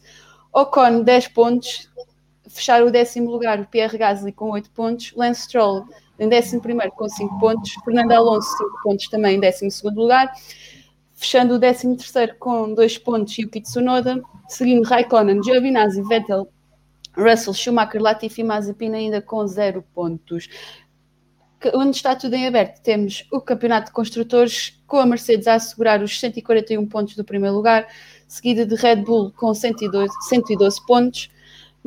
Ocon 0.53 1.01
10 1.01 1.27
pontos, 1.29 1.89
fechar 2.47 2.83
o 2.83 2.91
décimo 2.91 3.31
lugar 3.31 3.59
o 3.59 3.65
Pierre 3.65 3.97
Gasly 3.97 4.31
com 4.31 4.51
8 4.51 4.69
pontos, 4.69 5.13
Lance 5.15 5.41
Stroll 5.41 5.83
em 6.19 6.27
11 6.27 6.59
com 6.95 7.07
5 7.07 7.39
pontos, 7.39 7.73
Fernando 7.85 8.11
Alonso 8.11 8.49
5 8.57 8.69
pontos 8.83 9.07
também 9.09 9.37
em 9.37 9.39
12 9.39 9.67
lugar. 9.95 10.31
fechando 11.13 11.55
o 11.55 11.59
13 11.59 11.97
com 12.39 12.73
dois 12.73 12.97
pontos 12.97 13.37
Yuki 13.37 13.61
Tsunoda, 13.61 14.21
seguindo 14.47 14.85
Raikkonen, 14.85 15.43
Giovinazzi, 15.43 16.01
Vettel, 16.03 16.47
Russell, 17.15 17.53
Schumacher, 17.53 18.01
Latifi 18.01 18.41
e 18.41 18.43
Mazepin 18.43 18.93
ainda 18.93 19.21
com 19.21 19.45
zero 19.47 19.83
pontos. 19.93 20.47
Onde 21.73 21.97
está 21.97 22.15
tudo 22.15 22.35
em 22.35 22.45
aberto, 22.45 22.81
temos 22.83 23.25
o 23.31 23.41
Campeonato 23.41 23.87
de 23.87 23.91
Construtores 23.91 24.79
com 24.85 24.97
a 24.97 25.05
Mercedes 25.07 25.47
a 25.47 25.55
assegurar 25.55 26.03
os 26.03 26.19
141 26.19 26.85
pontos 26.85 27.15
do 27.15 27.25
primeiro 27.25 27.55
lugar, 27.55 27.87
seguida 28.27 28.63
de 28.63 28.75
Red 28.75 28.97
Bull 28.97 29.31
com 29.31 29.51
112, 29.53 30.13
112 30.29 30.85
pontos, 30.85 31.31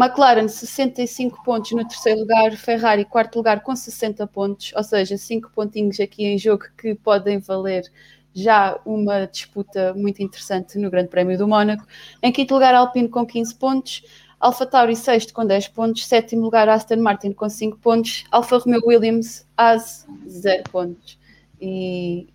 McLaren 0.01 0.49
65 0.49 1.45
pontos 1.45 1.73
no 1.73 1.87
terceiro 1.87 2.21
lugar, 2.21 2.53
Ferrari 2.57 3.05
quarto 3.05 3.37
lugar 3.37 3.61
com 3.61 3.77
60 3.77 4.27
pontos, 4.29 4.73
ou 4.75 4.83
seja, 4.83 5.19
5 5.19 5.51
pontinhos 5.51 6.01
aqui 6.01 6.25
em 6.25 6.39
jogo 6.39 6.65
que 6.79 6.95
podem 6.95 7.39
valer 7.39 7.85
já 8.33 8.81
uma 8.87 9.27
disputa 9.27 9.93
muito 9.93 10.23
interessante 10.23 10.79
no 10.79 10.91
Grande 10.91 11.09
Prémio 11.09 11.37
do 11.37 11.47
Mónaco. 11.47 11.87
Em 12.23 12.33
quinto 12.33 12.55
lugar, 12.55 12.75
Alpine 12.75 13.11
com 13.11 13.27
15 13.27 13.55
pontos, 13.57 14.03
Alfa 14.39 14.65
Tauri 14.65 14.97
sexto 14.97 15.35
com 15.35 15.45
10 15.45 15.69
pontos, 15.69 16.07
sétimo 16.07 16.45
lugar, 16.45 16.67
Aston 16.67 16.97
Martin 16.97 17.33
com 17.33 17.51
5 17.51 17.77
pontos, 17.77 18.25
Alfa 18.31 18.57
Romeo 18.57 18.81
Williams, 18.87 19.47
AS 19.55 20.07
0 20.27 20.63
pontos. 20.73 21.19
E 21.61 22.27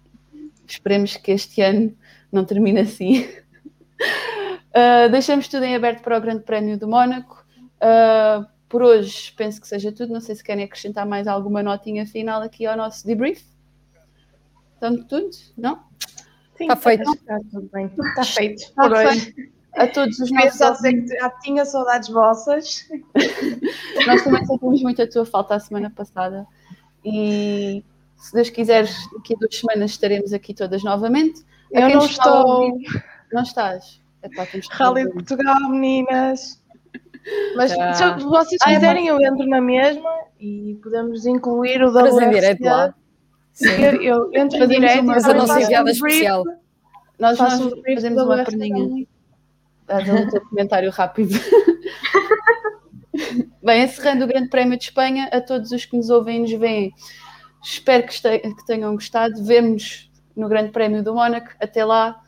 esperemos 0.68 1.18
que 1.18 1.32
este 1.32 1.64
ano 1.64 1.92
não 2.32 2.46
termine 2.46 2.82
assim. 2.82 3.22
Uh, 4.70 5.10
deixamos 5.10 5.48
tudo 5.48 5.64
em 5.64 5.76
aberto 5.76 6.04
para 6.04 6.16
o 6.16 6.22
Grande 6.22 6.44
Prémio 6.44 6.78
do 6.78 6.88
Mónaco. 6.88 7.45
Uh, 7.82 8.46
por 8.68 8.82
hoje 8.82 9.34
penso 9.38 9.62
que 9.62 9.68
seja 9.68 9.92
tudo. 9.92 10.14
Não 10.14 10.22
sei 10.22 10.36
se 10.36 10.44
querem 10.44 10.66
acrescentar 10.66 11.06
mais 11.06 11.28
alguma 11.28 11.62
notinha 11.62 12.06
final 12.06 12.42
aqui 12.42 12.66
ao 12.66 12.76
nosso 12.76 13.06
debrief. 13.06 13.44
Tanto 14.80 15.06
tudo? 15.06 15.30
Não? 15.58 15.84
Sim, 16.58 16.64
está 16.64 16.76
feito. 16.76 17.14
Está 17.14 17.40
tudo 17.52 17.70
bem. 17.72 17.86
Está 17.86 18.24
feito. 18.24 18.62
Está 18.62 18.84
por 18.84 18.92
hoje. 18.94 19.34
A 19.76 19.88
todos 19.88 20.20
os 20.20 20.32
nossos. 20.32 20.58
Só 20.58 20.74
sei 20.76 21.02
que 21.02 21.08
já 21.08 21.30
tinha 21.42 21.66
saudades 21.66 22.10
vossas. 22.10 22.88
Nós 24.08 24.24
também 24.24 24.46
sentimos 24.46 24.82
muito 24.82 25.02
a 25.02 25.08
tua 25.08 25.26
falta 25.26 25.56
a 25.56 25.60
semana 25.60 25.90
passada. 25.90 26.48
E 27.04 27.84
se 28.18 28.34
Deus 28.34 28.50
quiser, 28.50 28.86
daqui 29.14 29.34
a 29.34 29.38
duas 29.38 29.56
semanas 29.56 29.92
estaremos 29.92 30.34
aqui 30.34 30.54
todas 30.54 30.84
novamente. 30.84 31.46
Eu 31.72 31.90
não 31.90 32.06
estou. 32.06 32.78
Não 33.32 33.44
estás. 33.44 34.02
Epá, 34.24 34.48
Rally 34.72 35.04
de 35.04 35.12
Portugal, 35.12 35.70
meninas. 35.70 36.64
Mas 37.56 37.72
se 37.72 38.24
vocês 38.24 38.62
quiserem, 38.62 39.08
eu 39.08 39.20
entro 39.20 39.48
na 39.48 39.60
mesma 39.60 40.10
e 40.40 40.78
podemos 40.82 41.26
incluir 41.26 41.84
o 41.84 41.92
da 41.92 42.02
Fazer 42.02 42.30
direto 42.30 42.64
lá. 42.64 42.94
Sim. 43.54 43.82
Eu, 43.82 44.02
eu 44.02 44.30
entro 44.34 44.64
em 44.64 44.68
direto 44.68 45.06
mas 45.06 45.26
a 45.26 45.34
nossa 45.34 45.62
enviada 45.62 45.90
especial. 45.90 46.44
Nós, 47.18 47.40
nós 47.40 47.72
fazemos 47.94 48.22
uma 48.22 48.44
perninha. 48.44 49.08
Dás 49.88 50.10
um 50.10 50.30
teu 50.30 50.42
comentário 50.42 50.92
rápido. 50.92 51.34
Bem, 53.64 53.84
encerrando 53.84 54.26
o 54.26 54.28
Grande 54.28 54.50
Prémio 54.50 54.78
de 54.78 54.84
Espanha, 54.84 55.30
a 55.32 55.40
todos 55.40 55.72
os 55.72 55.86
que 55.86 55.96
nos 55.96 56.10
ouvem 56.10 56.38
e 56.38 56.42
nos 56.42 56.52
veem, 56.52 56.94
espero 57.64 58.06
que, 58.06 58.40
que 58.40 58.66
tenham 58.68 58.94
gostado. 58.94 59.42
Vemos 59.44 60.12
no 60.36 60.50
Grande 60.50 60.72
Prémio 60.72 61.02
do 61.02 61.16
Mónaco. 61.16 61.50
Até 61.60 61.86
lá, 61.86 62.22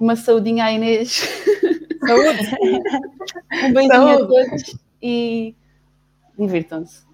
uma 0.00 0.16
saudinha 0.16 0.64
à 0.64 0.72
Inês. 0.72 1.44
Saúde! 2.06 2.56
um 3.64 3.72
beijinho 3.72 3.94
Saúde. 3.94 4.22
a 4.22 4.26
todos 4.26 4.76
e 5.02 5.54
divirtam-se. 6.38 7.11